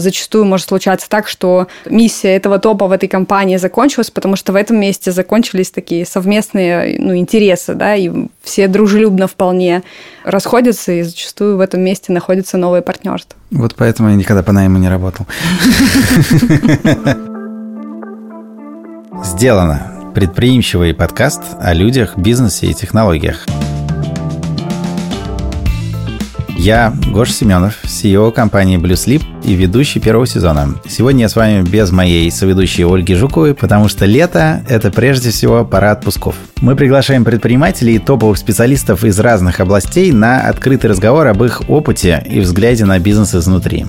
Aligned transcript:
Зачастую 0.00 0.44
может 0.44 0.68
случаться 0.68 1.08
так, 1.08 1.28
что 1.28 1.68
миссия 1.86 2.36
этого 2.36 2.58
топа 2.58 2.86
в 2.86 2.92
этой 2.92 3.08
компании 3.08 3.56
закончилась, 3.56 4.10
потому 4.10 4.36
что 4.36 4.52
в 4.52 4.56
этом 4.56 4.78
месте 4.78 5.12
закончились 5.12 5.70
такие 5.70 6.06
совместные 6.06 6.98
ну, 6.98 7.16
интересы, 7.16 7.74
да, 7.74 7.94
и 7.94 8.10
все 8.42 8.68
дружелюбно 8.68 9.26
вполне 9.26 9.82
расходятся, 10.24 10.92
и 10.92 11.02
зачастую 11.02 11.56
в 11.56 11.60
этом 11.60 11.80
месте 11.80 12.12
находится 12.12 12.56
новое 12.56 12.82
партнерство. 12.82 13.38
Вот 13.50 13.74
поэтому 13.76 14.10
я 14.10 14.16
никогда 14.16 14.42
по 14.42 14.52
найму 14.52 14.78
не 14.78 14.88
работал. 14.88 15.26
Сделано. 19.24 19.92
Предприимчивый 20.14 20.94
подкаст 20.94 21.42
о 21.60 21.74
людях, 21.74 22.16
бизнесе 22.16 22.68
и 22.68 22.74
технологиях. 22.74 23.46
Я 26.66 26.92
Гош 27.12 27.30
Семенов, 27.30 27.76
CEO 27.84 28.32
компании 28.32 28.76
Blue 28.76 28.94
Sleep 28.94 29.22
и 29.44 29.54
ведущий 29.54 30.00
первого 30.00 30.26
сезона. 30.26 30.74
Сегодня 30.88 31.20
я 31.20 31.28
с 31.28 31.36
вами 31.36 31.62
без 31.62 31.92
моей 31.92 32.28
соведущей 32.32 32.84
Ольги 32.84 33.14
Жуковой, 33.14 33.54
потому 33.54 33.86
что 33.86 34.04
лето– 34.04 34.64
это 34.68 34.90
прежде 34.90 35.30
всего 35.30 35.64
пора 35.64 35.92
отпусков. 35.92 36.34
Мы 36.60 36.74
приглашаем 36.74 37.24
предпринимателей 37.24 37.94
и 37.94 37.98
топовых 38.00 38.36
специалистов 38.36 39.04
из 39.04 39.16
разных 39.20 39.60
областей 39.60 40.10
на 40.10 40.48
открытый 40.48 40.90
разговор 40.90 41.28
об 41.28 41.44
их 41.44 41.62
опыте 41.68 42.26
и 42.28 42.40
взгляде 42.40 42.84
на 42.84 42.98
бизнес 42.98 43.36
изнутри. 43.36 43.86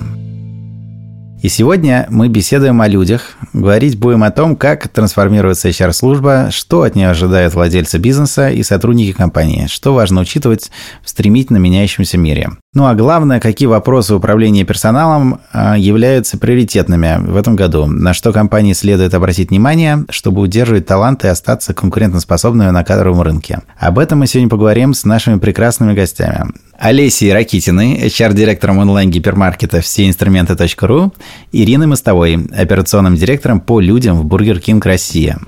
И 1.40 1.48
сегодня 1.48 2.08
мы 2.10 2.28
беседуем 2.28 2.80
о 2.80 2.88
людях, 2.88 3.36
говорить 3.52 3.96
будем 3.96 4.24
о 4.24 4.32
том, 4.32 4.56
как 4.56 4.88
трансформируется 4.88 5.68
HR-служба, 5.68 6.48
что 6.50 6.82
от 6.82 6.96
нее 6.96 7.10
ожидают 7.10 7.54
владельцы 7.54 7.98
бизнеса 7.98 8.50
и 8.50 8.64
сотрудники 8.64 9.12
компании, 9.12 9.68
что 9.68 9.94
важно 9.94 10.22
учитывать 10.22 10.72
в 11.00 11.08
стремительно 11.08 11.58
меняющемся 11.58 12.18
мире. 12.18 12.50
Ну 12.74 12.84
а 12.84 12.94
главное, 12.94 13.40
какие 13.40 13.66
вопросы 13.66 14.14
управления 14.14 14.62
персоналом 14.62 15.40
а, 15.52 15.78
являются 15.78 16.36
приоритетными 16.36 17.16
в 17.18 17.34
этом 17.34 17.56
году, 17.56 17.86
на 17.86 18.12
что 18.12 18.30
компании 18.30 18.74
следует 18.74 19.14
обратить 19.14 19.48
внимание, 19.48 20.04
чтобы 20.10 20.42
удерживать 20.42 20.84
таланты 20.84 21.28
и 21.28 21.30
остаться 21.30 21.72
конкурентоспособными 21.72 22.68
на 22.68 22.84
кадровом 22.84 23.22
рынке. 23.22 23.60
Об 23.78 23.98
этом 23.98 24.18
мы 24.18 24.26
сегодня 24.26 24.50
поговорим 24.50 24.92
с 24.92 25.06
нашими 25.06 25.38
прекрасными 25.38 25.94
гостями. 25.94 26.52
Олесей 26.78 27.32
Ракитиной, 27.32 28.06
HR-директором 28.06 28.78
онлайн-гипермаркета 28.80 29.80
всеинструменты.ру, 29.80 31.14
Ириной 31.52 31.86
Мостовой, 31.86 32.48
операционным 32.54 33.16
директором 33.16 33.60
по 33.60 33.80
людям 33.80 34.18
в 34.18 34.26
Burger 34.26 34.60
King 34.60 34.84
Россия. 34.84 35.38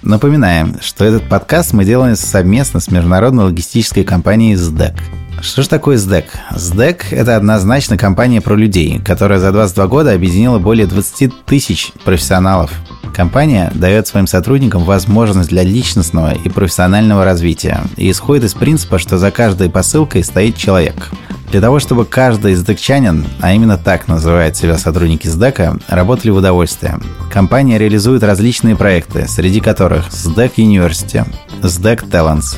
Напоминаем, 0.00 0.76
что 0.80 1.04
этот 1.04 1.28
подкаст 1.28 1.74
мы 1.74 1.84
делаем 1.84 2.16
совместно 2.16 2.80
с 2.80 2.90
международной 2.90 3.44
логистической 3.44 4.02
компанией 4.02 4.56
СДЭК– 4.56 4.94
что 5.42 5.62
же 5.62 5.68
такое 5.68 5.98
СДЭК? 5.98 6.26
СДЭК– 6.56 7.06
это 7.12 7.36
однозначно 7.36 7.98
компания 7.98 8.40
про 8.40 8.54
людей, 8.54 9.00
которая 9.04 9.40
за 9.40 9.52
22 9.52 9.86
года 9.88 10.12
объединила 10.12 10.58
более 10.58 10.86
20 10.86 11.44
тысяч 11.44 11.92
профессионалов. 12.04 12.72
Компания 13.14 13.70
дает 13.74 14.06
своим 14.06 14.26
сотрудникам 14.26 14.84
возможность 14.84 15.50
для 15.50 15.62
личностного 15.62 16.32
и 16.32 16.48
профессионального 16.48 17.24
развития 17.24 17.82
и 17.96 18.10
исходит 18.10 18.44
из 18.44 18.54
принципа, 18.54 18.98
что 18.98 19.18
за 19.18 19.30
каждой 19.30 19.68
посылкой 19.68 20.24
стоит 20.24 20.56
человек. 20.56 21.10
Для 21.50 21.60
того, 21.60 21.80
чтобы 21.80 22.06
каждый 22.06 22.54
сдэкчанин, 22.54 23.26
а 23.40 23.52
именно 23.52 23.76
так 23.76 24.08
называют 24.08 24.56
себя 24.56 24.78
сотрудники 24.78 25.26
СДЭКа, 25.26 25.76
работали 25.88 26.30
в 26.30 26.36
удовольствие. 26.36 26.98
Компания 27.30 27.76
реализует 27.76 28.22
различные 28.22 28.74
проекты, 28.76 29.28
среди 29.28 29.60
которых 29.60 30.10
СДЭК 30.10 30.56
University, 30.56 31.26
СДЭК 31.62 32.04
Talents, 32.04 32.56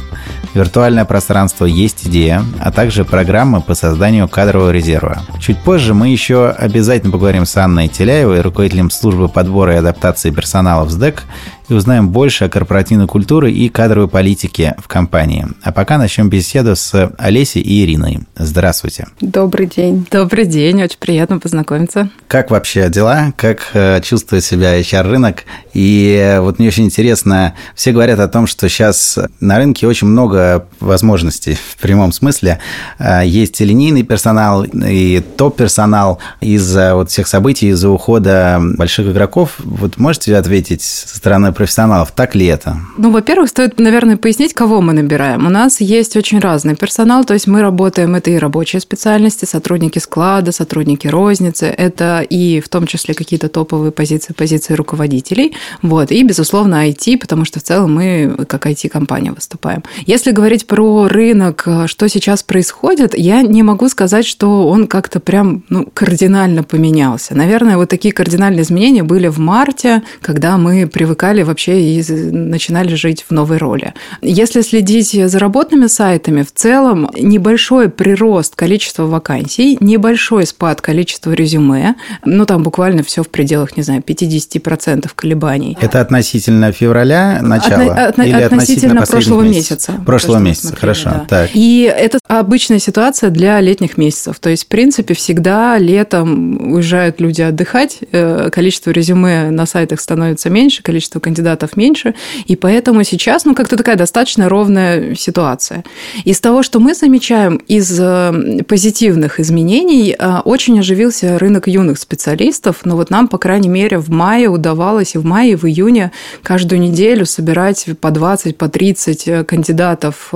виртуальное 0.55 1.05
пространство 1.05 1.65
«Есть 1.65 2.07
идея», 2.07 2.45
а 2.61 2.73
также 2.73 3.05
программы 3.05 3.61
по 3.61 3.75
созданию 3.75 4.29
кадрового 4.29 4.71
резерва. 4.71 5.23
Чуть 5.41 5.59
позже 5.59 5.95
мы 5.95 6.09
еще 6.09 6.49
обязательно 6.49 7.13
поговорим 7.13 7.45
с 7.45 7.57
Анной 7.57 7.89
Теляевой, 7.89 8.41
руководителем 8.41 8.91
службы 8.91 9.29
подбора 9.29 9.75
и 9.75 9.79
адаптации 9.79 10.31
персонала 10.31 10.85
в 10.85 10.91
СДЭК, 10.91 11.25
и 11.69 11.75
узнаем 11.75 12.09
больше 12.11 12.45
о 12.45 12.49
корпоративной 12.49 13.07
культуре 13.07 13.53
и 13.53 13.69
кадровой 13.69 14.09
политике 14.09 14.75
в 14.79 14.89
компании. 14.89 15.47
А 15.63 15.73
пока 15.73 15.99
начнем 15.99 16.29
беседу 16.29 16.77
с 16.77 17.13
Олесей 17.19 17.63
и 17.63 17.85
Ириной. 17.85 18.21
Здравствуйте. 18.37 19.09
Добрый 19.21 19.67
день. 19.67 20.07
Добрый 20.11 20.47
день, 20.47 20.83
очень 20.83 20.99
приятно 20.99 21.39
познакомиться. 21.39 22.11
Как 22.29 22.51
вообще 22.51 22.89
дела? 22.89 23.33
Как 23.37 23.71
э, 23.73 24.01
чувствует 24.03 24.45
себя 24.45 24.79
HR-рынок? 24.81 25.45
И 25.73 26.19
э, 26.21 26.41
вот 26.41 26.59
мне 26.59 26.69
очень 26.69 26.85
интересно, 26.85 27.55
все 27.75 27.93
говорят 27.93 28.21
о 28.21 28.29
том, 28.29 28.47
что 28.47 28.69
сейчас 28.69 29.19
на 29.41 29.57
рынке 29.57 29.87
очень 29.87 30.09
много 30.09 30.67
возможностей 30.81 31.55
в 31.55 31.77
прямом 31.81 32.13
смысле. 32.13 32.59
Э, 32.99 33.23
есть 33.25 33.61
и 33.61 33.65
линейный 33.65 34.03
персонал, 34.03 34.65
и 34.65 35.23
топ-персонал 35.37 36.19
из-за 36.41 36.95
вот 36.95 37.11
всех 37.11 37.27
событий, 37.27 37.69
из-за 37.69 37.89
ухода 37.89 38.61
больших 38.77 39.09
игроков. 39.09 39.55
Вот 39.59 39.97
можете 39.97 40.37
ответить 40.37 40.83
со 40.83 41.17
стороны 41.17 41.54
профессионалов, 41.55 42.13
так 42.13 42.35
ли 42.35 42.47
это? 42.47 42.77
Ну, 42.99 43.11
во-первых, 43.11 43.49
стоит, 43.49 43.81
наверное, 43.81 44.17
пояснить, 44.17 44.55
кого 44.55 44.81
мы 44.81 44.93
набираем. 44.93 45.47
У 45.47 45.51
нас 45.51 45.81
есть 45.81 46.17
очень 46.17 46.41
разный 46.41 46.77
персонал, 46.77 47.25
то 47.25 47.35
есть 47.35 47.47
мы 47.47 47.63
работаем, 47.63 48.15
это 48.15 48.31
и 48.31 48.37
рабочие 48.37 48.81
специальности, 48.81 49.45
сотрудники 49.45 49.99
склада, 49.99 50.53
сотрудники 50.53 51.07
розницы, 51.07 51.67
это 51.67 52.21
и 52.21 52.61
в 52.61 52.69
том 52.69 52.87
числе 52.87 53.15
какие-то 53.15 53.49
топовые 53.49 53.93
позиции, 53.93 54.33
позиции 54.33 54.75
руководителей, 54.75 55.55
вот, 55.83 56.11
и, 56.11 56.23
безусловно, 56.23 56.89
IT, 56.89 57.19
потому 57.19 57.45
что 57.45 57.61
в 57.61 57.63
целом 57.63 57.95
мы 57.95 58.45
как 58.49 58.67
IT-компания 58.67 59.33
выступаем. 59.33 59.83
Если 60.07 60.33
говорить 60.33 60.67
про 60.67 61.09
рынок, 61.09 61.67
что 61.87 62.09
сейчас 62.09 62.43
происходит, 62.43 63.17
я 63.17 63.43
не 63.43 63.63
могу 63.63 63.89
сказать, 63.89 64.27
что 64.27 64.69
он 64.69 64.87
как-то 64.87 65.21
прям 65.21 65.63
ну, 65.69 65.87
кардинально 65.93 66.63
поменялся. 66.63 67.35
Наверное, 67.35 67.77
вот 67.77 67.89
такие 67.89 68.13
кардинальные 68.13 68.63
изменения 68.63 69.03
были 69.03 69.29
в 69.29 69.39
марте, 69.39 70.03
когда 70.21 70.57
мы 70.57 70.87
привыкали 70.87 71.43
вообще 71.45 71.81
и 71.81 72.03
начинали 72.31 72.95
жить 72.95 73.25
в 73.29 73.33
новой 73.33 73.59
роли. 73.59 73.95
Если 74.23 74.63
следить 74.63 75.13
за 75.13 75.39
работными 75.39 75.87
сайтами, 75.87 76.43
в 76.43 76.53
целом 76.53 77.11
небольшой 77.19 77.89
прирост 77.89 78.55
количества 78.55 79.05
вакансий, 79.07 79.77
небольшой 79.81 80.47
спад 80.47 80.81
количества 80.81 81.33
резюме, 81.33 81.95
ну 82.25 82.47
там 82.47 82.63
буквально 82.63 83.03
все 83.03 83.23
в 83.23 83.29
пределах, 83.29 83.77
не 83.77 83.83
знаю, 83.83 84.03
50% 84.03 85.11
колебаний. 85.15 85.77
Это 85.81 86.01
относительно 86.01 86.73
февраля 86.73 87.41
начала? 87.43 87.83
Отно- 87.83 88.09
отно- 88.13 88.27
или 88.27 88.33
относительно, 88.33 89.03
относительно 89.03 89.07
прошлого 89.07 89.43
месяца? 89.43 89.93
месяца 89.93 90.05
прошлого 90.05 90.39
месяца, 90.39 90.69
смотрели, 90.69 90.81
хорошо. 90.81 91.11
Да. 91.11 91.25
Так. 91.29 91.51
И 91.55 91.83
это 91.95 92.19
обычная 92.29 92.79
ситуация 92.79 93.31
для 93.31 93.61
летних 93.61 93.97
месяцев. 93.97 94.39
То 94.39 94.51
есть, 94.51 94.65
в 94.65 94.69
принципе, 94.69 95.15
всегда 95.15 95.79
летом 95.79 96.73
уезжают 96.73 97.21
люди 97.21 97.43
отдыхать, 97.43 97.99
э, 98.13 98.51
количество 98.51 98.91
резюме 98.91 99.51
на 99.51 99.67
сайтах 99.67 100.01
становится 100.01 100.51
меньше, 100.51 100.83
количество 100.83 101.21
кандидатов 101.21 101.34
меньше, 101.77 102.15
и 102.47 102.57
поэтому 102.57 103.05
сейчас, 103.05 103.45
ну, 103.45 103.55
как-то 103.55 103.77
такая 103.77 103.97
достаточно 103.97 104.49
ровная 104.49 105.15
ситуация. 105.15 105.85
Из 106.25 106.41
того, 106.41 106.63
что 106.63 106.81
мы 106.81 106.95
замечаем 106.95 107.57
из 107.69 107.99
э, 108.01 108.63
позитивных 108.67 109.41
изменений, 109.41 110.15
э, 110.19 110.39
очень 110.45 110.79
оживился 110.79 111.39
рынок 111.39 111.69
юных 111.69 111.99
специалистов, 111.99 112.81
но 112.85 112.97
вот 112.97 113.11
нам, 113.11 113.29
по 113.29 113.39
крайней 113.39 113.69
мере, 113.69 113.99
в 113.99 114.11
мае 114.11 114.49
удавалось, 114.49 115.15
и 115.15 115.19
в 115.19 115.25
мае, 115.25 115.53
и 115.53 115.57
в 115.57 115.65
июне 115.65 116.13
каждую 116.43 116.81
неделю 116.81 117.27
собирать 117.27 117.87
по 118.01 118.11
20, 118.11 118.57
по 118.57 118.69
30 118.69 119.29
э, 119.29 119.45
кандидатов, 119.45 120.33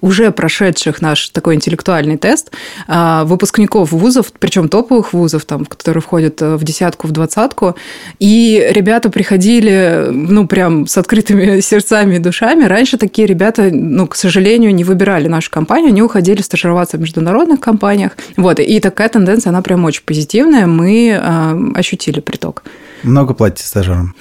уже 0.00 0.30
прошедших 0.30 1.00
наш 1.02 1.28
такой 1.30 1.54
интеллектуальный 1.54 2.16
тест, 2.16 2.50
выпускников 2.88 3.92
вузов, 3.92 4.32
причем 4.38 4.68
топовых 4.68 5.12
вузов, 5.12 5.44
там, 5.44 5.64
которые 5.64 6.00
входят 6.00 6.40
в 6.40 6.62
десятку, 6.64 7.06
в 7.06 7.12
двадцатку, 7.12 7.76
и 8.18 8.66
ребята 8.70 9.10
приходили, 9.10 10.08
ну, 10.10 10.37
прям 10.46 10.86
с 10.86 10.96
открытыми 10.96 11.60
сердцами 11.62 12.16
и 12.16 12.18
душами. 12.18 12.64
Раньше 12.64 12.98
такие 12.98 13.26
ребята, 13.26 13.70
ну, 13.72 14.06
к 14.06 14.16
сожалению, 14.16 14.74
не 14.74 14.84
выбирали 14.84 15.28
нашу 15.28 15.50
компанию, 15.50 15.88
они 15.88 16.02
уходили 16.02 16.42
стажироваться 16.42 16.96
в 16.96 17.00
международных 17.00 17.60
компаниях. 17.60 18.12
Вот, 18.36 18.60
и 18.60 18.80
такая 18.80 19.08
тенденция, 19.08 19.50
она 19.50 19.62
прям 19.62 19.84
очень 19.84 20.02
позитивная. 20.04 20.66
Мы 20.66 21.08
э, 21.08 21.78
ощутили 21.78 22.20
приток. 22.20 22.62
Много 23.02 23.34
платите 23.34 23.66
стажерам? 23.66 24.14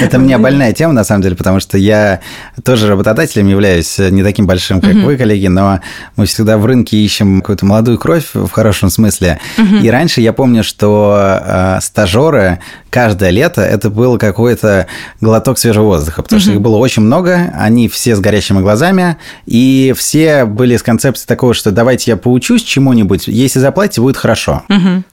Это 0.00 0.18
у 0.18 0.20
меня 0.20 0.38
больная 0.38 0.72
тема, 0.72 0.92
на 0.92 1.04
самом 1.04 1.22
деле, 1.22 1.36
потому 1.36 1.60
что 1.60 1.78
я 1.78 2.20
тоже 2.64 2.88
работодателем 2.88 3.46
являюсь 3.48 3.98
не 3.98 4.22
таким 4.22 4.46
большим, 4.46 4.80
как 4.80 4.94
вы, 4.94 5.16
коллеги, 5.16 5.46
но 5.46 5.80
мы 6.16 6.26
всегда 6.26 6.58
в 6.58 6.66
рынке 6.66 6.96
ищем 6.96 7.40
какую-то 7.40 7.66
молодую 7.66 7.98
кровь 7.98 8.26
в 8.34 8.50
хорошем 8.50 8.90
смысле. 8.90 9.38
И 9.82 9.88
раньше 9.90 10.20
я 10.20 10.32
помню, 10.32 10.64
что 10.64 11.16
э, 11.18 11.78
стажеры 11.80 12.60
каждое 12.90 13.30
лето 13.30 13.60
это 13.60 13.90
был 13.90 14.18
какой-то 14.18 14.86
глоток 15.20 15.58
свежего 15.58 15.84
воздуха, 15.84 16.22
потому 16.22 16.40
что 16.40 16.52
их 16.52 16.60
было 16.60 16.76
очень 16.76 17.02
много, 17.02 17.52
они 17.54 17.88
все 17.88 18.14
с 18.14 18.20
горящими 18.20 18.60
глазами, 18.60 19.16
и 19.46 19.92
все 19.96 20.44
были 20.44 20.76
с 20.76 20.82
концепцией 20.82 21.26
такого, 21.26 21.54
что 21.54 21.72
давайте 21.72 22.12
я 22.12 22.16
поучусь 22.16 22.62
чему-нибудь, 22.62 23.26
если 23.26 23.58
заплатите, 23.58 24.00
будет 24.00 24.16
хорошо. 24.16 24.62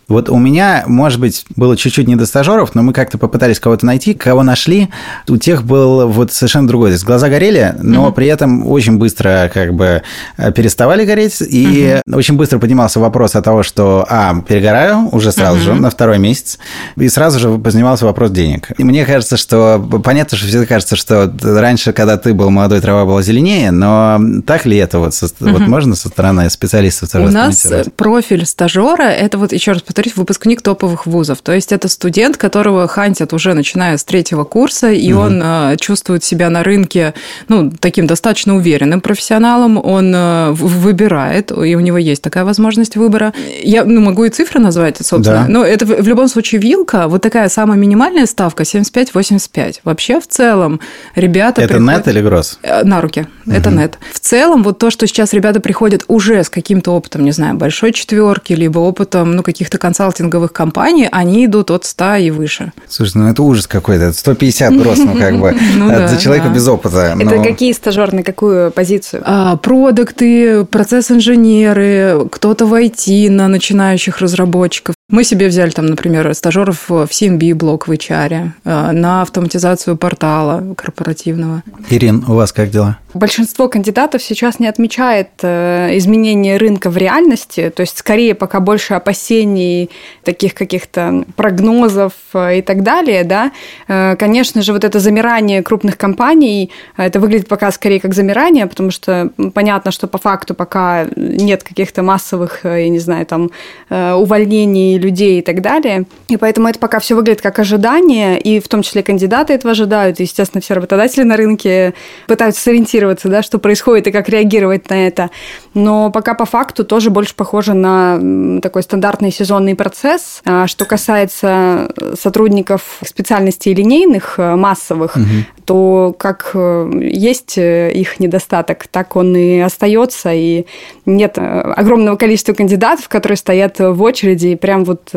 Вот 0.07 0.29
у 0.29 0.38
меня, 0.38 0.83
может 0.88 1.19
быть, 1.19 1.45
было 1.56 1.77
чуть-чуть 1.77 2.07
не 2.07 2.15
до 2.15 2.25
стажеров, 2.25 2.61
стажеров, 2.62 2.75
но 2.75 2.84
мы 2.84 2.94
как-то 2.94 3.18
попытались 3.18 3.60
кого-то 3.60 3.86
найти. 3.86 4.13
Кого 4.13 4.44
нашли, 4.44 4.90
у 5.28 5.38
тех 5.38 5.63
был 5.63 6.08
вот 6.08 6.31
совершенно 6.31 6.68
другой. 6.68 6.90
То 6.90 6.94
есть 6.94 7.06
глаза 7.06 7.30
горели, 7.30 7.75
но 7.81 8.06
угу. 8.06 8.13
при 8.13 8.28
этом 8.28 8.68
очень 8.68 8.98
быстро 8.98 9.50
как 9.54 9.74
бы 9.74 10.04
э, 10.38 10.52
переставали 10.52 11.06
гореть. 11.06 11.42
И 11.42 12.00
угу. 12.06 12.18
очень 12.18 12.36
быстро 12.36 12.60
поднимался 12.60 13.00
вопрос 13.00 13.36
о 13.36 13.42
того, 13.42 13.63
что, 13.63 14.06
а, 14.10 14.42
перегораю 14.42 15.10
уже 15.12 15.31
сразу 15.31 15.58
угу. 15.58 15.63
же, 15.63 15.74
на 15.74 15.90
второй 15.90 16.19
месяц. 16.19 16.60
И 16.98 17.10
сразу 17.10 17.40
же 17.40 17.58
поднимался 17.58 18.06
вопрос 18.06 18.31
денег. 18.31 18.72
И 18.78 18.84
мне 18.84 19.06
кажется, 19.06 19.38
что 19.38 19.80
понятно, 20.04 20.38
что 20.38 20.48
всегда 20.48 20.66
кажется, 20.66 20.96
что 20.96 21.31
раньше, 21.42 21.94
когда 21.94 22.18
ты 22.18 22.34
был 22.34 22.50
молодой, 22.50 22.81
трава 22.81 23.06
была 23.06 23.22
зеленее, 23.22 23.72
но 23.72 24.19
так 24.46 24.66
ли 24.66 24.78
это 24.78 25.00
вот, 25.00 25.13
со, 25.13 25.25
угу. 25.25 25.52
вот 25.52 25.62
можно 25.62 25.96
со 25.96 26.10
стороны 26.10 26.50
специалистов 26.50 27.10
тоже 27.10 27.28
У 27.28 27.31
нас 27.31 27.68
профиль 27.96 28.46
стажера– 28.46 29.04
это 29.04 29.38
вот, 29.38 29.54
еще 29.54 29.72
раз 29.74 29.81
повторюсь, 29.81 30.16
выпускник 30.16 30.62
топовых 30.62 31.06
вузов. 31.06 31.42
То 31.42 31.54
есть 31.54 31.72
это 31.72 31.88
студент, 31.88 32.38
которого 32.51 32.86
хантят 32.86 33.31
уже 33.31 33.53
начиная 33.53 33.95
с 33.95 34.03
третьего 34.03 34.44
курса, 34.44 34.92
и 34.92 35.13
угу. 35.13 35.21
он 35.21 35.42
э, 35.42 35.77
чувствует 35.80 36.21
себя 36.21 36.50
на 36.50 36.63
рынке, 36.63 37.13
ну, 37.48 37.71
таким 37.80 38.07
достаточно 38.07 38.57
уверенным 38.57 39.00
профессионалом, 39.00 39.77
он 39.81 40.13
э, 40.13 40.51
выбирает, 40.51 41.51
и 41.51 41.75
у 41.75 41.80
него 41.80 41.98
есть 41.98 42.21
такая 42.21 42.44
возможность 42.44 42.98
выбора. 42.98 43.33
Я 43.63 43.86
ну, 43.86 44.01
могу 44.01 44.25
и 44.25 44.30
цифры 44.30 44.59
назвать, 44.59 44.98
собственно, 44.98 45.44
да. 45.44 45.48
но 45.48 45.63
это 45.63 45.86
в 45.86 46.06
любом 46.06 46.27
случае 46.27 46.59
вилка, 46.59 47.07
вот 47.07 47.21
такая 47.21 47.48
самая 47.48 47.77
минимальная 47.77 48.25
ставка 48.25 48.63
75-85. 48.63 49.80
Вообще 49.86 50.19
в 50.19 50.27
целом 50.27 50.81
ребята... 51.15 51.62
Это 51.62 51.75
приходят... 51.75 52.06
нет 52.06 52.07
или 52.13 52.21
гроз? 52.21 52.59
Э, 52.63 52.83
на 52.83 53.00
руки, 53.00 53.27
угу. 53.45 53.56
это 53.56 53.69
нет. 53.69 53.98
В 54.12 54.19
целом 54.19 54.62
вот 54.63 54.77
то, 54.77 54.89
что 54.89 55.07
сейчас 55.07 55.31
ребята 55.31 55.62
приходят 55.62 56.03
уже 56.09 56.44
с 56.44 56.50
каким-то 56.50 56.92
опытом, 56.92 57.24
не 57.24 57.31
знаю, 57.31 57.56
большой 57.56 57.94
четверки, 57.94 58.51
либо 58.51 58.80
опытом 58.80 59.38
ну, 59.38 59.42
каких-то 59.42 59.77
консалтинговых 59.77 60.51
компаний, 60.51 61.07
они 61.09 61.45
идут 61.45 61.71
от 61.71 61.86
100 61.86 62.15
и 62.15 62.31
выше. 62.31 62.40
Слушай, 62.88 63.13
ну 63.15 63.27
это 63.29 63.43
ужас 63.43 63.67
какой-то, 63.67 64.13
150 64.13 64.77
гроз, 64.77 64.97
ну 64.99 65.17
как 65.17 65.39
бы, 65.39 65.55
ну 65.77 66.07
за 66.07 66.17
человека 66.17 66.49
без 66.49 66.67
опыта. 66.67 67.15
Это 67.19 67.43
какие 67.43 67.71
стажеры, 67.73 68.15
на 68.15 68.23
какую 68.23 68.71
позицию? 68.71 69.23
А, 69.25 69.57
продукты, 69.57 70.65
процесс-инженеры, 70.65 72.27
кто-то 72.31 72.65
в 72.65 72.73
IT 72.73 73.29
на 73.29 73.47
начинающих 73.47 74.19
разработчиков. 74.19 74.95
Мы 75.09 75.23
себе 75.23 75.47
взяли 75.47 75.71
там, 75.71 75.88
например, 75.88 76.33
стажеров 76.33 76.89
в 76.89 77.03
CMB 77.03 77.53
блок 77.55 77.88
в 77.88 77.91
HR, 77.91 78.51
э, 78.63 78.91
на 78.91 79.21
автоматизацию 79.21 79.97
портала 79.97 80.73
корпоративного. 80.75 81.63
Ирин, 81.89 82.23
у 82.27 82.35
вас 82.35 82.53
как 82.53 82.69
дела? 82.69 82.97
Большинство 83.13 83.68
кандидатов 83.68 84.24
сейчас 84.24 84.60
не 84.60 84.68
отмечает 84.68 85.30
э, 85.42 85.98
изменения 85.98 86.56
рынка 86.56 86.90
в 86.90 86.96
реальности, 86.96 87.69
то 87.75 87.81
есть 87.81 87.98
скорее 87.98 88.36
пока 88.36 88.62
больше 88.62 88.94
опасений, 88.94 89.90
таких 90.24 90.54
каких-то 90.54 91.25
прогнозов 91.36 92.13
э, 92.34 92.60
и 92.60 92.62
так 92.62 92.84
далее, 92.84 93.25
да. 93.25 93.52
Конечно 93.88 94.62
же, 94.62 94.72
вот 94.72 94.86
это 94.86 95.00
замирание 95.00 95.62
крупных 95.62 95.98
компаний, 95.98 96.72
это 96.96 97.19
выглядит 97.19 97.50
пока 97.50 97.72
скорее 97.72 98.00
как 98.00 98.13
замирание, 98.13 98.66
потому 98.66 98.92
что 98.92 99.31
понятно, 99.54 99.92
что 99.92 100.08
по 100.08 100.18
факту 100.18 100.54
пока 100.54 101.06
нет 101.16 101.63
каких-то 101.63 102.04
массовых, 102.04 102.62
я 102.63 102.88
не 102.88 103.00
знаю, 103.00 103.25
там 103.25 103.52
увольнений 103.90 104.98
людей 104.98 105.40
и 105.40 105.42
так 105.42 105.62
далее. 105.62 106.06
И 106.30 106.38
поэтому 106.38 106.69
это 106.69 106.80
пока 106.80 107.00
все 107.00 107.16
выглядит 107.16 107.42
как 107.42 107.60
ожидание, 107.60 108.40
и 108.40 108.60
в 108.62 108.68
том 108.69 108.84
числе 108.84 109.04
кандидаты 109.04 109.54
этого 109.54 109.72
ожидают, 109.72 110.19
и, 110.19 110.24
естественно, 110.24 110.62
все 110.62 110.75
работодатели 110.75 111.24
на 111.24 111.36
рынке 111.36 111.94
пытаются 112.28 112.62
сориентироваться, 112.62 113.00
да, 113.30 113.42
что 113.42 113.59
происходит 113.59 114.07
и 114.07 114.12
как 114.12 114.30
реагировать 114.30 114.89
на 114.89 115.07
это. 115.07 115.30
Но 115.74 116.12
пока 116.12 116.33
по 116.33 116.45
факту 116.45 116.83
тоже 116.83 117.09
больше 117.09 117.36
похоже 117.36 117.74
на 117.74 118.59
такой 118.62 118.83
стандартный 118.83 119.31
сезонный 119.31 119.75
процесс. 119.75 120.42
А 120.45 120.68
что 120.68 120.86
касается 120.86 121.92
сотрудников 122.19 123.00
специальностей 123.06 123.74
линейных, 123.74 124.36
э, 124.38 124.56
массовых, 124.56 125.15
угу. 125.15 125.25
то 125.65 126.15
как 126.18 126.51
э, 126.53 126.92
есть 127.01 127.57
э, 127.57 127.92
их 127.94 128.19
недостаток, 128.19 128.88
так 128.88 129.15
он 129.15 129.36
и 129.36 129.59
остается, 129.59 130.31
и 130.33 130.65
нет 131.06 131.38
огромного 131.38 132.15
количества 132.15 132.53
кандидатов, 132.53 133.09
которые 133.09 133.38
стоят 133.38 133.80
в 133.80 134.01
очереди 134.01 134.48
и 134.48 134.56
прям 134.56 134.83
вот 134.83 135.09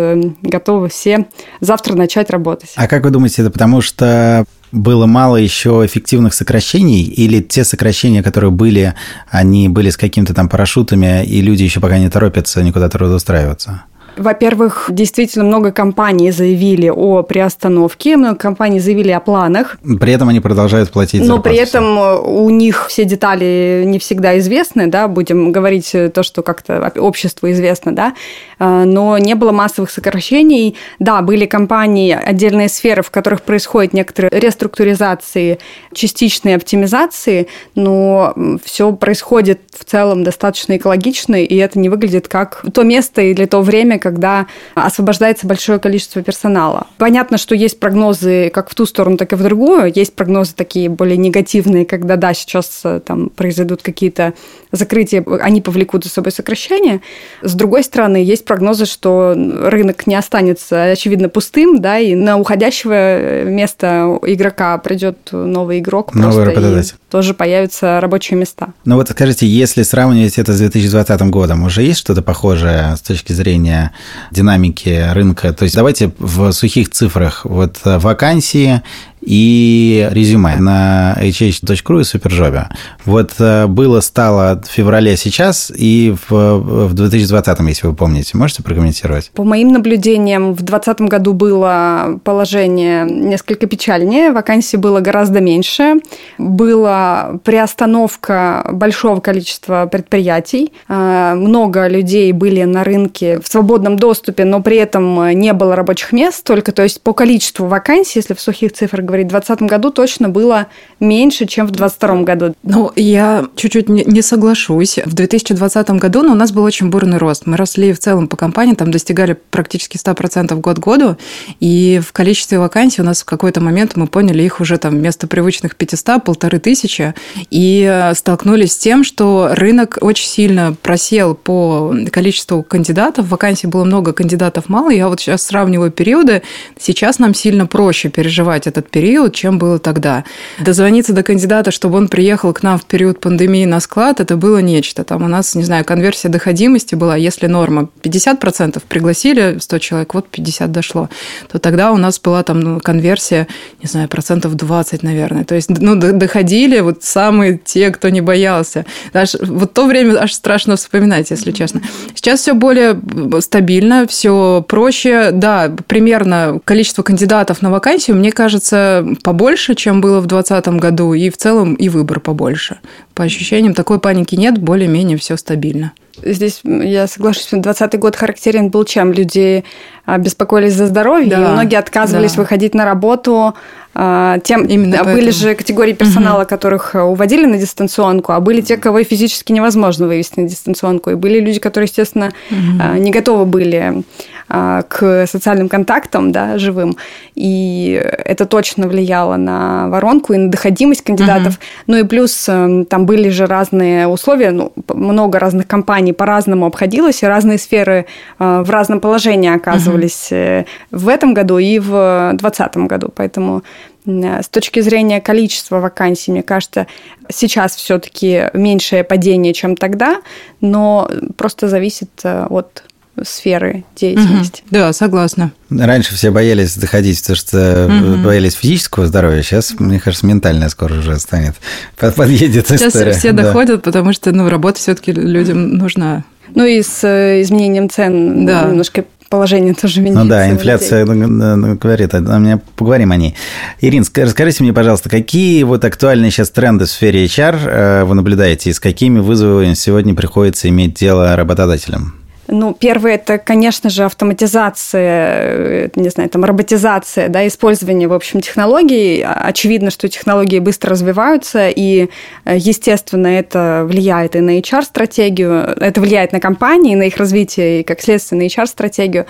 готовы 0.42 0.88
все 0.88 1.26
завтра 1.60 1.94
начать 1.94 2.30
работать. 2.30 2.72
А 2.76 2.88
как 2.88 3.04
вы 3.04 3.10
думаете, 3.10 3.42
это 3.42 3.50
потому 3.50 3.80
что 3.80 4.44
было 4.74 5.06
мало 5.06 5.36
еще 5.36 5.82
эффективных 5.84 6.34
сокращений, 6.34 7.02
или 7.04 7.40
те 7.40 7.64
сокращения, 7.64 8.22
которые 8.22 8.50
были, 8.50 8.94
они 9.30 9.68
были 9.68 9.90
с 9.90 9.96
какими-то 9.96 10.34
там 10.34 10.48
парашютами, 10.48 11.24
и 11.24 11.40
люди 11.40 11.62
еще 11.62 11.80
пока 11.80 11.98
не 11.98 12.10
торопятся 12.10 12.62
никуда 12.62 12.88
трудоустраиваться? 12.88 13.84
Во-первых, 14.16 14.86
действительно 14.90 15.44
много 15.44 15.72
компаний 15.72 16.30
заявили 16.30 16.88
о 16.88 17.22
приостановке, 17.22 18.16
много 18.16 18.36
компаний 18.36 18.80
заявили 18.80 19.10
о 19.10 19.20
планах. 19.20 19.76
При 20.00 20.12
этом 20.12 20.28
они 20.28 20.40
продолжают 20.40 20.90
платить 20.90 21.26
Но 21.26 21.40
при 21.40 21.56
этом 21.56 21.98
э, 21.98 22.18
у 22.18 22.48
них 22.50 22.86
все 22.88 23.04
детали 23.04 23.82
не 23.86 23.98
всегда 23.98 24.38
известны, 24.38 24.86
да, 24.86 25.08
будем 25.08 25.52
говорить 25.52 25.92
то, 26.12 26.22
что 26.22 26.42
как-то 26.42 26.92
обществу 26.96 27.50
известно, 27.50 27.94
да, 27.94 28.14
э, 28.58 28.84
но 28.84 29.18
не 29.18 29.34
было 29.34 29.52
массовых 29.52 29.90
сокращений. 29.90 30.76
Да, 30.98 31.22
были 31.22 31.46
компании, 31.46 32.12
отдельные 32.12 32.68
сферы, 32.68 33.02
в 33.02 33.10
которых 33.10 33.42
происходит 33.42 33.94
некоторые 33.94 34.38
реструктуризации, 34.38 35.58
частичные 35.92 36.56
оптимизации, 36.56 37.48
но 37.74 38.34
все 38.64 38.92
происходит 38.92 39.60
в 39.76 39.84
целом 39.84 40.22
достаточно 40.22 40.76
экологично, 40.76 41.42
и 41.42 41.56
это 41.56 41.78
не 41.78 41.88
выглядит 41.88 42.28
как 42.28 42.64
то 42.72 42.82
место 42.82 43.22
или 43.22 43.44
то 43.46 43.60
время, 43.60 43.98
когда 44.04 44.46
освобождается 44.74 45.46
большое 45.46 45.78
количество 45.78 46.22
персонала. 46.22 46.86
Понятно, 46.98 47.38
что 47.38 47.54
есть 47.54 47.80
прогнозы 47.80 48.50
как 48.50 48.70
в 48.70 48.74
ту 48.74 48.84
сторону, 48.84 49.16
так 49.16 49.32
и 49.32 49.36
в 49.36 49.42
другую. 49.42 49.90
Есть 49.94 50.14
прогнозы 50.14 50.52
такие 50.54 50.90
более 50.90 51.16
негативные, 51.16 51.86
когда, 51.86 52.16
да, 52.16 52.34
сейчас 52.34 52.82
э, 52.84 53.00
там 53.04 53.30
произойдут 53.30 53.82
какие-то 53.82 54.34
закрытия, 54.72 55.24
они 55.40 55.62
повлекут 55.62 56.04
за 56.04 56.10
собой 56.10 56.32
сокращение. 56.32 57.00
С 57.42 57.54
другой 57.54 57.82
стороны, 57.82 58.18
есть 58.18 58.44
прогнозы, 58.44 58.84
что 58.84 59.34
рынок 59.34 60.06
не 60.06 60.14
останется, 60.14 60.84
очевидно, 60.84 61.28
пустым, 61.28 61.80
да, 61.80 61.98
и 61.98 62.14
на 62.14 62.36
уходящего 62.36 63.44
места 63.44 64.18
игрока 64.26 64.76
придет 64.78 65.30
новый 65.32 65.78
игрок. 65.78 66.14
Новый 66.14 66.44
работодатель. 66.44 66.96
Тоже 67.10 67.32
появятся 67.32 68.00
рабочие 68.00 68.38
места. 68.38 68.74
Ну 68.84 68.96
вот 68.96 69.08
скажите, 69.08 69.46
если 69.46 69.82
сравнивать 69.82 70.38
это 70.38 70.52
с 70.52 70.58
2020 70.58 71.22
годом, 71.30 71.64
уже 71.64 71.82
есть 71.82 72.00
что-то 72.00 72.20
похожее 72.22 72.96
с 72.96 73.00
точки 73.00 73.32
зрения 73.32 73.92
динамики 74.30 75.12
рынка. 75.12 75.52
То 75.52 75.64
есть 75.64 75.74
давайте 75.74 76.12
в 76.18 76.52
сухих 76.52 76.90
цифрах. 76.90 77.44
Вот 77.44 77.78
вакансии 77.84 78.82
и 79.26 80.08
резюме 80.10 80.56
на 80.56 81.16
hh.ru 81.20 82.00
и 82.00 82.04
Супержобе. 82.04 82.68
Вот 83.04 83.32
э, 83.38 83.66
было, 83.66 84.00
стало 84.00 84.60
в 84.64 84.70
феврале 84.70 85.16
сейчас 85.16 85.72
и 85.74 86.14
в, 86.28 86.88
в 86.88 86.94
2020, 86.94 87.60
если 87.60 87.86
вы 87.86 87.94
помните. 87.94 88.36
Можете 88.36 88.62
прокомментировать? 88.62 89.30
По 89.34 89.44
моим 89.44 89.72
наблюдениям, 89.72 90.52
в 90.52 90.62
2020 90.62 91.00
году 91.02 91.32
было 91.32 92.20
положение 92.24 93.04
несколько 93.04 93.66
печальнее, 93.66 94.32
вакансий 94.32 94.76
было 94.76 95.00
гораздо 95.00 95.40
меньше, 95.40 95.94
была 96.38 97.38
приостановка 97.44 98.68
большого 98.72 99.20
количества 99.20 99.88
предприятий, 99.90 100.72
э, 100.88 101.34
много 101.34 101.88
людей 101.88 102.32
были 102.32 102.64
на 102.64 102.84
рынке 102.84 103.40
в 103.40 103.48
свободном 103.48 103.96
доступе, 103.96 104.44
но 104.44 104.62
при 104.62 104.76
этом 104.76 105.30
не 105.30 105.52
было 105.52 105.76
рабочих 105.76 106.12
мест, 106.12 106.44
только 106.44 106.72
то 106.72 106.82
есть 106.82 107.00
по 107.02 107.12
количеству 107.12 107.66
вакансий, 107.66 108.18
если 108.18 108.34
в 108.34 108.40
сухих 108.40 108.72
цифрах 108.72 109.04
говорить, 109.04 109.13
в 109.22 109.28
2020 109.28 109.62
году 109.62 109.90
точно 109.90 110.28
было 110.28 110.66
меньше, 110.98 111.46
чем 111.46 111.66
в 111.66 111.70
2022 111.70 112.22
году. 112.24 112.54
Ну, 112.64 112.90
я 112.96 113.46
чуть-чуть 113.54 113.88
не 113.88 114.22
соглашусь. 114.22 114.98
В 115.04 115.14
2020 115.14 115.90
году 115.90 116.22
ну, 116.22 116.32
у 116.32 116.34
нас 116.34 116.50
был 116.50 116.64
очень 116.64 116.90
бурный 116.90 117.18
рост. 117.18 117.46
Мы 117.46 117.56
росли 117.56 117.92
в 117.92 117.98
целом 118.00 118.26
по 118.26 118.36
компании, 118.36 118.74
там 118.74 118.90
достигали 118.90 119.36
практически 119.50 119.96
100% 119.96 120.54
год 120.60 120.78
году, 120.78 121.16
и 121.60 122.00
в 122.04 122.12
количестве 122.12 122.58
вакансий 122.58 123.02
у 123.02 123.04
нас 123.04 123.22
в 123.22 123.24
какой-то 123.24 123.60
момент 123.60 123.96
мы 123.96 124.06
поняли 124.06 124.42
их 124.42 124.60
уже 124.60 124.78
там 124.78 124.94
вместо 124.94 125.26
привычных 125.26 125.76
500, 125.76 126.24
полторы 126.24 126.58
тысячи, 126.58 127.14
и 127.50 128.10
столкнулись 128.14 128.72
с 128.72 128.78
тем, 128.78 129.04
что 129.04 129.50
рынок 129.52 129.98
очень 130.00 130.26
сильно 130.26 130.74
просел 130.82 131.34
по 131.34 131.94
количеству 132.10 132.62
кандидатов, 132.62 133.28
вакансий 133.28 133.66
было 133.66 133.84
много, 133.84 134.12
кандидатов 134.12 134.68
мало. 134.68 134.90
Я 134.90 135.08
вот 135.08 135.20
сейчас 135.20 135.42
сравниваю 135.42 135.90
периоды. 135.90 136.42
Сейчас 136.78 137.18
нам 137.18 137.34
сильно 137.34 137.66
проще 137.66 138.08
переживать 138.08 138.66
этот 138.66 138.90
период 138.90 139.03
период, 139.04 139.34
чем 139.34 139.58
было 139.58 139.78
тогда. 139.78 140.24
Дозвониться 140.58 141.12
до 141.12 141.22
кандидата, 141.22 141.70
чтобы 141.70 141.98
он 141.98 142.08
приехал 142.08 142.54
к 142.54 142.62
нам 142.62 142.78
в 142.78 142.86
период 142.86 143.20
пандемии 143.20 143.66
на 143.66 143.80
склад, 143.80 144.18
это 144.18 144.38
было 144.38 144.62
нечто. 144.62 145.04
Там 145.04 145.22
у 145.22 145.28
нас, 145.28 145.54
не 145.54 145.62
знаю, 145.62 145.84
конверсия 145.84 146.30
доходимости 146.30 146.94
была, 146.94 147.14
если 147.14 147.46
норма 147.46 147.90
50%, 148.02 148.82
пригласили 148.88 149.58
100 149.58 149.78
человек, 149.78 150.14
вот 150.14 150.28
50 150.30 150.72
дошло, 150.72 151.10
то 151.52 151.58
тогда 151.58 151.92
у 151.92 151.98
нас 151.98 152.18
была 152.18 152.42
там 152.44 152.60
ну, 152.60 152.80
конверсия, 152.80 153.46
не 153.82 153.88
знаю, 153.88 154.08
процентов 154.08 154.54
20, 154.54 155.02
наверное. 155.02 155.44
То 155.44 155.54
есть, 155.54 155.68
ну, 155.68 155.96
доходили 155.96 156.80
вот 156.80 157.04
самые 157.04 157.60
те, 157.62 157.90
кто 157.90 158.08
не 158.08 158.22
боялся. 158.22 158.86
Даже 159.12 159.36
вот 159.42 159.74
то 159.74 159.84
время 159.84 160.16
аж 160.18 160.32
страшно 160.32 160.76
вспоминать, 160.76 161.30
если 161.30 161.52
честно. 161.52 161.82
Сейчас 162.14 162.40
все 162.40 162.54
более 162.54 162.98
стабильно, 163.40 164.06
все 164.06 164.64
проще. 164.66 165.30
Да, 165.30 165.70
примерно 165.86 166.58
количество 166.64 167.02
кандидатов 167.02 167.60
на 167.60 167.70
вакансию, 167.70 168.16
мне 168.16 168.32
кажется, 168.32 168.93
побольше, 169.22 169.74
чем 169.74 170.00
было 170.00 170.20
в 170.20 170.26
2020 170.26 170.80
году, 170.80 171.14
и 171.14 171.30
в 171.30 171.36
целом 171.36 171.74
и 171.74 171.88
выбор 171.88 172.20
побольше. 172.20 172.78
По 173.14 173.24
ощущениям, 173.24 173.74
такой 173.74 173.98
паники 173.98 174.34
нет, 174.34 174.58
более-менее 174.58 175.16
все 175.16 175.36
стабильно. 175.36 175.92
Здесь 176.22 176.60
я 176.64 177.06
соглашусь, 177.06 177.48
2020 177.50 177.98
год 177.98 178.16
характерен 178.16 178.68
был 178.68 178.84
чем? 178.84 179.12
Люди 179.12 179.64
а, 180.06 180.18
беспокоились 180.18 180.74
за 180.74 180.86
здоровье, 180.86 181.30
да, 181.30 181.36
и 181.36 181.52
многие 181.52 181.76
отказывались 181.76 182.34
да. 182.34 182.42
выходить 182.42 182.74
на 182.74 182.84
работу. 182.84 183.54
А, 183.94 184.38
тем 184.40 184.64
Именно 184.64 185.04
были 185.04 185.26
поэтому. 185.26 185.32
же 185.32 185.54
категории 185.54 185.92
персонала, 185.92 186.40
угу. 186.40 186.48
которых 186.48 186.94
уводили 186.94 187.46
на 187.46 187.58
дистанционку, 187.58 188.32
а 188.32 188.40
были 188.40 188.60
те, 188.60 188.76
кого 188.76 189.02
физически 189.04 189.52
невозможно 189.52 190.06
вывести 190.06 190.40
на 190.40 190.48
дистанционку. 190.48 191.10
И 191.10 191.14
были 191.14 191.40
люди, 191.40 191.60
которые, 191.60 191.86
естественно, 191.86 192.32
угу. 192.50 192.98
не 192.98 193.10
готовы 193.10 193.44
были 193.44 194.04
а, 194.48 194.82
к 194.82 195.26
социальным 195.26 195.68
контактам, 195.68 196.30
да, 196.30 196.58
живым. 196.58 196.96
И 197.34 198.00
это 198.24 198.44
точно 198.44 198.88
влияло 198.88 199.36
на 199.36 199.88
воронку 199.88 200.34
и 200.34 200.36
на 200.36 200.50
доходимость 200.50 201.02
кандидатов. 201.02 201.54
Угу. 201.54 201.62
Ну 201.86 201.96
и 201.98 202.04
плюс 202.04 202.48
эм, 202.48 202.84
там 202.84 203.06
были 203.06 203.30
же 203.30 203.46
разные 203.46 204.06
условия, 204.06 204.50
ну, 204.50 204.72
много 204.92 205.38
разных 205.38 205.66
компаний 205.66 206.12
по-разному 206.12 206.66
обходилось, 206.66 207.22
и 207.22 207.26
разные 207.26 207.58
сферы 207.58 208.06
э, 208.38 208.62
в 208.64 208.70
разном 208.70 209.00
положении 209.00 209.54
оказывались 209.54 210.28
угу. 210.30 210.66
в 210.90 211.08
этом 211.08 211.32
году 211.32 211.58
и 211.58 211.78
в 211.78 212.30
2020 212.34 212.76
году. 212.88 213.12
Поэтому 213.14 213.62
с 214.06 214.48
точки 214.48 214.80
зрения 214.80 215.20
количества 215.20 215.80
вакансий, 215.80 216.30
мне 216.30 216.42
кажется, 216.42 216.86
сейчас 217.30 217.74
все-таки 217.76 218.50
меньшее 218.52 219.04
падение, 219.04 219.54
чем 219.54 219.76
тогда, 219.76 220.20
но 220.60 221.10
просто 221.36 221.68
зависит 221.68 222.10
э, 222.22 222.46
от 222.48 222.84
сферы 223.22 223.84
деятельности. 223.96 224.62
Угу. 224.62 224.68
Да, 224.70 224.92
согласна. 224.92 225.52
Раньше 225.70 226.14
все 226.14 226.30
боялись 226.30 226.76
доходить, 226.76 227.20
потому 227.20 227.36
что 227.36 227.86
угу. 227.86 228.24
боялись 228.24 228.54
физического 228.54 229.06
здоровья. 229.06 229.42
Сейчас, 229.42 229.74
мне 229.78 230.00
кажется, 230.00 230.26
ментальное 230.26 230.68
скоро 230.68 230.98
уже 230.98 231.18
станет. 231.18 231.54
Подъедет 231.96 232.66
Сейчас 232.68 232.94
история. 232.94 233.12
все 233.12 233.32
да. 233.32 233.44
доходят, 233.44 233.82
потому 233.82 234.12
что 234.12 234.32
ну, 234.32 234.48
работа 234.48 234.78
все-таки 234.78 235.12
людям 235.12 235.76
нужна. 235.76 236.24
Ну 236.54 236.64
и 236.64 236.82
с 236.82 237.04
э, 237.04 237.40
изменением 237.42 237.88
цен 237.88 238.46
да. 238.46 238.64
немножко 238.64 239.04
положение 239.34 239.74
тоже 239.74 240.00
меняется. 240.00 240.22
Ну 240.22 240.30
да, 240.30 240.48
инфляция 240.48 241.04
говорит, 241.04 242.14
а 242.14 242.38
мне 242.38 242.60
поговорим 242.76 243.10
о 243.10 243.16
ней. 243.16 243.34
Ирин, 243.80 244.04
расскажите 244.14 244.62
мне, 244.62 244.72
пожалуйста, 244.72 245.10
какие 245.10 245.64
вот 245.64 245.84
актуальные 245.84 246.30
сейчас 246.30 246.50
тренды 246.50 246.84
в 246.84 246.88
сфере 246.88 247.24
HR 247.24 247.58
э, 247.66 248.04
вы 248.04 248.14
наблюдаете 248.14 248.70
и 248.70 248.72
с 248.72 248.78
какими 248.78 249.18
вызовами 249.18 249.74
сегодня 249.74 250.14
приходится 250.14 250.68
иметь 250.68 250.94
дело 250.94 251.34
работодателям? 251.34 252.23
Ну, 252.46 252.74
первое, 252.74 253.14
это, 253.14 253.38
конечно 253.38 253.88
же, 253.88 254.04
автоматизация, 254.04 255.86
э, 255.86 255.88
не 255.96 256.10
знаю, 256.10 256.28
там, 256.28 256.44
роботизация, 256.44 257.28
да, 257.28 257.46
использование, 257.46 258.06
в 258.06 258.12
общем, 258.12 258.40
технологий. 258.40 259.24
Очевидно, 259.24 259.90
что 259.90 260.08
технологии 260.08 260.58
быстро 260.58 260.90
развиваются, 260.90 261.70
и, 261.70 262.10
э, 262.44 262.56
естественно, 262.56 263.28
это 263.28 263.86
влияет 263.88 264.36
и 264.36 264.40
на 264.40 264.58
HR-стратегию, 264.58 265.74
это 265.80 266.00
влияет 266.00 266.32
на 266.32 266.40
компании, 266.40 266.94
на 266.94 267.04
их 267.04 267.16
развитие, 267.16 267.80
и, 267.80 267.82
как 267.82 268.02
следствие, 268.02 268.42
на 268.42 268.46
HR-стратегию. 268.46 269.26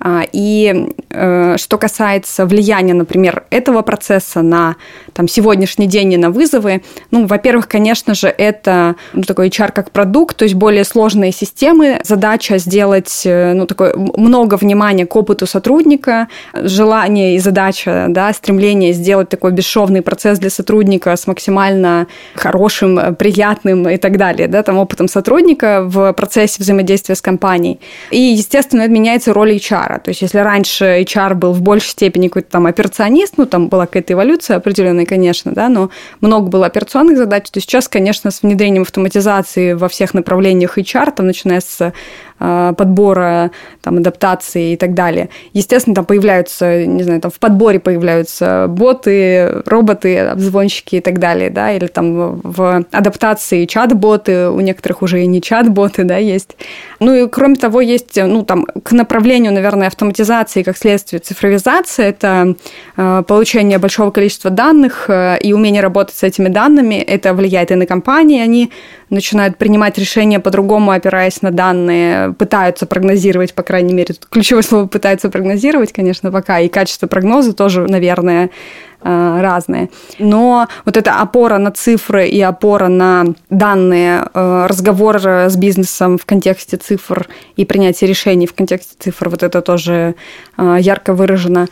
А, 0.00 0.24
и 0.30 0.92
э, 1.10 1.56
что 1.56 1.78
касается 1.78 2.46
влияния, 2.46 2.94
например, 2.94 3.44
этого 3.50 3.82
процесса 3.82 4.42
на 4.42 4.76
там, 5.12 5.26
сегодняшний 5.26 5.86
день 5.86 6.12
и 6.12 6.16
на 6.16 6.30
вызовы, 6.30 6.82
ну, 7.10 7.26
во-первых, 7.26 7.66
конечно 7.66 8.14
же, 8.14 8.28
это 8.28 8.94
ну, 9.12 9.22
такой 9.22 9.48
HR 9.48 9.72
как 9.72 9.90
продукт, 9.90 10.36
то 10.36 10.44
есть 10.44 10.54
более 10.54 10.84
сложные 10.84 11.32
системы. 11.32 12.00
Задача 12.04 12.57
сделать 12.58 13.22
э, 13.24 13.52
ну, 13.54 13.66
такое 13.66 13.94
много 13.96 14.56
внимания 14.56 15.06
к 15.06 15.16
опыту 15.16 15.46
сотрудника, 15.46 16.28
желание 16.54 17.36
и 17.36 17.38
задача, 17.38 18.06
да, 18.08 18.32
стремление 18.32 18.92
сделать 18.92 19.28
такой 19.28 19.52
бесшовный 19.52 20.02
процесс 20.02 20.38
для 20.38 20.50
сотрудника 20.50 21.16
с 21.16 21.26
максимально 21.26 22.06
хорошим, 22.34 23.14
приятным 23.16 23.88
и 23.88 23.96
так 23.96 24.16
далее, 24.16 24.48
да, 24.48 24.62
там, 24.62 24.78
опытом 24.78 25.08
сотрудника 25.08 25.82
в 25.84 26.12
процессе 26.12 26.56
взаимодействия 26.58 27.14
с 27.14 27.22
компанией. 27.22 27.80
И, 28.10 28.20
естественно, 28.20 28.82
это 28.82 28.90
меняется 28.90 29.32
роль 29.32 29.56
HR. 29.56 30.00
То 30.00 30.08
есть 30.10 30.22
если 30.22 30.38
раньше 30.38 30.84
HR 31.02 31.34
был 31.34 31.52
в 31.52 31.62
большей 31.62 31.90
степени 31.90 32.28
какой-то 32.28 32.50
там 32.50 32.66
операционист, 32.66 33.34
ну, 33.36 33.46
там 33.46 33.68
была 33.68 33.86
какая-то 33.86 34.12
эволюция 34.12 34.56
определенная, 34.56 35.06
конечно, 35.06 35.52
да, 35.52 35.68
но 35.68 35.90
много 36.20 36.48
было 36.48 36.66
операционных 36.66 37.16
задач, 37.16 37.50
то 37.50 37.60
сейчас, 37.60 37.88
конечно, 37.88 38.30
с 38.30 38.42
внедрением 38.42 38.82
автоматизации 38.82 39.72
во 39.72 39.88
всех 39.88 40.14
направлениях 40.14 40.78
HR, 40.78 41.12
там, 41.14 41.26
начиная 41.26 41.60
с 41.60 41.78
Э, 41.80 41.92
подбора, 42.38 43.50
там, 43.82 43.98
адаптации 43.98 44.72
и 44.72 44.76
так 44.76 44.94
далее. 44.94 45.28
Естественно, 45.52 45.94
там 45.94 46.04
появляются, 46.04 46.86
не 46.86 47.02
знаю, 47.02 47.20
там 47.20 47.30
в 47.30 47.38
подборе 47.38 47.80
появляются 47.80 48.66
боты, 48.68 49.62
роботы, 49.66 50.18
обзвонщики 50.18 50.96
и 50.96 51.00
так 51.00 51.18
далее, 51.18 51.50
да, 51.50 51.72
или 51.72 51.86
там 51.86 52.40
в 52.42 52.84
адаптации 52.92 53.66
чат-боты, 53.66 54.48
у 54.50 54.60
некоторых 54.60 55.02
уже 55.02 55.22
и 55.22 55.26
не 55.26 55.40
чат-боты, 55.40 56.04
да, 56.04 56.16
есть. 56.16 56.56
Ну 57.00 57.14
и 57.14 57.28
кроме 57.28 57.56
того, 57.56 57.80
есть, 57.80 58.16
ну, 58.16 58.44
там, 58.44 58.64
к 58.64 58.92
направлению, 58.92 59.52
наверное, 59.52 59.88
автоматизации, 59.88 60.62
как 60.62 60.76
следствие 60.76 61.20
цифровизации, 61.20 62.06
это 62.06 62.54
э, 62.96 63.22
получение 63.26 63.78
большого 63.78 64.10
количества 64.10 64.50
данных 64.50 65.06
э, 65.08 65.38
и 65.40 65.52
умение 65.52 65.82
работать 65.82 66.16
с 66.16 66.22
этими 66.22 66.48
данными, 66.48 66.94
это 66.94 67.34
влияет 67.34 67.70
и 67.70 67.74
на 67.74 67.86
компании, 67.86 68.40
они 68.40 68.70
начинают 69.10 69.56
принимать 69.56 69.98
решения 69.98 70.40
по-другому, 70.40 70.90
опираясь 70.90 71.42
на 71.42 71.50
данные, 71.50 72.32
пытаются 72.32 72.86
прогнозировать, 72.86 73.54
по 73.54 73.62
крайней 73.62 73.94
мере, 73.94 74.14
тут 74.14 74.26
ключевое 74.26 74.62
слово 74.62 74.86
пытаются 74.86 75.30
прогнозировать, 75.30 75.92
конечно, 75.92 76.30
пока, 76.30 76.60
и 76.60 76.68
качество 76.68 77.06
прогноза 77.06 77.52
тоже, 77.52 77.86
наверное, 77.86 78.50
э, 79.02 79.40
разные. 79.40 79.90
Но 80.18 80.66
вот 80.84 80.96
эта 80.96 81.20
опора 81.20 81.58
на 81.58 81.70
цифры 81.70 82.28
и 82.28 82.40
опора 82.40 82.88
на 82.88 83.26
данные, 83.50 84.24
э, 84.34 84.66
разговор 84.68 85.18
с 85.18 85.56
бизнесом 85.56 86.18
в 86.18 86.26
контексте 86.26 86.76
цифр 86.76 87.26
и 87.56 87.64
принятие 87.64 88.08
решений 88.08 88.46
в 88.46 88.54
контексте 88.54 88.94
цифр, 88.98 89.28
вот 89.28 89.42
это 89.42 89.62
тоже 89.62 90.14
э, 90.56 90.76
ярко 90.80 91.14
выражено 91.14 91.68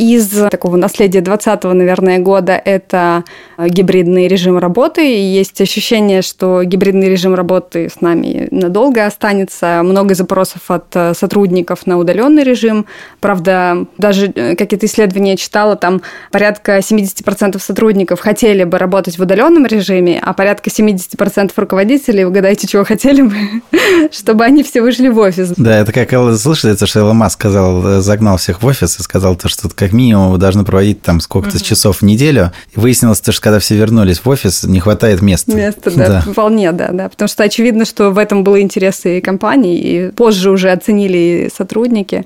из 0.00 0.30
такого 0.50 0.76
наследия 0.76 1.20
20 1.20 1.64
наверное, 1.64 2.18
года 2.20 2.52
это 2.52 3.24
э, 3.58 3.68
гибридный 3.68 4.28
режим 4.28 4.56
работы. 4.56 5.06
И 5.06 5.20
есть 5.20 5.60
ощущение, 5.60 6.22
что 6.22 6.62
гибридный 6.64 7.10
режим 7.10 7.34
работы 7.34 7.90
с 7.90 8.00
нами 8.00 8.48
надолго 8.50 9.04
останется. 9.04 9.82
Много 9.84 10.14
запросов 10.14 10.70
от 10.70 10.86
э, 10.94 11.12
сотрудников 11.14 11.86
на 11.86 11.98
удаленный 11.98 12.44
режим. 12.44 12.86
Правда, 13.20 13.84
даже 13.98 14.32
э, 14.34 14.56
какие-то 14.56 14.86
исследования 14.86 15.32
я 15.32 15.36
читала, 15.36 15.76
там 15.76 16.00
порядка 16.32 16.78
70% 16.78 17.58
сотрудников 17.60 18.20
хотели 18.20 18.64
бы 18.64 18.78
работать 18.78 19.18
в 19.18 19.22
удаленном 19.22 19.66
режиме, 19.66 20.18
а 20.24 20.32
порядка 20.32 20.70
70% 20.70 21.52
руководителей, 21.56 22.24
угадайте, 22.24 22.66
чего 22.66 22.84
хотели 22.84 23.20
бы, 23.20 23.34
чтобы 24.12 24.44
они 24.44 24.62
все 24.62 24.80
вышли 24.80 25.08
в 25.08 25.18
офис. 25.18 25.52
Да, 25.58 25.80
это 25.80 25.92
как 25.92 26.10
слышали, 26.38 26.74
что 26.74 27.00
Илон 27.00 27.18
Маск 27.18 27.34
сказал, 27.34 28.00
загнал 28.00 28.38
всех 28.38 28.62
в 28.62 28.66
офис 28.66 28.98
и 28.98 29.02
сказал, 29.02 29.36
то, 29.36 29.48
что 29.48 29.68
как 29.68 29.89
минимум 29.92 30.30
вы 30.32 30.38
должны 30.38 30.64
проводить 30.64 31.02
там 31.02 31.20
сколько-то 31.20 31.56
угу. 31.56 31.64
часов 31.64 31.98
в 31.98 32.02
неделю. 32.02 32.52
И 32.74 32.80
выяснилось, 32.80 33.20
что 33.20 33.40
когда 33.40 33.58
все 33.58 33.76
вернулись 33.76 34.18
в 34.18 34.28
офис, 34.28 34.64
не 34.64 34.80
хватает 34.80 35.22
места. 35.22 35.54
Места, 35.54 35.90
да, 35.90 36.08
да, 36.08 36.20
вполне, 36.20 36.72
да, 36.72 36.90
да. 36.92 37.08
Потому 37.08 37.28
что 37.28 37.42
очевидно, 37.42 37.84
что 37.84 38.10
в 38.10 38.18
этом 38.18 38.44
был 38.44 38.58
интерес 38.58 39.04
и 39.04 39.20
компании, 39.20 39.78
и 39.78 40.10
позже 40.10 40.50
уже 40.50 40.70
оценили 40.70 41.50
сотрудники. 41.54 42.24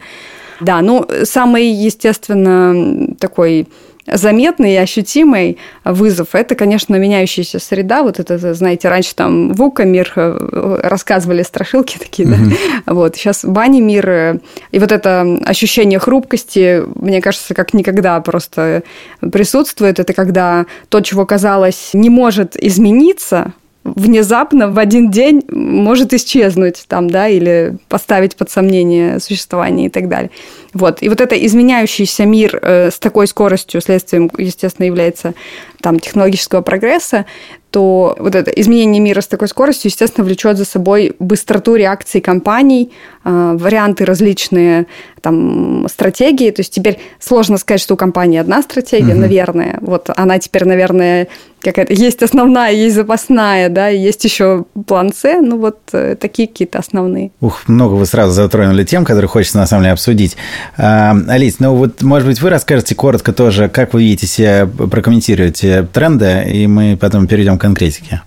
Да, 0.60 0.80
ну, 0.80 1.06
самый, 1.24 1.70
естественно, 1.70 3.14
такой 3.18 3.66
заметный 4.06 4.74
и 4.74 4.76
ощутимый 4.76 5.58
вызов– 5.84 6.28
это, 6.32 6.54
конечно, 6.54 6.96
меняющаяся 6.96 7.58
среда. 7.58 8.02
Вот 8.02 8.20
это, 8.20 8.54
знаете, 8.54 8.88
раньше 8.88 9.14
там 9.14 9.52
Вука 9.52 9.84
мир 9.84 10.12
э, 10.16 10.80
рассказывали 10.82 11.42
страшилки 11.42 11.98
такие, 11.98 12.28
да? 12.28 12.36
Mm-hmm. 12.36 12.82
Вот, 12.86 13.16
сейчас 13.16 13.44
бани 13.44 13.80
мир. 13.80 14.40
И 14.70 14.78
вот 14.78 14.92
это 14.92 15.38
ощущение 15.44 15.98
хрупкости, 15.98 16.82
мне 16.94 17.20
кажется, 17.20 17.54
как 17.54 17.74
никогда 17.74 18.20
просто 18.20 18.82
присутствует. 19.20 19.98
Это 19.98 20.12
когда 20.12 20.66
то, 20.88 21.00
чего 21.00 21.26
казалось, 21.26 21.90
не 21.92 22.10
может 22.10 22.56
измениться, 22.56 23.52
внезапно 23.84 24.70
в 24.70 24.78
один 24.78 25.10
день 25.10 25.42
может 25.50 26.14
исчезнуть 26.14 26.84
там, 26.88 27.08
да, 27.08 27.28
или 27.28 27.76
поставить 27.88 28.34
под 28.34 28.50
сомнение 28.50 29.20
существование 29.20 29.86
и 29.86 29.90
так 29.90 30.08
далее. 30.08 30.30
Вот. 30.72 31.02
И 31.02 31.08
вот 31.08 31.20
это 31.20 31.34
изменяющийся 31.34 32.24
мир 32.24 32.58
э, 32.60 32.90
с 32.90 32.98
такой 32.98 33.26
скоростью 33.26 33.80
следствием, 33.80 34.30
естественно, 34.38 34.86
является 34.86 35.34
там, 35.80 36.00
технологического 36.00 36.62
прогресса, 36.62 37.26
то 37.74 38.14
вот 38.20 38.36
это 38.36 38.52
изменение 38.52 39.02
мира 39.02 39.20
с 39.20 39.26
такой 39.26 39.48
скоростью, 39.48 39.90
естественно, 39.90 40.24
влечет 40.24 40.56
за 40.56 40.64
собой 40.64 41.16
быстроту 41.18 41.74
реакции 41.74 42.20
компаний, 42.20 42.92
э, 43.24 43.56
варианты 43.58 44.04
различные, 44.04 44.86
там, 45.20 45.88
стратегии. 45.88 46.52
То 46.52 46.60
есть 46.60 46.72
теперь 46.72 47.00
сложно 47.18 47.58
сказать, 47.58 47.80
что 47.80 47.94
у 47.94 47.96
компании 47.96 48.38
одна 48.38 48.62
стратегия, 48.62 49.14
угу. 49.14 49.22
наверное. 49.22 49.78
Вот 49.80 50.08
она 50.14 50.38
теперь, 50.38 50.66
наверное, 50.66 51.26
какая-то 51.64 51.94
есть 51.94 52.22
основная, 52.22 52.72
есть 52.72 52.94
запасная, 52.94 53.68
да, 53.70 53.90
и 53.90 53.98
есть 53.98 54.22
еще 54.22 54.66
план 54.86 55.12
С. 55.12 55.24
Ну 55.40 55.58
вот 55.58 55.78
э, 55.92 56.14
такие 56.20 56.46
какие-то 56.46 56.78
основные. 56.78 57.32
Ух, 57.40 57.62
много 57.66 57.94
вы 57.94 58.06
сразу 58.06 58.32
затронули 58.32 58.84
тем, 58.84 59.04
которые 59.04 59.28
хочется 59.28 59.56
на 59.58 59.66
самом 59.66 59.84
деле 59.84 59.94
обсудить. 59.94 60.36
А, 60.76 61.16
Алис, 61.28 61.58
ну 61.58 61.74
вот, 61.74 62.02
может 62.02 62.28
быть, 62.28 62.40
вы 62.40 62.50
расскажете 62.50 62.94
коротко 62.94 63.32
тоже, 63.32 63.68
как 63.68 63.94
вы 63.94 64.02
видите 64.02 64.26
себя, 64.26 64.66
прокомментируете 64.66 65.88
тренды, 65.92 66.44
и 66.52 66.66
мы 66.66 66.96
потом 67.00 67.26
перейдем 67.26 67.58
к 67.58 67.63
kan. 68.10 68.20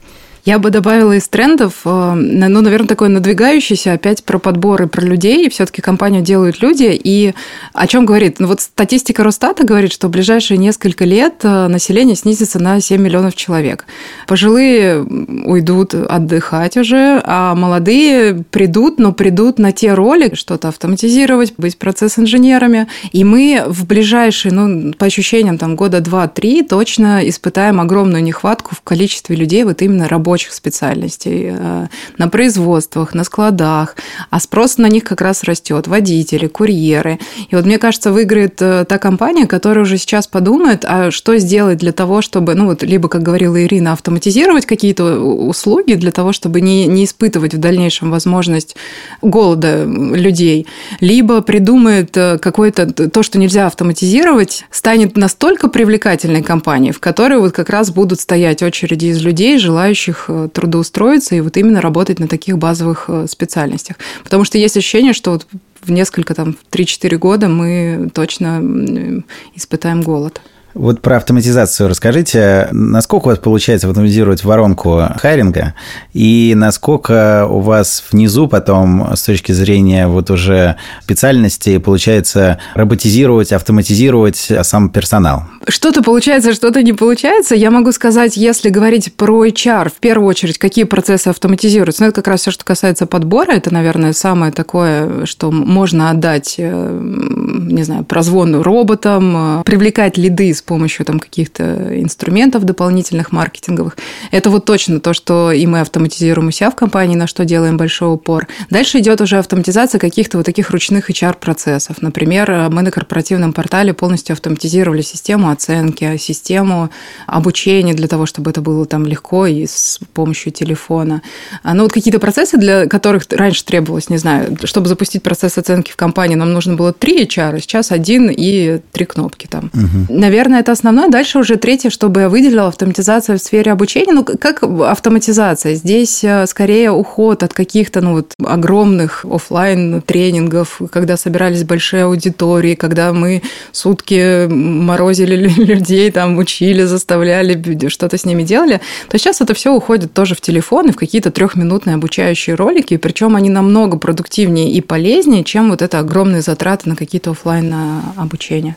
Я 0.47 0.59
бы 0.59 0.69
добавила 0.69 1.11
из 1.11 1.27
трендов, 1.27 1.81
э, 1.83 2.13
ну, 2.13 2.61
наверное, 2.61 2.87
такое 2.87 3.09
надвигающееся 3.09 3.91
опять 3.91 4.23
про 4.23 4.39
подборы, 4.39 4.87
про 4.87 5.01
людей. 5.01 5.49
Все-таки 5.49 5.81
компанию 5.81 6.21
делают 6.21 6.61
люди. 6.61 6.85
И 7.03 7.33
о 7.73 7.85
чем 7.85 8.05
говорит? 8.05 8.39
Ну, 8.39 8.47
вот 8.47 8.61
статистика 8.61 9.25
Росстата 9.25 9.65
говорит, 9.65 9.91
что 9.91 10.07
в 10.07 10.11
ближайшие 10.11 10.57
несколько 10.57 11.03
лет 11.03 11.41
э, 11.43 11.67
население 11.67 12.15
снизится 12.15 12.59
на 12.59 12.79
7 12.79 13.01
миллионов 13.01 13.35
человек. 13.35 13.87
Пожилые 14.25 15.01
уйдут 15.01 15.93
отдыхать 15.93 16.77
уже, 16.77 17.21
а 17.25 17.53
молодые 17.53 18.45
придут, 18.49 18.99
но 18.99 19.11
придут 19.11 19.59
на 19.59 19.73
те 19.73 19.93
роли, 19.93 20.33
что-то 20.33 20.69
автоматизировать, 20.69 21.55
быть 21.57 21.77
процесс-инженерами. 21.77 22.87
И 23.11 23.25
мы 23.25 23.65
в 23.67 23.85
ближайшие, 23.85 24.53
ну, 24.53 24.93
по 24.93 25.07
ощущениям, 25.07 25.57
там, 25.57 25.75
года 25.75 25.99
два-три 25.99 26.63
точно 26.63 27.27
испытаем 27.27 27.81
огромную 27.81 28.23
нехватку 28.23 28.75
в 28.75 28.81
количестве 28.81 29.35
людей 29.35 29.65
вот 29.65 29.81
именно 29.81 30.07
рабочих 30.07 30.36
рабочих 30.37 30.53
специальностей, 30.53 31.49
э, 31.51 31.87
на 32.17 32.27
производствах, 32.29 33.15
на 33.15 33.23
складах, 33.23 33.95
а 34.29 34.39
спрос 34.39 34.77
на 34.77 34.87
них 34.87 35.03
как 35.03 35.21
раз 35.21 35.43
растет. 35.43 35.87
Водители, 35.87 36.47
курьеры. 36.47 37.17
И 37.49 37.55
вот 37.55 37.65
мне 37.65 37.79
кажется, 37.79 38.11
выиграет 38.11 38.61
э, 38.61 38.85
та 38.87 38.97
компания, 38.99 39.47
которая 39.47 39.83
уже 39.83 39.97
сейчас 39.97 40.27
подумает, 40.27 40.85
а 40.87 41.09
что 41.11 41.37
сделать 41.39 41.79
для 41.79 41.91
того, 41.91 42.21
чтобы, 42.21 42.53
ну 42.55 42.65
вот, 42.65 42.83
либо, 42.83 43.09
как 43.09 43.23
говорила 43.23 43.57
Ирина, 43.57 43.93
автоматизировать 43.93 44.65
какие-то 44.65 45.19
услуги 45.19 45.93
для 45.95 46.11
того, 46.11 46.33
чтобы 46.33 46.61
не, 46.61 46.85
не 46.85 47.03
испытывать 47.03 47.55
в 47.55 47.57
дальнейшем 47.57 48.11
возможность 48.11 48.75
голода 49.21 49.85
людей, 49.85 50.67
либо 50.99 51.41
придумает 51.41 52.15
э, 52.15 52.37
какое-то 52.37 53.09
то, 53.09 53.23
что 53.23 53.39
нельзя 53.39 53.65
автоматизировать, 53.65 54.65
станет 54.69 55.17
настолько 55.17 55.67
привлекательной 55.67 56.43
компанией, 56.43 56.91
в 56.91 56.99
которой 56.99 57.39
вот 57.39 57.53
как 57.53 57.69
раз 57.69 57.89
будут 57.89 58.19
стоять 58.19 58.61
очереди 58.61 59.07
из 59.07 59.21
людей, 59.23 59.57
желающих 59.57 60.26
Э, 60.27 60.49
трудоустроиться 60.51 61.35
и 61.35 61.41
вот 61.41 61.57
именно 61.57 61.81
работать 61.81 62.19
на 62.19 62.27
таких 62.27 62.57
базовых 62.57 63.05
э, 63.07 63.27
специальностях. 63.27 63.97
Потому 64.23 64.43
что 64.43 64.57
есть 64.57 64.77
ощущение, 64.77 65.13
что 65.13 65.31
вот 65.31 65.47
в 65.81 65.91
несколько, 65.91 66.33
там, 66.33 66.57
3-4 66.71 67.17
года 67.17 67.47
мы 67.47 68.09
точно 68.13 69.23
испытаем 69.55 70.01
голод. 70.01 70.41
Вот 70.77 71.01
про 71.01 71.17
автоматизацию 71.17 71.89
расскажите. 71.89 72.67
Насколько 72.71 73.25
у 73.25 73.29
вас 73.29 73.39
получается 73.39 73.87
автоматизировать 73.87 74.43
воронку 74.43 75.01
хайринга? 75.17 75.73
И 76.13 76.53
насколько 76.55 77.47
у 77.49 77.61
вас 77.61 78.03
внизу 78.11 78.47
потом 78.47 79.15
с 79.15 79.23
точки 79.23 79.53
зрения 79.53 80.07
вот 80.07 80.29
уже 80.29 80.75
специальности 81.01 81.79
получается 81.79 82.59
роботизировать, 82.75 83.53
автоматизировать 83.53 84.51
сам 84.61 84.89
персонал? 84.89 85.45
Что-то 85.67 86.03
получается, 86.03 86.53
что-то 86.53 86.83
не 86.83 86.93
получается. 86.93 87.55
Я 87.55 87.71
могу 87.71 87.91
сказать, 87.91 88.37
если 88.37 88.69
говорить 88.69 89.15
про 89.15 89.47
HR, 89.47 89.89
в 89.89 89.99
первую 89.99 90.27
очередь, 90.29 90.59
какие 90.59 90.83
процессы 90.83 91.29
автоматизируются. 91.29 92.03
Ну, 92.03 92.09
это 92.09 92.15
как 92.17 92.27
раз 92.27 92.41
все, 92.41 92.51
что 92.51 92.63
касается 92.63 93.07
подбора. 93.07 93.53
Это, 93.53 93.73
наверное, 93.73 94.13
самое 94.13 94.51
такое, 94.51 95.25
что 95.25 95.49
можно 95.49 96.11
отдать, 96.11 96.55
э, 96.59 96.99
не 97.01 97.81
знаю, 97.81 98.03
прозвону 98.05 98.61
роботам, 98.61 99.59
э, 99.59 99.63
привлекать 99.63 100.17
лиды 100.17 100.53
с 100.53 100.61
помощью 100.67 101.05
там 101.05 101.19
каких-то 101.19 101.99
инструментов 101.99 102.63
дополнительных 102.63 103.31
маркетинговых. 103.31 103.97
Это 104.29 104.51
вот 104.51 104.65
точно 104.65 104.99
то, 104.99 105.13
что 105.13 105.51
и 105.51 105.65
мы 105.65 105.81
автоматизируем 105.81 106.49
у 106.49 106.51
себя 106.51 106.69
в 106.69 106.75
компании, 106.75 107.15
на 107.15 107.25
что 107.25 107.45
делаем 107.45 107.77
большой 107.77 108.13
упор. 108.13 108.47
Дальше 108.69 108.99
идет 108.99 109.21
уже 109.21 109.39
автоматизация 109.39 109.97
каких-то 109.97 110.37
вот 110.37 110.45
таких 110.45 110.69
ручных 110.69 111.09
HR-процессов. 111.09 112.01
Например, 112.01 112.69
мы 112.69 112.83
на 112.83 112.91
корпоративном 112.91 113.53
портале 113.53 113.93
полностью 113.93 114.33
автоматизировали 114.33 115.01
систему 115.01 115.49
оценки, 115.49 116.17
систему 116.17 116.89
обучения 117.25 117.93
для 117.93 118.07
того, 118.07 118.25
чтобы 118.25 118.51
это 118.51 118.61
было 118.61 118.85
там 118.85 119.05
легко 119.05 119.47
и 119.47 119.65
с 119.65 119.99
помощью 120.13 120.51
телефона. 120.51 121.21
А, 121.63 121.73
ну, 121.73 121.83
вот 121.83 121.93
какие-то 121.93 122.19
процессы, 122.19 122.57
для 122.57 122.87
которых 122.87 123.23
раньше 123.31 123.63
требовалось, 123.63 124.09
не 124.09 124.17
знаю, 124.17 124.57
чтобы 124.65 124.87
запустить 124.87 125.23
процесс 125.23 125.57
оценки 125.57 125.91
в 125.91 125.95
компании, 125.95 126.35
нам 126.35 126.53
нужно 126.53 126.75
было 126.75 126.91
три 126.93 127.23
HR, 127.23 127.55
а 127.55 127.59
сейчас 127.59 127.91
один 127.91 128.29
и 128.29 128.79
три 128.91 129.05
кнопки 129.05 129.47
там. 129.47 129.71
Угу. 129.73 130.13
Наверное, 130.17 130.56
наверное, 130.57 130.61
это 130.61 130.71
основное. 130.71 131.09
Дальше 131.09 131.39
уже 131.39 131.55
третье, 131.55 131.89
чтобы 131.89 132.21
я 132.21 132.29
выделила 132.29 132.67
автоматизация 132.67 133.37
в 133.37 133.41
сфере 133.41 133.71
обучения. 133.71 134.13
Ну, 134.13 134.23
как 134.23 134.63
автоматизация? 134.63 135.75
Здесь 135.75 136.23
э, 136.23 136.45
скорее 136.47 136.91
уход 136.91 137.43
от 137.43 137.53
каких-то 137.53 138.01
ну, 138.01 138.13
вот, 138.13 138.33
огромных 138.43 139.25
офлайн 139.25 140.01
тренингов 140.01 140.81
когда 140.91 141.17
собирались 141.17 141.63
большие 141.63 142.03
аудитории, 142.03 142.75
когда 142.75 143.13
мы 143.13 143.41
сутки 143.71 144.47
морозили 144.47 145.35
людей, 145.57 146.11
там, 146.11 146.37
учили, 146.37 146.83
заставляли, 146.83 147.89
что-то 147.89 148.17
с 148.17 148.25
ними 148.25 148.43
делали, 148.43 148.79
то 149.09 149.17
сейчас 149.17 149.41
это 149.41 149.53
все 149.53 149.73
уходит 149.73 150.13
тоже 150.13 150.35
в 150.35 150.41
телефон 150.41 150.89
и 150.89 150.91
в 150.91 150.95
какие-то 150.95 151.31
трехминутные 151.31 151.95
обучающие 151.95 152.55
ролики, 152.55 152.97
причем 152.97 153.35
они 153.35 153.49
намного 153.49 153.97
продуктивнее 153.97 154.71
и 154.71 154.81
полезнее, 154.81 155.43
чем 155.43 155.69
вот 155.69 155.81
это 155.81 155.99
огромные 155.99 156.41
затраты 156.41 156.89
на 156.89 156.95
какие-то 156.95 157.31
офлайн 157.31 157.73
обучения. 158.17 158.75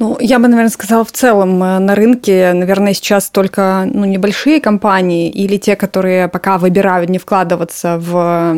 Ну, 0.00 0.16
я 0.18 0.38
бы, 0.38 0.48
наверное, 0.48 0.70
сказала, 0.70 1.04
в 1.04 1.12
целом 1.12 1.62
э, 1.62 1.78
на 1.78 1.94
рынке, 1.94 2.54
наверное, 2.54 2.94
сейчас 2.94 3.28
только 3.28 3.86
ну, 3.92 4.06
небольшие 4.06 4.58
компании 4.58 5.28
или 5.28 5.58
те, 5.58 5.76
которые 5.76 6.28
пока 6.28 6.56
выбирают 6.56 7.10
не 7.10 7.18
вкладываться 7.18 7.98
в 8.00 8.56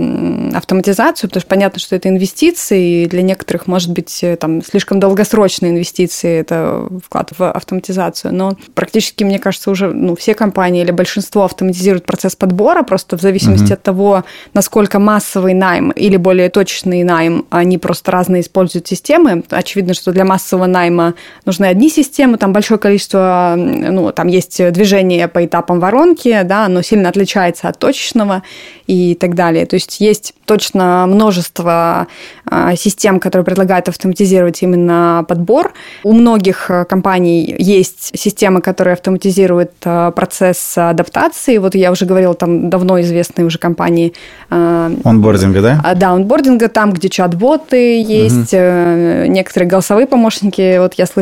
автоматизацию, 0.55 1.29
потому 1.29 1.41
что 1.41 1.49
понятно, 1.49 1.81
что 1.81 1.97
это 1.97 2.09
инвестиции, 2.09 3.03
и 3.03 3.07
для 3.09 3.23
некоторых, 3.23 3.67
может 3.67 3.91
быть, 3.91 4.23
э, 4.23 4.37
там 4.37 4.63
слишком 4.63 5.01
долгосрочные 5.01 5.73
инвестиции, 5.73 6.39
это 6.39 6.87
вклад 7.05 7.33
в 7.37 7.51
автоматизацию, 7.51 8.33
но 8.33 8.57
практически, 8.77 9.25
мне 9.25 9.41
кажется, 9.41 9.73
уже 9.73 9.91
ну, 9.91 10.15
все 10.15 10.35
компании 10.35 10.83
или 10.83 10.93
большинство 10.93 11.43
автоматизируют 11.43 12.07
процесс 12.07 12.37
подбора, 12.37 12.85
просто 12.85 13.19
в 13.19 13.21
зависимости 13.21 13.65
угу. 13.65 13.73
от 13.73 13.83
того, 13.83 14.25
насколько 14.55 15.01
массовый 15.01 15.55
найм 15.55 15.91
или 15.91 16.17
более 16.17 16.51
точечный 16.51 17.03
найм, 17.03 17.47
они 17.51 17.79
просто 17.79 18.13
разные 18.13 18.43
используют 18.43 18.87
системы. 18.87 19.43
Очевидно, 19.51 19.95
что 19.95 20.13
для 20.13 20.25
массового 20.25 20.67
найма 20.67 21.15
нужны 21.45 21.67
одни 21.67 21.89
системы, 21.89 22.39
там 22.39 22.53
большое 22.53 22.79
количество, 22.79 23.55
ну, 23.57 24.13
там 24.13 24.29
есть 24.29 24.73
движение 24.73 25.29
по 25.29 25.45
этапам 25.45 25.81
воронки, 25.81 26.43
да, 26.45 26.67
оно 26.67 26.83
сильно 26.83 27.09
отличается 27.09 27.69
от 27.69 27.79
точечного 27.79 28.43
и 28.87 29.15
так 29.15 29.35
далее. 29.35 29.67
То 29.67 29.75
есть 29.75 30.01
есть 30.01 30.35
точно 30.45 31.07
множество 31.07 32.07
а, 32.45 32.77
систем, 32.77 33.21
которые 33.21 33.45
предлагают 33.45 33.89
автоматизировать 33.89 34.63
именно 34.63 35.25
подбор. 35.27 35.73
У 36.03 36.13
многих 36.13 36.71
э, 36.71 36.85
компаний 36.85 37.55
есть 37.59 38.19
системы, 38.19 38.61
которые 38.61 38.95
автоматизируют 38.95 39.73
э, 39.85 40.13
процесс 40.15 40.77
адаптации. 40.77 41.59
Вот 41.59 41.75
я 41.75 41.91
уже 41.91 42.05
говорила, 42.05 42.35
там 42.35 42.69
давно 42.69 43.01
известные 43.01 43.47
уже 43.47 43.59
компании. 43.59 44.13
Э, 44.51 44.91
онбординга, 45.05 45.63
да? 45.63 45.81
А, 45.83 45.95
да, 45.95 46.11
онбординга, 46.11 46.69
там, 46.69 46.93
где 46.93 47.09
чат-боты 47.09 48.03
есть, 48.03 48.53
угу. 48.53 49.33
некоторые 49.33 49.69
голосовые 49.71 50.07
помощники, 50.07 50.79
вот 50.79 50.95
я 50.95 51.07
слышала, 51.07 51.22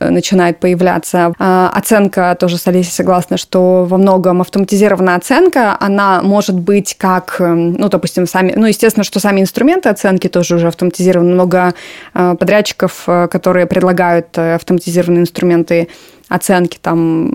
начинают 0.00 0.58
появляться. 0.58 1.32
А, 1.38 1.70
оценка, 1.74 2.36
тоже 2.38 2.58
с 2.58 2.66
Олесей 2.66 2.92
согласна, 2.92 3.36
что 3.36 3.84
во 3.84 3.96
многом 3.96 4.40
автоматизированная 4.40 5.16
оценка, 5.16 5.76
она 5.78 6.20
может 6.22 6.58
быть 6.58 6.96
как, 6.98 7.36
ну, 7.38 7.88
допустим, 7.88 8.26
сами, 8.26 8.52
ну, 8.56 8.66
естественно, 8.66 9.04
что 9.04 9.20
сами 9.20 9.40
инструменты 9.40 9.88
оценки 9.88 10.28
тоже 10.28 10.56
уже 10.56 10.68
автоматизированы. 10.68 11.32
Много 11.32 11.74
подрядчиков, 12.12 13.04
которые 13.30 13.66
предлагают 13.66 14.36
автоматизированные 14.36 15.22
инструменты 15.22 15.88
оценки 16.28 16.78
там, 16.80 17.34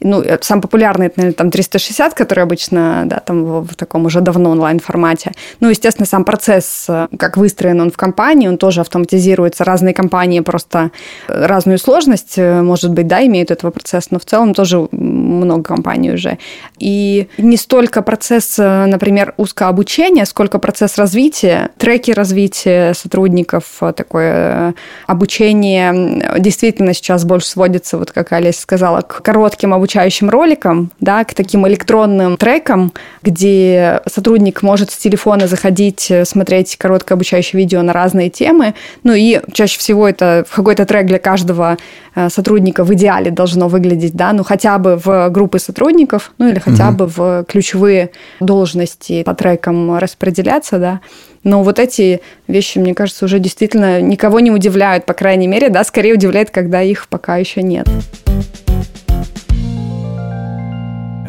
ну, 0.00 0.24
самый 0.40 0.62
популярный, 0.62 1.06
это, 1.06 1.18
наверное, 1.18 1.36
там 1.36 1.50
360, 1.50 2.14
который 2.14 2.44
обычно, 2.44 3.02
да, 3.06 3.20
там 3.20 3.44
в, 3.44 3.68
в 3.68 3.74
таком 3.74 4.06
уже 4.06 4.20
давно 4.20 4.50
онлайн-формате. 4.50 5.32
Ну, 5.60 5.68
естественно, 5.68 6.06
сам 6.06 6.24
процесс, 6.24 6.86
как 7.18 7.36
выстроен 7.36 7.80
он 7.80 7.90
в 7.90 7.96
компании, 7.96 8.48
он 8.48 8.58
тоже 8.58 8.80
автоматизируется. 8.80 9.64
Разные 9.64 9.94
компании 9.94 10.40
просто 10.40 10.90
разную 11.26 11.78
сложность, 11.78 12.38
может 12.38 12.92
быть, 12.92 13.06
да, 13.06 13.24
имеют 13.26 13.50
этого 13.50 13.70
процесса, 13.70 14.08
но 14.10 14.18
в 14.18 14.24
целом 14.24 14.54
тоже 14.54 14.88
много 14.92 15.62
компаний 15.62 16.12
уже. 16.12 16.38
И 16.78 17.28
не 17.38 17.56
столько 17.56 18.02
процесс, 18.02 18.56
например, 18.58 19.34
узкообучения, 19.36 20.24
сколько 20.24 20.58
процесс 20.58 20.96
развития, 20.96 21.70
треки 21.76 22.10
развития 22.12 22.94
сотрудников, 22.94 23.64
такое 23.96 24.74
обучение 25.06 26.38
действительно 26.38 26.94
сейчас 26.94 27.24
больше 27.24 27.48
сводится, 27.48 27.98
вот 27.98 28.12
как 28.12 28.27
Олеся 28.32 28.60
сказала, 28.60 29.00
к 29.00 29.22
коротким 29.22 29.74
обучающим 29.74 30.30
роликам, 30.30 30.90
да, 31.00 31.24
к 31.24 31.34
таким 31.34 31.66
электронным 31.66 32.36
трекам, 32.36 32.92
где 33.22 34.00
сотрудник 34.06 34.62
может 34.62 34.90
с 34.90 34.96
телефона 34.96 35.46
заходить, 35.46 36.12
смотреть 36.24 36.76
короткое 36.76 37.14
обучающее 37.14 37.58
видео 37.58 37.82
на 37.82 37.92
разные 37.92 38.30
темы. 38.30 38.74
Ну 39.04 39.12
и 39.14 39.40
чаще 39.52 39.78
всего 39.78 40.08
это 40.08 40.44
в 40.48 40.54
какой-то 40.54 40.84
трек 40.84 41.06
для 41.06 41.18
каждого 41.18 41.76
э, 42.14 42.28
сотрудника 42.28 42.84
в 42.84 42.92
идеале 42.94 43.30
должно 43.30 43.68
выглядеть, 43.68 44.14
да, 44.14 44.32
ну 44.32 44.44
хотя 44.44 44.78
бы 44.78 44.96
в 44.96 45.30
группы 45.30 45.58
сотрудников, 45.58 46.32
ну 46.38 46.48
или 46.48 46.58
хотя 46.58 46.88
угу. 46.88 46.96
бы 46.96 47.06
в 47.06 47.44
ключевые 47.44 48.10
должности 48.40 49.22
по 49.22 49.34
трекам 49.34 49.98
распределяться, 49.98 50.78
да. 50.78 51.00
Но 51.44 51.62
вот 51.62 51.78
эти 51.78 52.20
вещи, 52.46 52.78
мне 52.78 52.94
кажется, 52.94 53.24
уже 53.24 53.38
действительно 53.38 54.00
никого 54.00 54.40
не 54.40 54.50
удивляют, 54.50 55.06
по 55.06 55.14
крайней 55.14 55.46
мере, 55.46 55.68
да, 55.68 55.84
скорее 55.84 56.14
удивляет, 56.14 56.50
когда 56.50 56.82
их 56.82 57.08
пока 57.08 57.36
еще 57.36 57.62
нет. 57.62 57.88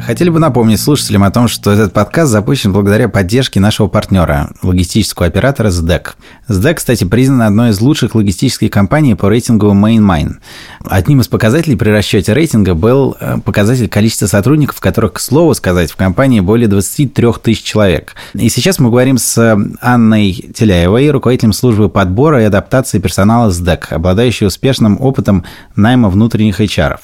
Хотели 0.10 0.32
бы 0.32 0.40
напомнить 0.40 0.82
слушателям 0.82 1.24
о 1.24 1.30
том, 1.30 1.48
что 1.48 1.70
этот 1.70 1.94
подкаст 1.94 2.32
запущен 2.32 2.74
благодаря 2.74 3.10
поддержке 3.10 3.60
нашего 3.60 3.88
партнера, 3.90 4.50
логистического 4.64 5.28
оператора 5.28 5.68
SDEC. 5.70 6.16
SDEC, 6.48 6.74
кстати, 6.74 7.04
признана 7.04 7.46
одной 7.46 7.70
из 7.70 7.80
лучших 7.80 8.16
логистических 8.16 8.72
компаний 8.72 9.14
по 9.14 9.30
рейтингу 9.30 9.68
MainMine. 9.68 10.38
Одним 10.84 11.22
из 11.22 11.28
показателей 11.28 11.76
при 11.76 11.92
расчете 11.92 12.34
рейтинга 12.34 12.74
был 12.74 13.18
э, 13.20 13.38
показатель 13.46 13.88
количества 13.88 14.26
сотрудников, 14.26 14.80
которых, 14.80 15.14
к 15.14 15.20
слову 15.20 15.54
сказать, 15.54 15.92
в 15.92 15.96
компании 15.96 16.40
более 16.40 16.68
23 16.68 17.34
тысяч 17.44 17.62
человек. 17.62 18.16
И 18.34 18.50
сейчас 18.50 18.80
мы 18.80 18.90
говорим 18.90 19.20
с 19.20 19.38
Анной 19.80 20.34
Теляевой, 20.56 21.12
руководителем 21.12 21.54
службы 21.54 21.88
подбора 21.88 22.42
и 22.42 22.46
адаптации 22.46 22.98
персонала 22.98 23.52
SDEC, 23.52 23.94
обладающей 23.94 24.48
успешным 24.48 25.00
опытом 25.00 25.46
найма 25.76 26.10
внутренних 26.10 26.60
HR. 26.60 26.98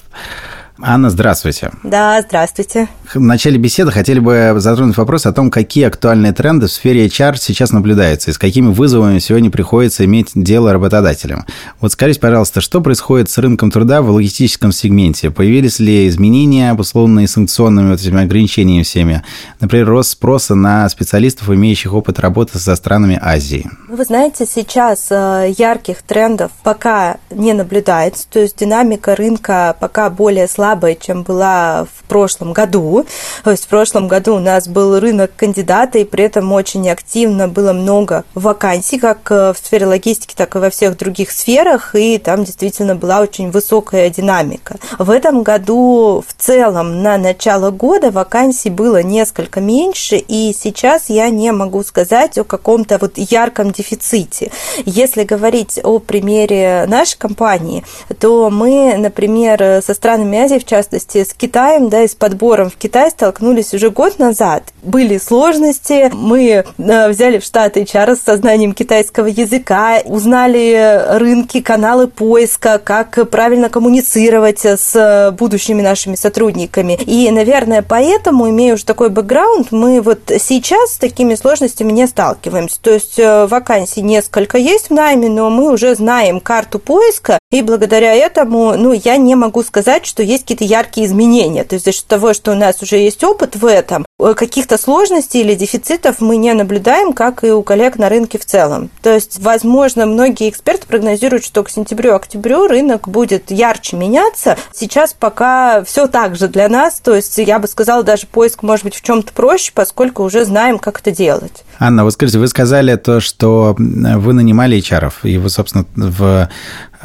Анна, 0.81 1.09
здравствуйте. 1.09 1.71
Да, 1.83 2.21
здравствуйте. 2.21 2.89
В 3.13 3.19
начале 3.19 3.57
беседы 3.57 3.91
хотели 3.91 4.19
бы 4.19 4.53
затронуть 4.57 4.97
вопрос 4.97 5.25
о 5.25 5.31
том, 5.31 5.49
какие 5.49 5.85
актуальные 5.85 6.33
тренды 6.33 6.67
в 6.67 6.71
сфере 6.71 7.07
HR 7.07 7.37
сейчас 7.39 7.71
наблюдаются 7.71 8.29
и 8.29 8.33
с 8.33 8.37
какими 8.37 8.67
вызовами 8.67 9.19
сегодня 9.19 9.49
приходится 9.49 10.03
иметь 10.03 10.31
дело 10.35 10.73
работодателям. 10.73 11.45
Вот 11.79 11.93
скажите, 11.93 12.19
пожалуйста, 12.19 12.59
что 12.59 12.81
происходит 12.81 13.29
с 13.29 13.37
рынком 13.37 13.71
труда 13.71 14.01
в 14.01 14.09
логистическом 14.09 14.73
сегменте? 14.73 15.31
Появились 15.31 15.79
ли 15.79 16.09
изменения, 16.09 16.71
обусловленные 16.71 17.29
санкционными 17.29 17.91
вот 17.91 18.01
этими 18.01 18.23
ограничениями 18.23 18.83
всеми? 18.83 19.23
Например, 19.61 19.87
рост 19.87 20.09
спроса 20.09 20.55
на 20.55 20.89
специалистов, 20.89 21.49
имеющих 21.51 21.93
опыт 21.93 22.19
работы 22.19 22.59
со 22.59 22.75
странами 22.75 23.17
Азии? 23.21 23.69
Вы 23.87 24.03
знаете, 24.03 24.45
сейчас 24.45 25.07
э, 25.09 25.53
ярких 25.57 26.01
трендов 26.01 26.51
пока 26.63 27.17
не 27.29 27.53
наблюдается, 27.53 28.27
то 28.29 28.39
есть 28.39 28.59
динамика 28.59 29.15
рынка 29.15 29.73
пока 29.79 30.09
более 30.09 30.49
слабая 30.49 30.64
слабая, 30.65 30.95
чем 30.95 31.21
была 31.21 31.85
в 31.85 32.07
прошлом 32.07 32.51
году. 32.51 33.05
То 33.43 33.51
есть 33.51 33.65
в 33.65 33.67
прошлом 33.67 34.07
году 34.07 34.35
у 34.35 34.39
нас 34.39 34.67
был 34.67 34.99
рынок 34.99 35.31
кандидата, 35.35 35.99
и 35.99 36.05
при 36.05 36.23
этом 36.23 36.51
очень 36.51 36.89
активно 36.89 37.47
было 37.47 37.71
много 37.71 38.23
вакансий, 38.33 38.97
как 38.97 39.19
э, 39.29 39.53
в 39.53 39.57
сфере 39.63 39.85
логистики, 39.85 40.33
так 40.35 40.55
и 40.55 40.59
во 40.59 40.71
всех 40.71 40.97
других 40.97 41.29
сферах, 41.29 41.93
и 41.93 42.17
там 42.17 42.43
действительно 42.43 42.95
была 42.95 43.21
очень 43.21 43.51
высокая 43.51 44.09
динамика. 44.09 44.77
В 44.97 45.11
этом 45.11 45.43
году 45.43 46.23
в 46.27 46.33
целом 46.33 47.03
на 47.03 47.17
начало 47.17 47.69
года 47.69 48.09
вакансий 48.09 48.71
было 48.71 49.03
несколько 49.03 49.61
меньше, 49.61 50.15
и 50.15 50.51
сейчас 50.59 51.09
я 51.09 51.29
не 51.29 51.51
могу 51.51 51.83
сказать 51.83 52.39
о 52.39 52.43
каком-то 52.43 52.97
вот 52.99 53.13
ярком 53.17 53.71
дефиците. 53.71 54.51
Если 54.85 55.25
говорить 55.25 55.79
о 55.83 55.99
примере 55.99 56.85
нашей 56.87 57.19
компании, 57.19 57.83
то 58.19 58.49
мы, 58.49 58.95
например, 58.97 59.83
со 59.85 59.93
странами 59.93 60.39
Азии, 60.39 60.54
в 60.59 60.65
частности, 60.65 61.23
с 61.23 61.33
Китаем, 61.33 61.89
да, 61.89 62.03
и 62.03 62.07
с 62.07 62.15
подбором 62.15 62.69
в 62.69 62.75
Китай 62.75 63.11
столкнулись 63.11 63.73
уже 63.73 63.89
год 63.89 64.19
назад. 64.19 64.63
Были 64.83 65.17
сложности, 65.17 66.11
мы 66.13 66.63
э, 66.77 67.09
взяли 67.09 67.39
в 67.39 67.43
штат 67.43 67.77
HR 67.77 68.15
с 68.15 68.21
сознанием 68.21 68.73
китайского 68.73 69.27
языка, 69.27 70.01
узнали 70.05 71.17
рынки, 71.17 71.61
каналы 71.61 72.07
поиска, 72.07 72.79
как 72.83 73.29
правильно 73.29 73.69
коммуницировать 73.69 74.65
с 74.65 75.35
будущими 75.37 75.81
нашими 75.81 76.15
сотрудниками. 76.15 76.97
И, 77.05 77.29
наверное, 77.31 77.81
поэтому, 77.81 78.49
имея 78.49 78.75
уже 78.75 78.85
такой 78.85 79.09
бэкграунд, 79.09 79.71
мы 79.71 80.01
вот 80.01 80.19
сейчас 80.39 80.93
с 80.93 80.97
такими 80.97 81.35
сложностями 81.35 81.91
не 81.91 82.07
сталкиваемся. 82.07 82.79
То 82.81 82.91
есть 82.91 83.19
э, 83.19 83.45
вакансий 83.47 84.01
несколько 84.01 84.57
есть 84.57 84.89
в 84.89 84.93
найме, 84.93 85.29
но 85.29 85.49
мы 85.49 85.71
уже 85.71 85.95
знаем 85.95 86.39
карту 86.39 86.79
поиска, 86.79 87.39
и 87.51 87.61
благодаря 87.61 88.13
этому, 88.13 88.75
ну, 88.75 88.91
я 88.91 89.17
не 89.17 89.35
могу 89.35 89.61
сказать, 89.61 90.05
что 90.07 90.23
есть 90.23 90.43
какие-то 90.43 90.63
яркие 90.63 91.05
изменения. 91.05 91.63
То 91.63 91.75
есть 91.75 91.85
за 91.85 91.91
счет 91.91 92.05
того, 92.05 92.33
что 92.33 92.51
у 92.51 92.55
нас 92.55 92.81
уже 92.81 92.97
есть 92.97 93.23
опыт 93.23 93.55
в 93.55 93.65
этом, 93.67 94.03
э, 94.19 94.33
каких-то 94.33 94.79
сложностей 94.79 95.41
или 95.41 95.53
дефицитов 95.53 96.21
мы 96.21 96.37
не 96.37 96.53
наблюдаем, 96.53 97.13
как 97.13 97.43
и 97.43 97.51
у 97.51 97.61
коллег 97.61 97.97
на 97.97 98.09
рынке 98.09 98.39
в 98.39 98.45
целом. 98.45 98.89
То 99.03 99.13
есть, 99.13 99.39
возможно, 99.39 100.07
многие 100.07 100.49
эксперты 100.49 100.87
прогнозируют, 100.87 101.45
что 101.45 101.63
к 101.63 101.69
сентябрю-октябрю 101.69 102.65
рынок 102.65 103.07
будет 103.07 103.51
ярче 103.51 103.95
меняться. 103.95 104.57
Сейчас 104.73 105.13
пока 105.13 105.83
все 105.83 106.07
так 106.07 106.35
же 106.35 106.47
для 106.47 106.67
нас. 106.67 106.99
То 106.99 107.13
есть, 107.15 107.37
я 107.37 107.59
бы 107.59 107.67
сказала, 107.67 108.01
даже 108.01 108.25
поиск 108.25 108.63
может 108.63 108.85
быть 108.85 108.95
в 108.95 109.03
чем-то 109.03 109.31
проще, 109.33 109.71
поскольку 109.73 110.23
уже 110.23 110.45
знаем, 110.45 110.79
как 110.79 110.99
это 110.99 111.11
делать. 111.11 111.63
Анна, 111.77 112.05
вот 112.05 112.13
скажите, 112.13 112.39
вы 112.39 112.47
сказали 112.47 112.95
то, 112.95 113.19
что 113.19 113.75
вы 113.77 114.33
нанимали 114.33 114.79
HR, 114.79 115.11
и 115.23 115.37
вы, 115.37 115.49
собственно, 115.49 115.85
в 115.95 116.49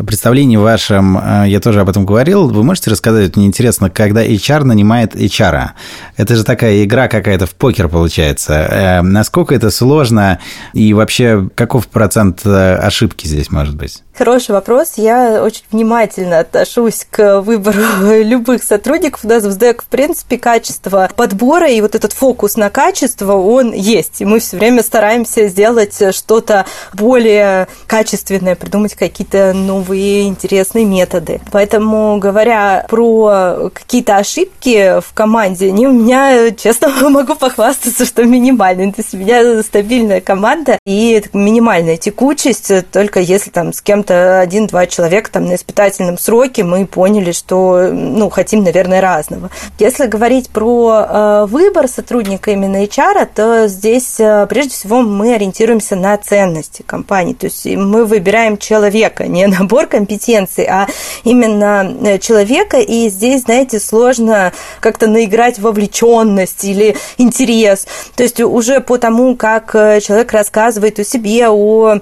представлении 0.04 0.56
вашем, 0.56 1.18
э, 1.18 1.44
я 1.48 1.60
тоже 1.60 1.80
об 1.80 1.88
этом 1.88 2.06
говорил, 2.06 2.48
вы 2.48 2.62
можете 2.62 2.90
рассказать, 2.90 3.36
мне 3.36 3.46
интересно, 3.46 3.90
когда 3.90 4.24
HR 4.24 4.64
нанимает 4.64 5.14
HR? 5.14 5.70
Это 6.16 6.36
же 6.36 6.44
такая 6.44 6.84
игра 6.84 7.08
какая-то 7.08 7.46
в 7.46 7.54
покер 7.54 7.88
получается. 7.88 8.54
Э, 8.54 9.02
насколько 9.02 9.54
это 9.54 9.70
сложно 9.70 10.38
и 10.72 10.92
вообще 10.94 11.48
каков 11.54 11.88
процент 11.88 12.40
э, 12.44 12.74
ошибки 12.76 13.26
здесь 13.26 13.50
может 13.50 13.76
быть? 13.76 14.02
Хороший 14.20 14.50
вопрос. 14.50 14.94
Я 14.96 15.42
очень 15.42 15.62
внимательно 15.70 16.40
отношусь 16.40 17.06
к 17.10 17.40
выбору 17.40 17.80
любых 18.22 18.62
сотрудников. 18.62 19.24
У 19.24 19.28
нас 19.28 19.42
в 19.44 19.50
СДЭК, 19.50 19.82
в 19.82 19.86
принципе, 19.86 20.36
качество 20.36 21.08
подбора 21.16 21.70
и 21.70 21.80
вот 21.80 21.94
этот 21.94 22.12
фокус 22.12 22.56
на 22.56 22.68
качество, 22.68 23.32
он 23.32 23.72
есть. 23.72 24.20
И 24.20 24.26
мы 24.26 24.40
все 24.40 24.58
время 24.58 24.82
стараемся 24.82 25.48
сделать 25.48 25.96
что-то 26.14 26.66
более 26.92 27.66
качественное, 27.86 28.56
придумать 28.56 28.94
какие-то 28.94 29.54
новые 29.54 29.89
интересные 29.94 30.84
методы. 30.84 31.40
Поэтому, 31.50 32.18
говоря 32.18 32.86
про 32.88 33.70
какие-то 33.72 34.16
ошибки 34.16 35.00
в 35.00 35.12
команде, 35.14 35.68
они 35.68 35.86
у 35.86 35.92
меня, 35.92 36.50
честно 36.52 36.88
могу 37.10 37.34
похвастаться, 37.34 38.04
что 38.04 38.24
минимальные. 38.24 38.92
То 38.92 39.02
есть 39.02 39.14
у 39.14 39.18
меня 39.18 39.62
стабильная 39.62 40.20
команда 40.20 40.78
и 40.86 41.22
минимальная 41.32 41.96
текучесть, 41.96 42.72
только 42.90 43.20
если 43.20 43.50
там 43.50 43.72
с 43.72 43.80
кем-то 43.80 44.40
один-два 44.40 44.86
человека 44.86 45.30
там 45.30 45.46
на 45.46 45.54
испытательном 45.54 46.18
сроке 46.18 46.64
мы 46.64 46.86
поняли, 46.86 47.32
что, 47.32 47.88
ну, 47.92 48.30
хотим, 48.30 48.64
наверное, 48.64 49.00
разного. 49.00 49.50
Если 49.78 50.06
говорить 50.06 50.50
про 50.50 51.06
э, 51.08 51.46
выбор 51.46 51.88
сотрудника 51.88 52.50
именно 52.50 52.84
HR, 52.84 53.28
то 53.34 53.68
здесь 53.68 54.18
э, 54.18 54.46
прежде 54.48 54.74
всего 54.74 55.02
мы 55.02 55.34
ориентируемся 55.34 55.96
на 55.96 56.16
ценности 56.16 56.82
компании. 56.82 57.34
То 57.34 57.46
есть 57.46 57.66
мы 57.66 58.04
выбираем 58.04 58.58
человека, 58.58 59.26
не 59.26 59.46
набор 59.70 59.86
компетенций, 59.86 60.64
а 60.64 60.88
именно 61.24 61.96
э, 62.02 62.18
человека. 62.18 62.78
И 62.78 63.08
здесь, 63.08 63.42
знаете, 63.42 63.78
сложно 63.78 64.52
как-то 64.80 65.06
наиграть 65.06 65.58
вовлеченность 65.58 66.64
или 66.64 66.96
интерес. 67.18 67.86
То 68.16 68.22
есть 68.22 68.40
уже 68.40 68.80
по 68.80 68.98
тому, 68.98 69.36
как 69.36 69.72
человек 69.72 70.32
рассказывает 70.32 70.98
о 70.98 71.04
себе, 71.04 71.48
о 71.48 72.00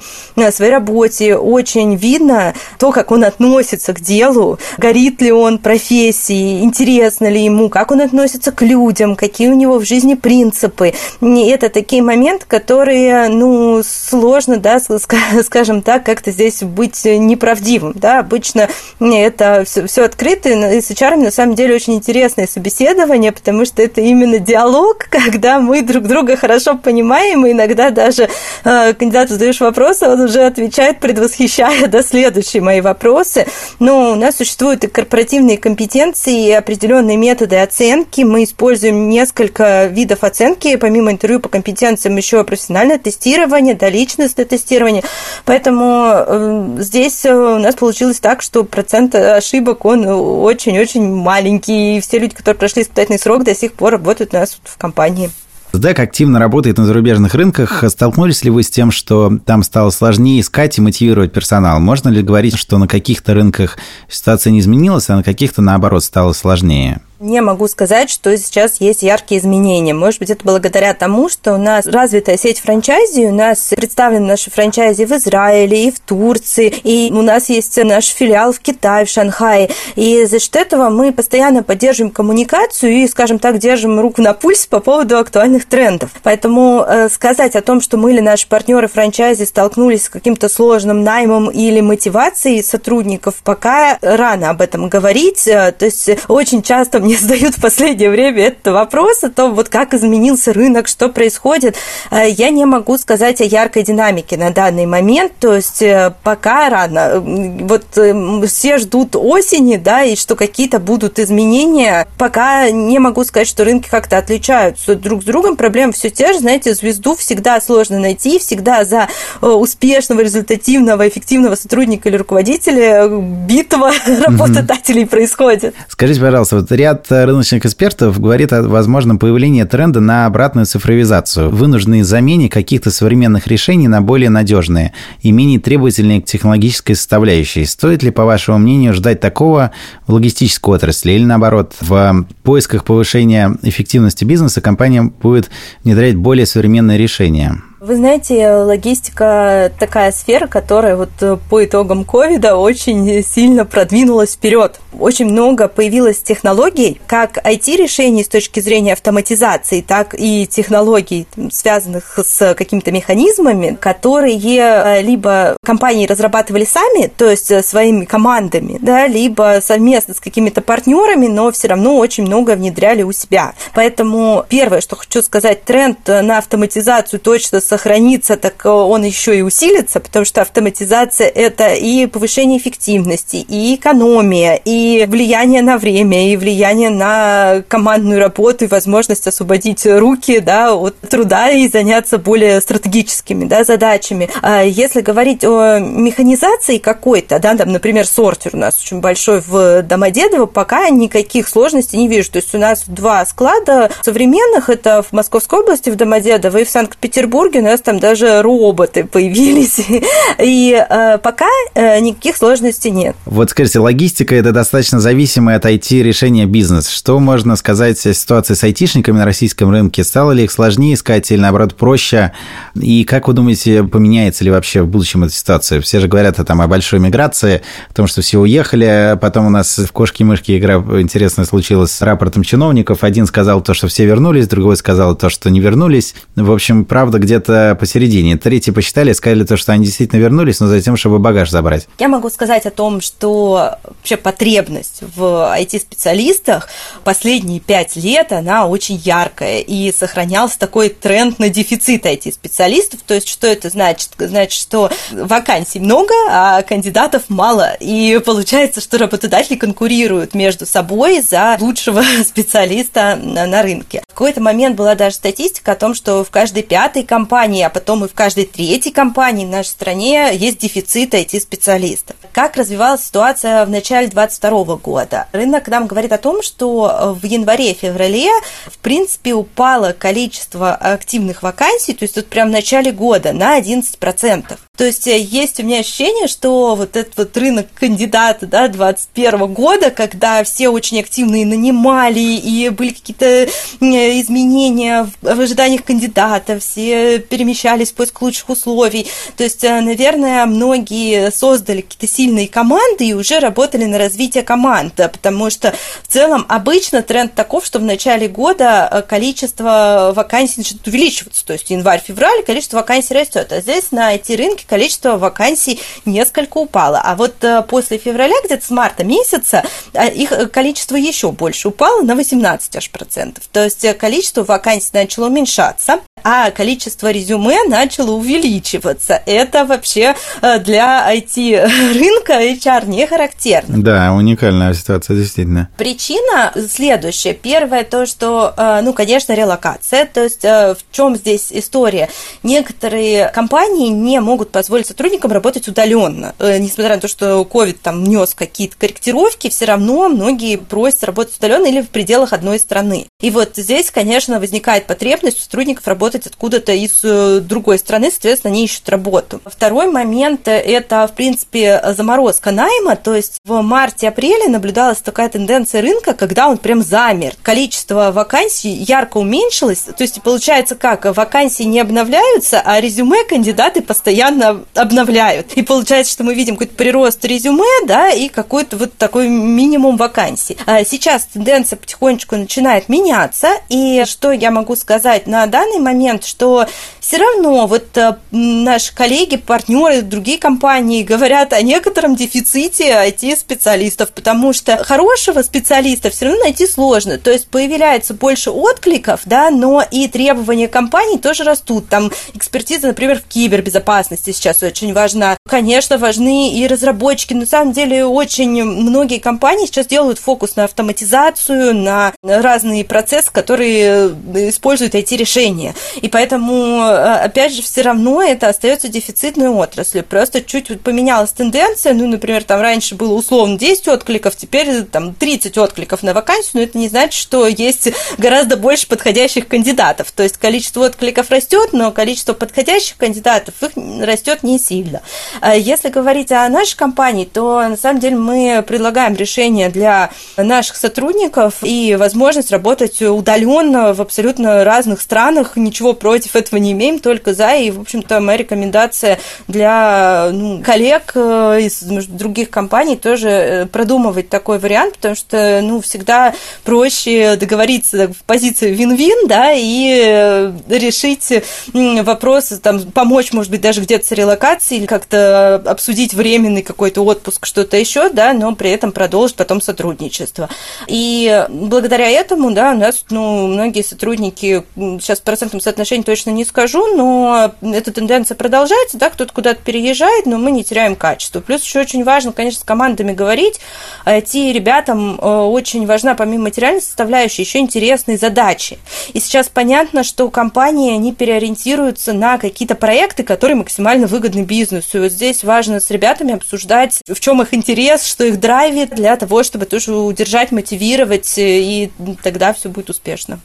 своей 0.51 0.73
работе, 0.73 1.37
очень 1.37 1.97
видно 1.97 2.55
то, 2.79 2.91
как 2.91 3.11
он 3.11 3.25
относится 3.25 3.93
к 3.93 4.01
делу, 4.01 4.59
горит 4.79 5.21
ли 5.21 5.31
он 5.31 5.59
профессией, 5.59 6.63
интересно 6.63 7.27
ли 7.27 7.45
ему, 7.45 7.69
как 7.69 7.91
он 7.91 8.01
относится 8.01 8.53
к 8.53 8.63
людям, 8.63 9.17
какие 9.17 9.49
у 9.49 9.55
него 9.55 9.79
в 9.79 9.85
жизни 9.85 10.15
принципы. 10.15 10.95
И 11.21 11.49
это 11.49 11.69
такие 11.69 12.03
моменты, 12.03 12.47
которые, 12.49 13.29
ну, 13.29 13.83
сложно, 13.85 14.57
да, 14.57 14.81
скажем 14.81 15.83
так, 15.83 16.05
как-то 16.05 16.31
здесь 16.31 16.63
быть 16.63 17.05
неправдивым 17.05 17.58
правдивым. 17.59 17.93
Да? 17.95 18.21
Обычно 18.21 18.69
это 19.01 19.65
все, 19.67 20.05
открыто, 20.05 20.49
и 20.49 20.81
с 20.81 20.91
HR 20.91 21.17
на 21.17 21.31
самом 21.31 21.55
деле 21.55 21.75
очень 21.75 21.95
интересное 21.95 22.47
собеседование, 22.47 23.33
потому 23.33 23.65
что 23.65 23.83
это 23.83 24.01
именно 24.01 24.39
диалог, 24.39 25.07
когда 25.11 25.59
мы 25.61 25.83
друг 25.83 26.05
друга 26.05 26.37
хорошо 26.37 26.77
понимаем, 26.77 27.47
и 27.47 27.53
иногда 27.53 27.91
даже 27.91 28.29
э, 28.65 28.95
кандидату 28.95 29.33
задаешь 29.33 29.61
вопрос, 29.61 30.03
а 30.03 30.13
он 30.13 30.21
уже 30.21 30.43
отвечает, 30.43 31.01
предвосхищая 31.01 31.87
до 31.89 32.03
следующие 32.03 32.63
мои 32.63 32.81
вопросы. 32.81 33.47
Но 33.79 34.13
у 34.13 34.15
нас 34.15 34.37
существуют 34.37 34.85
и 34.85 34.87
корпоративные 34.87 35.59
компетенции, 35.59 36.49
и 36.49 36.53
определенные 36.53 37.17
методы 37.17 37.57
оценки. 37.57 38.23
Мы 38.23 38.45
используем 38.45 39.09
несколько 39.09 39.87
видов 39.87 40.23
оценки, 40.23 40.77
помимо 40.77 41.11
интервью 41.11 41.41
по 41.41 41.49
компетенциям 41.49 42.17
еще 42.17 42.45
профессиональное 42.45 42.99
тестирование, 42.99 43.75
да, 43.75 43.89
личностное 43.89 44.45
тестирование. 44.45 45.03
Поэтому 45.45 46.13
э, 46.27 46.77
здесь 46.79 47.25
у 47.57 47.59
нас 47.59 47.75
получилось 47.75 48.21
так, 48.21 48.43
что 48.43 48.65
процент 48.65 49.15
ошибок, 49.15 49.85
он 49.85 50.05
очень-очень 50.07 51.15
маленький, 51.15 51.97
и 51.97 52.01
все 52.01 52.19
люди, 52.19 52.35
которые 52.35 52.59
прошли 52.59 52.83
испытательный 52.83 53.19
срок, 53.19 53.45
до 53.45 53.55
сих 53.55 53.75
пор 53.75 53.93
работают 53.93 54.35
у 54.35 54.39
нас 54.39 54.59
в 54.63 54.79
компании. 54.79 55.31
СДЭК 55.73 56.01
активно 56.01 56.39
работает 56.39 56.79
на 56.79 56.87
зарубежных 56.87 57.35
рынках. 57.35 57.85
Столкнулись 57.89 58.43
ли 58.43 58.51
вы 58.51 58.63
с 58.63 58.71
тем, 58.71 58.91
что 58.91 59.39
там 59.45 59.63
стало 59.63 59.91
сложнее 59.91 60.41
искать 60.41 60.79
и 60.79 60.81
мотивировать 60.81 61.33
персонал? 61.33 61.79
Можно 61.79 62.09
ли 62.09 62.23
говорить, 62.23 62.57
что 62.57 62.79
на 62.79 62.89
каких-то 62.89 63.35
рынках 63.35 63.77
ситуация 64.09 64.51
не 64.51 64.61
изменилась, 64.61 65.11
а 65.11 65.17
на 65.17 65.23
каких-то, 65.23 65.61
наоборот, 65.61 66.03
стало 66.03 66.33
сложнее? 66.33 67.01
Не 67.21 67.41
могу 67.41 67.67
сказать, 67.67 68.11
что 68.11 68.37
сейчас 68.39 68.81
есть 68.81 69.03
яркие 69.03 69.41
изменения. 69.41 69.93
Может 69.93 70.21
быть, 70.21 70.31
это 70.31 70.45
благодаря 70.45 70.95
тому, 70.95 71.29
что 71.29 71.55
у 71.55 71.57
нас 71.57 71.85
развитая 71.85 72.37
сеть 72.37 72.61
франчайзи, 72.61 73.27
у 73.27 73.35
нас 73.35 73.75
представлены 73.77 74.25
наши 74.25 74.53
франчайзи 74.53 75.05
в 75.05 75.11
Израиле 75.11 75.89
и 75.89 75.91
в 75.91 75.99
Турции, 75.99 76.69
и 76.69 77.13
у 77.13 77.23
нас 77.23 77.49
есть 77.49 77.77
наш 77.83 78.07
филиал 78.07 78.53
в 78.53 78.61
Китае, 78.61 79.05
в 79.05 79.09
Шанхае. 79.09 79.69
И 79.97 80.27
за 80.27 80.39
счет 80.39 80.55
этого 80.55 80.91
мы 80.91 81.13
постоянно 81.13 81.65
поддерживаем 81.65 82.13
коммуникацию 82.13 82.93
и, 82.93 83.09
скажем 83.09 83.41
так, 83.41 83.59
держим 83.59 83.99
руку 83.99 84.23
на 84.23 84.33
пульс 84.33 84.67
по 84.67 84.79
поводу 84.79 85.19
актуальных 85.19 85.65
трендов. 85.67 86.11
Поэтому 86.23 86.85
э, 86.87 87.09
сказать 87.09 87.57
о 87.57 87.63
том, 87.63 87.81
что 87.81 87.97
мы 87.97 88.13
или 88.13 88.21
наши 88.21 88.47
партнеры 88.47 88.87
франчайзи 88.87 89.43
столкнулись 89.43 90.05
с 90.05 90.09
каким-то 90.09 90.49
сложным 90.49 91.03
наймом 91.03 91.51
или 91.51 91.81
мотивацией 91.81 92.63
сотрудников, 92.63 93.35
пока 93.43 93.99
рано 94.03 94.51
об 94.51 94.61
этом 94.61 94.89
говорить. 94.89 95.49
Э, 95.49 95.73
то 95.73 95.85
есть 95.85 96.09
очень 96.29 96.63
часто 96.63 97.08
мне 97.09 97.17
задают 97.17 97.55
в 97.55 97.61
последнее 97.63 98.11
время 98.11 98.49
этот 98.49 98.71
вопрос 98.71 99.25
о 99.25 99.31
том, 99.31 99.55
вот 99.55 99.71
как 99.71 99.95
изменился 99.95 100.53
рынок, 100.53 100.89
что 100.89 101.09
происходит. 101.09 101.75
Э, 102.11 102.29
я 102.29 102.51
не 102.51 102.67
могу 102.67 102.99
сказать 102.99 103.41
о 103.41 103.45
яркой 103.45 103.83
динамике 103.83 104.37
на 104.37 104.51
данный 104.51 104.85
момент, 104.85 105.33
то 105.41 105.55
есть 105.55 105.81
э, 105.81 106.13
пока 106.23 106.69
рано. 106.69 107.19
Вот 107.19 107.97
э, 107.97 108.47
все 108.47 108.77
ждут 108.77 109.17
осени, 109.17 109.77
да, 109.77 110.03
и 110.03 110.17
что 110.17 110.37
какие-то 110.37 110.81
будут 110.81 111.19
изменения. 111.19 112.07
Пока 112.19 112.71
не 112.71 112.99
могу 112.99 113.25
сказать, 113.25 113.49
что 113.49 113.65
рынки 113.65 113.89
как-то 113.89 114.19
отличаются 114.19 114.95
друг 114.95 115.23
с 115.23 115.25
другом. 115.25 115.57
Проблемы 115.57 115.95
все 115.95 116.11
те 116.11 116.35
же, 116.35 116.41
знаете, 116.41 116.75
звезду 116.75 117.17
всегда 117.17 117.59
сложно 117.63 117.99
найти, 117.99 118.39
всегда 118.39 118.85
за 118.85 119.09
успешного, 119.41 120.21
результативного, 120.21 121.09
эффективного 121.09 121.55
сотрудника 121.55 122.11
или 122.11 122.19
руководителя 122.19 123.09
битва 123.09 123.93
работодателей 124.27 125.07
происходит. 125.07 125.75
Скажите, 125.89 126.21
пожалуйста, 126.21 126.57
вот 126.57 126.71
ряд 126.73 126.98
ряд 126.99 127.27
рыночных 127.27 127.65
экспертов 127.65 128.21
говорит 128.21 128.53
о 128.53 128.63
возможном 128.63 129.19
появлении 129.19 129.63
тренда 129.65 130.01
на 130.01 130.27
обратную 130.27 130.67
цифровизацию, 130.67 131.51
вынужденной 131.51 132.03
замене 132.03 132.49
каких-то 132.49 132.91
современных 132.91 133.47
решений 133.47 133.89
на 133.89 134.03
более 134.03 134.31
надежные 134.31 134.93
и 135.23 135.33
менее 135.33 135.61
требовательные 135.61 136.21
к 136.21 136.25
технологической 136.25 136.97
составляющей. 136.97 137.65
Стоит 137.65 138.03
ли, 138.03 138.11
по 138.11 138.25
вашему 138.25 138.59
мнению, 138.59 138.95
ждать 138.95 139.21
такого 139.21 139.73
в 140.07 140.15
логистической 140.15 140.75
отрасли 140.75 141.13
или, 141.13 141.25
наоборот, 141.25 141.75
в 141.81 142.27
поисках 142.43 142.85
повышения 142.85 143.57
эффективности 143.63 144.25
бизнеса 144.25 144.61
компания 144.61 145.03
будет 145.03 145.51
внедрять 145.85 146.17
более 146.17 146.47
современные 146.47 146.99
решения? 146.99 147.63
Вы 147.89 147.97
знаете, 147.97 148.51
логистика 148.51 149.73
такая 149.79 150.13
сфера, 150.13 150.47
которая 150.47 150.95
вот 150.95 151.09
э, 151.23 151.39
по 151.49 151.65
итогам 151.65 152.05
ковида 152.05 152.55
очень 152.57 153.25
сильно 153.25 153.65
продвинулась 153.65 154.35
вперед. 154.35 154.79
Очень 155.01 155.25
много 155.25 155.69
появилось 155.69 156.21
технологий, 156.21 157.01
как 157.07 157.39
IT-решений 157.39 158.25
с 158.25 158.29
точки 158.29 158.61
зрения 158.61 158.93
автоматизации, 158.93 159.81
так 159.81 160.15
и 160.19 160.47
технологий, 160.47 161.27
связанных 161.51 162.19
с 162.23 162.55
какими-то 162.55 162.93
механизмами, 162.93 163.79
которые 163.81 164.37
э, 164.37 165.01
либо 165.01 165.57
компании 165.65 166.07
разрабатывали 166.07 166.67
сами, 166.67 167.07
то 167.07 167.31
есть 167.31 167.51
э, 167.51 167.63
своими 167.63 168.05
командами, 168.05 168.77
да, 168.83 169.07
либо 169.07 169.61
совместно 169.63 170.13
с 170.13 170.21
какими-то 170.21 170.61
партнерами, 170.61 171.27
но 171.27 171.51
все 171.53 171.69
равно 171.69 171.97
очень 171.97 172.25
много 172.25 172.51
внедряли 172.51 173.03
у 173.03 173.13
себя. 173.13 173.55
Поэтому 173.73 174.45
первое, 174.51 174.83
что 174.83 174.95
хочу 174.95 175.23
сказать, 175.23 175.65
тренд 175.65 176.07
на 176.07 176.37
автоматизацию 176.37 177.19
точно 177.19 177.63
сохранится, 177.79 178.37
так 178.37 178.65
он 178.65 179.05
еще 179.05 179.39
и 179.39 179.43
усилится, 179.43 180.01
потому 180.01 180.25
что 180.25 180.43
автоматизация– 180.43 181.29
это 181.35 181.75
и 181.75 182.07
повышение 182.07 182.59
эффективности, 182.59 183.37
и 183.37 183.77
экономия, 183.77 184.61
и 184.65 185.07
влияние 185.09 185.63
на 185.63 185.79
время, 185.79 186.33
и 186.33 186.37
влияние 186.37 186.91
на 186.91 187.63
командную 187.69 188.19
работу, 188.19 188.65
и 188.65 188.69
возможность 188.69 189.29
освободить 189.29 189.87
руки 189.87 190.41
да, 190.41 190.75
от 190.75 190.99
труда 190.99 191.51
и 191.51 191.69
заняться 191.69 192.19
более 192.19 192.61
стратегическими 192.61 193.45
да, 193.45 193.63
задачами. 193.63 194.29
А 194.43 194.65
если 194.65 195.01
говорить 195.01 195.45
о 195.45 195.79
механизации 195.79 196.79
какой-то, 196.79 197.39
да, 197.39 197.55
там, 197.55 197.73
например, 197.73 198.07
сортер 198.07 198.57
у 198.57 198.59
нас 198.59 198.81
очень 198.81 199.01
большой 199.01 199.41
в 199.47 199.83
Домодедово, 199.83 200.47
пока 200.47 200.89
никаких 200.89 201.49
сложностей 201.49 201.99
не 201.99 202.09
вижу. 202.09 202.33
То 202.33 202.39
есть 202.39 202.55
у 202.57 202.59
нас 202.59 202.85
два 202.89 203.25
склада 203.25 203.91
современных, 204.03 204.69
это 204.69 205.03
в 205.03 205.13
Московской 205.13 205.61
области, 205.61 205.91
в 205.91 205.97
Домодедово, 205.97 206.59
и 206.59 206.65
в 206.65 206.71
Санкт-Петербурге, 206.71 207.58
у 207.59 207.63
нас 207.63 207.81
там 207.81 207.99
даже 207.99 208.43
роботы 208.43 209.05
появились. 209.05 209.81
И 210.39 210.73
э, 210.73 211.19
пока 211.19 211.47
э, 211.75 212.01
никаких 212.01 212.37
сложностей 212.37 212.91
нет. 212.91 213.17
Вот 213.25 213.51
скажите, 213.51 213.79
логистика– 213.79 214.35
это 214.37 214.53
достаточно 214.53 215.01
зависимое 215.01 215.57
от 215.57 215.65
IT-решения 215.65 216.47
бизнес. 216.47 216.89
Что 216.89 217.19
можно 217.19 217.57
сказать 217.57 218.05
о 218.07 218.15
ситуации 218.15 218.55
с 218.55 218.65
айтишниками 218.65 219.19
на 219.19 219.25
российском 219.25 219.71
рынке? 219.71 220.05
Стало 220.05 220.33
ли 220.33 220.45
их 220.45 220.53
сложнее 220.53 220.95
искать 220.95 221.31
или, 221.31 221.41
наоборот, 221.41 221.75
проще? 221.75 222.33
И 222.75 223.05
как 223.05 223.29
вы 223.29 223.35
думаете, 223.35 223.85
поменяется 223.85 224.45
ли 224.45 224.51
вообще 224.51 224.83
в 224.83 224.89
будущем 224.89 225.25
эта 225.25 225.33
ситуация? 225.33 225.81
Все 225.81 226.01
же 226.01 226.09
говорят 226.09 226.37
там, 226.47 226.61
о 226.61 226.67
большой 226.69 227.01
миграции, 227.01 227.63
о 227.91 227.95
том, 227.95 228.07
что 228.07 228.23
все 228.23 228.39
уехали. 228.39 228.85
А 228.85 229.17
потом 229.17 229.47
у 229.47 229.51
нас 229.51 229.79
в 229.79 229.93
кошки-мышки 229.93 230.57
игра 230.57 230.77
интересная 230.77 231.45
случилась 231.45 231.91
с 231.91 232.03
рапортом 232.03 232.43
чиновников. 232.43 233.05
Один 233.05 233.27
сказал 233.27 233.61
то, 233.61 233.75
что 233.75 233.89
все 233.89 234.05
вернулись, 234.05 234.49
другой 234.49 234.77
сказал 234.77 235.17
то, 235.17 235.29
что 235.29 235.51
не 235.51 235.61
вернулись. 235.61 236.15
В 236.37 236.53
общем, 236.53 236.85
правда 236.85 237.19
где-то 237.19 237.48
где-то 237.49 237.77
посередине. 237.79 238.37
Третьи 238.37 238.71
посчитали, 238.71 239.13
сказали 239.13 239.45
то, 239.45 239.57
что 239.57 239.73
они 239.73 239.85
действительно 239.85 240.21
вернулись, 240.21 240.61
но 240.61 240.67
затем, 240.67 240.97
чтобы 240.97 241.19
багаж 241.19 241.51
забрать. 241.51 241.89
Я 241.99 242.09
могу 242.09 242.31
сказать 242.31 242.67
о 242.67 242.71
том, 242.71 243.01
что 243.01 243.77
вообще 243.85 244.17
потребность 244.17 245.03
в 245.17 245.55
IT-специалистах 245.59 246.69
последние 247.05 247.61
пять 247.61 247.97
лет, 247.97 248.33
она 248.33 248.67
очень 248.67 248.97
яркая, 248.97 249.61
и 249.61 249.93
сохранялся 249.93 250.59
такой 250.59 250.91
тренд 250.91 251.39
на 251.39 251.49
дефицит 251.49 252.05
IT-специалистов. 252.05 253.01
То 253.07 253.15
есть, 253.15 253.29
что 253.29 253.47
это 253.47 253.71
значит? 253.71 254.11
Значит, 254.19 254.61
что 254.61 254.91
вакансий 255.13 255.81
много, 255.81 256.13
а 256.31 256.63
кандидатов 256.63 257.25
мало. 257.29 257.75
И 257.81 258.21
получается, 258.25 258.81
что 258.81 258.99
работодатели 258.99 259.57
конкурируют 259.57 260.35
между 260.35 260.67
собой 260.67 261.23
за 261.23 261.57
лучшего 261.61 262.03
специалиста 262.25 263.17
на 263.17 263.63
рынке. 263.63 264.03
Какой-то 264.19 264.41
момент 264.41 264.75
была 264.75 264.97
даже 264.97 265.15
статистика 265.15 265.71
о 265.71 265.77
том, 265.77 265.95
что 265.95 266.25
в 266.25 266.31
каждой 266.33 266.65
пятой 266.65 267.05
компании 267.05 267.63
а 267.63 267.71
потом 267.71 268.05
и 268.05 268.09
в 268.09 268.15
каждой 268.15 268.47
третьей 268.47 268.91
компании 268.91 269.47
в 269.47 269.49
нашей 269.49 269.69
стране 269.69 270.31
есть 270.35 270.59
дефицит 270.59 271.15
IT-специалистов. 271.15 272.17
Как 272.33 272.57
развивалась 272.57 273.05
ситуация 273.05 273.65
в 273.65 273.71
начале 273.71 274.09
2022 274.09 274.77
года? 274.79 275.29
Рынок 275.31 275.69
нам 275.69 275.87
говорит 275.87 276.11
о 276.11 276.19
том, 276.19 276.43
что 276.43 277.17
в 277.17 277.25
январе-феврале, 277.25 278.29
в 278.67 278.79
принципе, 278.79 279.35
упало 279.35 279.93
количество 279.93 280.75
активных 280.75 281.45
вакансий, 281.45 281.95
то 281.95 282.03
есть 282.03 282.17
тут 282.17 282.27
прям 282.27 282.49
в 282.49 282.53
начале 282.53 282.91
года 282.91 283.33
на 283.33 283.57
11%. 283.57 284.59
То 284.79 284.85
есть 284.85 285.09
э, 285.09 285.19
есть 285.19 285.59
у 285.59 285.65
меня 285.65 285.81
ощущение, 285.81 286.29
что 286.29 286.77
вот 286.77 286.97
этот 286.97 287.17
вот 287.17 287.37
рынок 287.37 287.67
кандидата 287.75 288.47
да, 288.47 288.69
21 288.69 289.53
года, 289.53 289.91
когда 289.91 290.45
все 290.45 290.69
очень 290.69 291.01
активно 291.01 291.43
и 291.43 291.45
нанимали, 291.45 292.21
и 292.21 292.69
были 292.69 292.91
какие-то 292.91 293.47
изменения 293.81 295.11
в 295.21 295.41
ожиданиях 295.41 295.85
кандидата, 295.85 296.61
все 296.61 297.19
перемещались 297.19 297.91
в 297.91 297.95
поиск 297.95 298.23
лучших 298.23 298.51
условий. 298.51 299.09
То 299.37 299.43
есть, 299.43 299.65
э, 299.65 299.81
наверное, 299.81 300.47
многие 300.47 301.33
создали 301.33 301.81
какие-то 301.81 302.07
сильные 302.07 302.47
команды 302.47 303.07
и 303.07 303.15
уже 303.15 303.41
работали 303.41 303.85
на 303.85 303.99
развитие 303.99 304.45
команды, 304.45 305.09
потому 305.09 305.51
что 305.51 305.75
в 306.05 306.13
целом 306.13 306.47
обычно 306.49 307.03
тренд 307.03 307.35
таков, 307.35 307.67
что 307.67 307.81
в 307.81 307.83
начале 307.83 308.29
года 308.29 308.89
э, 308.93 309.03
количество 309.03 310.13
вакансий 310.15 310.55
начинает 310.59 310.87
увеличиваться. 310.87 311.45
То 311.45 311.55
есть 311.55 311.69
январь-февраль 311.69 312.45
количество 312.45 312.77
вакансий 312.77 313.15
растет. 313.15 313.53
А 313.53 313.61
здесь 313.61 313.91
на 313.91 314.15
IT-рынке 314.15 314.68
количество 314.69 315.17
вакансий 315.17 315.81
несколько 316.05 316.59
упало. 316.59 317.01
А 317.03 317.17
вот 317.17 317.43
э, 317.43 317.63
после 317.63 317.99
февраля, 317.99 318.35
где-то 318.45 318.65
с 318.65 318.71
марта 318.71 319.05
месяца, 319.05 319.65
э, 319.93 320.13
их 320.13 320.51
количество 320.53 320.97
еще 320.97 321.33
больше 321.33 321.69
упало 321.69 322.03
на 322.03 322.15
18 322.15 322.77
аж 322.77 322.91
процентов. 322.91 323.45
То 323.51 323.65
есть 323.65 323.99
количество 323.99 324.45
вакансий 324.45 324.91
начало 324.93 325.27
уменьшаться 325.27 326.01
а 326.25 326.51
количество 326.51 327.11
резюме 327.11 327.65
начало 327.65 328.13
увеличиваться. 328.13 329.23
Это 329.27 329.65
вообще 329.65 330.15
э, 330.43 330.59
для 330.61 331.15
IT-рынка 331.15 332.35
HR 332.35 332.89
не 332.89 333.07
характерно. 333.07 333.83
Да, 333.83 334.13
уникальная 334.13 334.75
ситуация, 334.75 335.17
действительно. 335.17 335.69
Причина 335.77 336.53
следующая. 336.71 337.35
Первое, 337.35 337.85
то, 337.85 338.07
что, 338.07 338.55
э, 338.57 338.81
ну, 338.83 338.93
конечно, 338.93 339.33
релокация. 339.33 340.07
То 340.07 340.25
есть 340.25 340.45
э, 340.45 340.75
в 340.75 340.95
чем 340.95 341.17
здесь 341.17 341.49
история? 341.51 342.09
Некоторые 342.43 343.29
компании 343.29 343.89
не 343.89 344.21
могут 344.21 344.51
позволить 344.51 344.87
сотрудникам 344.87 345.33
работать 345.33 345.69
удаленно. 345.69 346.35
Несмотря 346.39 346.97
на 346.97 347.01
то, 347.01 347.09
что 347.09 347.43
COVID 347.43 347.79
там 347.83 348.05
внес 348.05 348.35
какие-то 348.35 348.77
корректировки, 348.79 349.49
все 349.49 349.67
равно 349.67 350.09
многие 350.09 350.57
просят 350.57 351.05
работать 351.05 351.37
удаленно 351.37 351.67
или 351.67 351.81
в 351.81 351.89
пределах 351.89 352.33
одной 352.33 352.59
страны. 352.59 353.07
И 353.21 353.31
вот 353.31 353.53
здесь, 353.57 353.91
конечно, 353.91 354.39
возникает 354.41 354.87
потребность 354.87 355.39
у 355.39 355.43
сотрудников 355.43 355.87
работать 355.87 356.08
работать 356.09 356.27
откуда-то 356.27 356.73
из 356.73 357.01
э, 357.05 357.41
другой 357.41 357.79
страны, 357.79 358.11
соответственно, 358.11 358.55
они 358.55 358.65
ищут 358.65 358.89
работу. 358.89 359.43
Второй 359.45 359.91
момент– 359.91 360.43
это, 360.49 361.07
в 361.07 361.13
принципе, 361.13 361.83
заморозка 361.97 362.51
найма, 362.51 362.97
то 362.97 363.15
есть 363.15 363.39
в 363.45 363.61
марте-апреле 363.61 364.49
наблюдалась 364.49 364.99
такая 364.99 365.29
тенденция 365.29 365.83
рынка, 365.83 366.15
когда 366.15 366.49
он 366.49 366.57
прям 366.57 366.83
замер. 366.83 367.35
Количество 367.43 368.11
вакансий 368.11 368.71
ярко 368.71 369.19
уменьшилось, 369.19 369.81
то 369.81 370.03
есть 370.03 370.23
получается 370.23 370.77
как, 370.77 371.05
вакансии 371.05 371.65
не 371.65 371.81
обновляются, 371.81 372.63
а 372.65 372.81
резюме 372.81 373.25
кандидаты 373.25 373.83
постоянно 373.83 374.65
обновляют. 374.75 375.53
И 375.57 375.63
получается, 375.63 376.13
что 376.13 376.25
мы 376.25 376.35
видим 376.35 376.55
какой-то 376.55 376.75
прирост 376.75 377.23
резюме, 377.25 377.87
да, 377.87 378.11
и 378.11 378.29
какой-то 378.29 378.79
вот 378.79 378.95
такой 378.95 379.29
минимум 379.29 379.99
вакансий. 379.99 380.57
А 380.65 380.85
сейчас 380.85 381.27
тенденция 381.27 381.77
потихонечку 381.77 382.37
начинает 382.37 382.89
меняться, 382.89 383.49
и 383.69 384.05
что 384.07 384.33
я 384.33 384.51
могу 384.51 384.75
сказать 384.75 385.27
на 385.27 385.47
данный 385.47 385.79
момент, 385.79 385.98
момент, 385.99 386.25
что 386.25 386.67
все 387.01 387.17
равно 387.17 387.67
вот 387.67 387.97
э, 387.97 388.17
наши 388.31 388.95
коллеги, 388.95 389.37
партнеры, 389.37 390.03
другие 390.03 390.39
компании 390.39 391.03
говорят 391.03 391.53
о 391.53 391.63
некотором 391.63 392.17
дефиците 392.17 392.91
IT-специалистов, 392.91 394.13
потому 394.13 394.53
что 394.53 394.85
хорошего 394.85 395.43
специалиста 395.43 396.11
все 396.11 396.27
равно 396.27 396.43
найти 396.43 396.67
сложно. 396.67 397.19
То 397.19 397.31
есть 397.31 397.49
появляется 397.49 398.15
больше 398.15 398.51
откликов, 398.51 399.23
да, 399.25 399.51
но 399.51 399.83
и 399.91 400.07
требования 400.07 400.69
компаний 400.69 401.19
тоже 401.19 401.45
растут. 401.45 401.89
Там 401.89 402.13
экспертиза, 402.35 402.89
например, 402.89 403.21
в 403.21 403.25
кибербезопасности 403.25 404.33
сейчас 404.33 404.63
очень 404.63 404.93
важна. 404.93 405.37
Конечно, 405.49 405.99
важны 405.99 406.53
и 406.53 406.67
разработчики. 406.67 407.33
На 407.33 407.47
самом 407.47 407.73
деле 407.73 408.05
очень 408.05 408.63
многие 408.63 409.19
компании 409.19 409.67
сейчас 409.67 409.87
делают 409.87 410.19
фокус 410.19 410.57
на 410.57 410.65
автоматизацию, 410.65 411.75
на 411.75 412.13
разные 412.23 412.85
процессы, 412.85 413.33
которые 413.33 414.15
используют 414.49 414.95
IT-решения. 414.95 415.75
И 416.01 416.09
поэтому, 416.09 416.83
э, 416.83 417.25
опять 417.25 417.55
же, 417.55 417.63
все 417.63 417.83
равно 417.83 418.23
это 418.23 418.49
остается 418.49 418.89
дефицитной 418.89 419.49
отраслью. 419.49 420.05
Просто 420.05 420.43
чуть 420.43 420.81
поменялась 420.81 421.33
тенденция. 421.33 421.95
Ну, 421.95 422.07
например, 422.07 422.45
там 422.45 422.61
раньше 422.61 422.95
было 422.95 423.15
условно 423.15 423.59
10 423.59 423.89
откликов, 423.89 424.37
теперь 424.37 424.85
там 424.85 425.15
30 425.15 425.59
откликов 425.59 426.03
на 426.03 426.15
вакансию, 426.15 426.51
но 426.55 426.61
это 426.63 426.79
не 426.79 426.89
значит, 426.89 427.21
что 427.21 427.47
есть 427.47 427.89
гораздо 428.19 428.57
больше 428.57 428.87
подходящих 428.87 429.49
кандидатов. 429.49 430.13
То 430.13 430.23
есть 430.23 430.37
количество 430.37 430.87
откликов 430.87 431.31
растет, 431.31 431.71
но 431.73 431.91
количество 431.93 432.33
подходящих 432.33 432.97
кандидатов 432.97 433.55
их 433.63 433.71
растет 434.05 434.43
не 434.43 434.59
сильно. 434.59 435.03
А 435.41 435.57
если 435.57 435.89
говорить 435.89 436.33
о 436.33 436.49
нашей 436.49 436.77
компании, 436.77 437.25
то 437.25 437.67
на 437.69 437.77
самом 437.77 438.01
деле 438.01 438.17
мы 438.17 438.65
предлагаем 438.67 439.15
решение 439.15 439.69
для 439.69 440.11
наших 440.37 440.77
сотрудников 440.77 441.57
и 441.63 441.97
возможность 441.97 442.51
работать 442.51 443.01
удаленно 443.03 443.95
в 443.95 444.01
абсолютно 444.01 444.65
разных 444.65 445.01
странах, 445.01 445.57
ничего 445.57 445.78
ничего 445.79 445.93
против 445.93 446.35
этого 446.35 446.59
не 446.59 446.73
имеем, 446.73 446.99
только 446.99 447.35
за. 447.35 447.55
И, 447.55 447.71
в 447.71 447.81
общем-то, 447.81 448.21
моя 448.21 448.39
рекомендация 448.39 449.21
для 449.47 450.31
ну, 450.33 450.61
коллег 450.63 451.13
э, 451.15 451.61
из 451.61 451.83
других 451.83 452.51
компаний 452.51 452.97
тоже 452.97 453.29
э, 453.29 453.67
продумывать 453.67 454.29
такой 454.29 454.59
вариант, 454.59 454.97
потому 454.97 455.15
что, 455.15 455.61
ну, 455.63 455.81
всегда 455.81 456.35
проще 456.65 457.37
договориться 457.37 458.09
в 458.09 458.25
позиции 458.25 458.73
вин-вин, 458.73 459.29
да, 459.29 459.53
и 459.53 460.03
э, 460.05 460.53
решить 460.69 461.33
вопрос, 461.73 462.53
там, 462.61 462.83
помочь, 462.91 463.33
может 463.33 463.53
быть, 463.53 463.61
даже 463.61 463.81
где-то 463.81 464.05
с 464.05 464.11
релокацией 464.11 464.81
или 464.81 464.87
как-то 464.87 465.63
обсудить 465.65 466.13
временный 466.13 466.63
какой-то 466.63 467.05
отпуск, 467.05 467.47
что-то 467.47 467.77
еще, 467.77 468.09
да, 468.09 468.33
но 468.33 468.53
при 468.57 468.71
этом 468.71 468.91
продолжить 468.91 469.37
потом 469.37 469.61
сотрудничество. 469.61 470.49
И 470.89 471.47
благодаря 471.49 472.09
этому, 472.09 472.51
да, 472.51 472.73
у 472.73 472.77
нас, 472.77 473.05
ну, 473.11 473.47
многие 473.47 473.83
сотрудники, 473.83 474.65
сейчас 474.75 475.21
процентом 475.21 475.61
соотношении 475.69 476.03
точно 476.03 476.31
не 476.31 476.45
скажу, 476.45 476.97
но 476.97 477.53
эта 477.61 477.93
тенденция 477.93 478.35
продолжается, 478.35 478.97
да, 478.97 479.11
кто-то 479.11 479.33
куда-то 479.33 479.61
переезжает, 479.63 480.25
но 480.25 480.39
мы 480.39 480.51
не 480.51 480.65
теряем 480.65 480.97
качество. 480.97 481.41
Плюс 481.41 481.63
еще 481.63 481.81
очень 481.81 482.05
важно, 482.05 482.33
конечно, 482.33 482.61
с 482.61 482.65
командами 482.65 483.13
говорить. 483.13 483.61
IT 484.07 484.53
ребятам 484.53 485.19
э, 485.21 485.27
очень 485.27 485.87
важна, 485.87 486.15
помимо 486.15 486.45
материальной 486.45 486.81
составляющей, 486.81 487.43
еще 487.43 487.59
интересные 487.59 488.17
задачи. 488.17 488.79
И 489.13 489.21
сейчас 489.21 489.49
понятно, 489.49 490.05
что 490.05 490.31
компании, 490.31 490.95
они 490.95 491.13
переориентируются 491.13 492.15
на 492.15 492.39
какие-то 492.39 492.75
проекты, 492.75 493.23
которые 493.23 493.57
максимально 493.57 494.07
выгодны 494.07 494.43
бизнесу. 494.43 494.99
И 494.99 495.01
вот 495.01 495.13
здесь 495.13 495.45
важно 495.45 495.81
с 495.81 495.91
ребятами 495.91 496.35
обсуждать, 496.35 497.01
в 497.07 497.21
чем 497.21 497.43
их 497.43 497.53
интерес, 497.53 498.07
что 498.07 498.25
их 498.25 498.41
драйвит, 498.41 498.95
для 498.95 499.17
того, 499.17 499.43
чтобы 499.43 499.67
тоже 499.67 499.95
удержать, 499.95 500.51
мотивировать, 500.51 501.35
и 501.37 501.91
тогда 502.23 502.55
все 502.55 502.71
будет 502.71 502.89
успешно. 502.89 503.41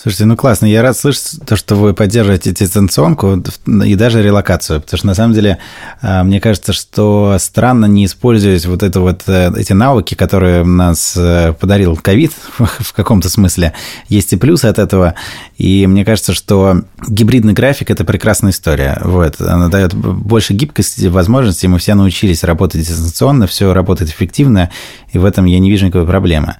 Слушайте, 0.00 0.26
ну 0.26 0.36
классно. 0.36 0.66
Я 0.66 0.82
рад 0.82 0.96
слышать 0.96 1.40
то, 1.44 1.56
что 1.56 1.74
вы 1.74 1.92
поддерживаете 1.92 2.52
дистанционку 2.52 3.42
и 3.66 3.94
даже 3.96 4.22
релокацию. 4.22 4.80
Потому 4.80 4.96
что 4.96 5.06
на 5.08 5.14
самом 5.14 5.34
деле 5.34 5.58
а, 6.00 6.22
мне 6.22 6.40
кажется, 6.40 6.72
что 6.72 7.36
странно 7.40 7.86
не 7.86 8.04
использовать 8.04 8.64
вот 8.66 8.84
это 8.84 9.00
вот 9.00 9.22
э, 9.26 9.50
эти 9.56 9.72
навыки, 9.72 10.14
которые 10.14 10.62
нас 10.62 11.16
э, 11.16 11.52
подарил 11.58 11.96
ковид 11.96 12.30
в 12.58 12.92
каком-то 12.92 13.28
смысле. 13.28 13.72
Есть 14.08 14.32
и 14.32 14.36
плюсы 14.36 14.66
от 14.66 14.78
этого. 14.78 15.14
И 15.56 15.88
мне 15.88 16.04
кажется, 16.04 16.32
что 16.32 16.82
гибридный 17.08 17.52
график– 17.52 17.90
это 17.92 18.04
прекрасная 18.04 18.52
история. 18.52 19.00
Вот. 19.02 19.40
Она 19.40 19.66
дает 19.66 19.94
больше 19.94 20.52
гибкости, 20.52 21.06
возможностей. 21.06 21.66
Мы 21.66 21.80
все 21.80 21.96
научились 21.96 22.44
работать 22.44 22.82
дистанционно, 22.82 23.48
все 23.48 23.74
работает 23.74 24.12
эффективно, 24.12 24.70
и 25.12 25.18
в 25.18 25.24
этом 25.24 25.44
я 25.46 25.58
не 25.58 25.68
вижу 25.68 25.86
никакой 25.86 26.06
проблемы. 26.06 26.54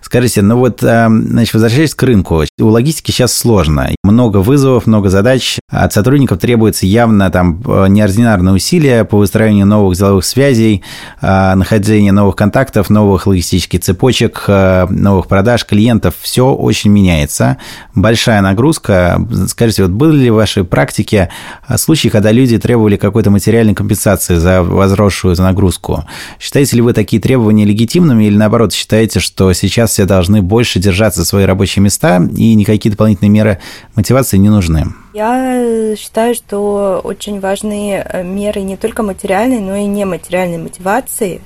Скажите, 0.00 0.40
ну 0.40 0.56
вот, 0.56 0.82
а, 0.82 1.08
значит, 1.10 1.52
возвращаясь 1.52 1.94
к 1.94 2.02
рынку, 2.02 2.44
у 2.58 2.70
логистики 2.78 3.10
сейчас 3.10 3.36
сложно. 3.36 3.90
Много 4.04 4.38
вызовов, 4.38 4.86
много 4.86 5.10
задач. 5.10 5.58
От 5.68 5.92
сотрудников 5.92 6.38
требуется 6.38 6.86
явно 6.86 7.28
там 7.30 7.60
неординарные 7.88 8.54
усилия 8.54 9.04
по 9.04 9.18
выстраиванию 9.18 9.66
новых 9.66 9.96
деловых 9.96 10.24
связей, 10.24 10.84
а, 11.20 11.56
нахождение 11.56 12.12
новых 12.12 12.36
контактов, 12.36 12.88
новых 12.88 13.26
логистических 13.26 13.80
цепочек, 13.80 14.44
а, 14.46 14.86
новых 14.88 15.26
продаж, 15.26 15.66
клиентов. 15.66 16.14
Все 16.20 16.52
очень 16.52 16.92
меняется. 16.92 17.56
Большая 17.96 18.42
нагрузка. 18.42 19.20
Скажите, 19.48 19.82
вот 19.82 19.92
были 19.92 20.16
ли 20.16 20.30
в 20.30 20.34
вашей 20.34 20.62
практике 20.62 21.30
случаи, 21.76 22.08
когда 22.08 22.30
люди 22.30 22.58
требовали 22.58 22.96
какой-то 22.96 23.30
материальной 23.30 23.74
компенсации 23.74 24.36
за 24.36 24.62
возросшую 24.62 25.34
нагрузку? 25.36 26.04
Считаете 26.38 26.76
ли 26.76 26.82
вы 26.82 26.92
такие 26.92 27.20
требования 27.20 27.64
легитимными 27.64 28.24
или 28.24 28.36
наоборот 28.36 28.72
считаете, 28.72 29.18
что 29.18 29.52
сейчас 29.52 29.90
все 29.90 30.04
должны 30.04 30.42
больше 30.42 30.78
держаться 30.78 31.20
за 31.20 31.26
свои 31.26 31.44
рабочие 31.44 31.82
места 31.82 32.22
и 32.36 32.54
никакие 32.72 32.90
дополнительные 32.90 33.30
меры 33.30 33.58
мотивации 33.94 34.36
не 34.36 34.48
нужны? 34.48 34.86
Я 35.18 35.96
считаю, 35.96 36.32
что 36.32 37.00
очень 37.02 37.40
важны 37.40 38.04
э, 38.06 38.22
меры 38.22 38.60
не 38.60 38.76
только 38.76 39.02
материальной, 39.02 39.58
но 39.58 39.74
и 39.74 39.82
нематериальной 39.82 40.58
мотивации, 40.58 41.40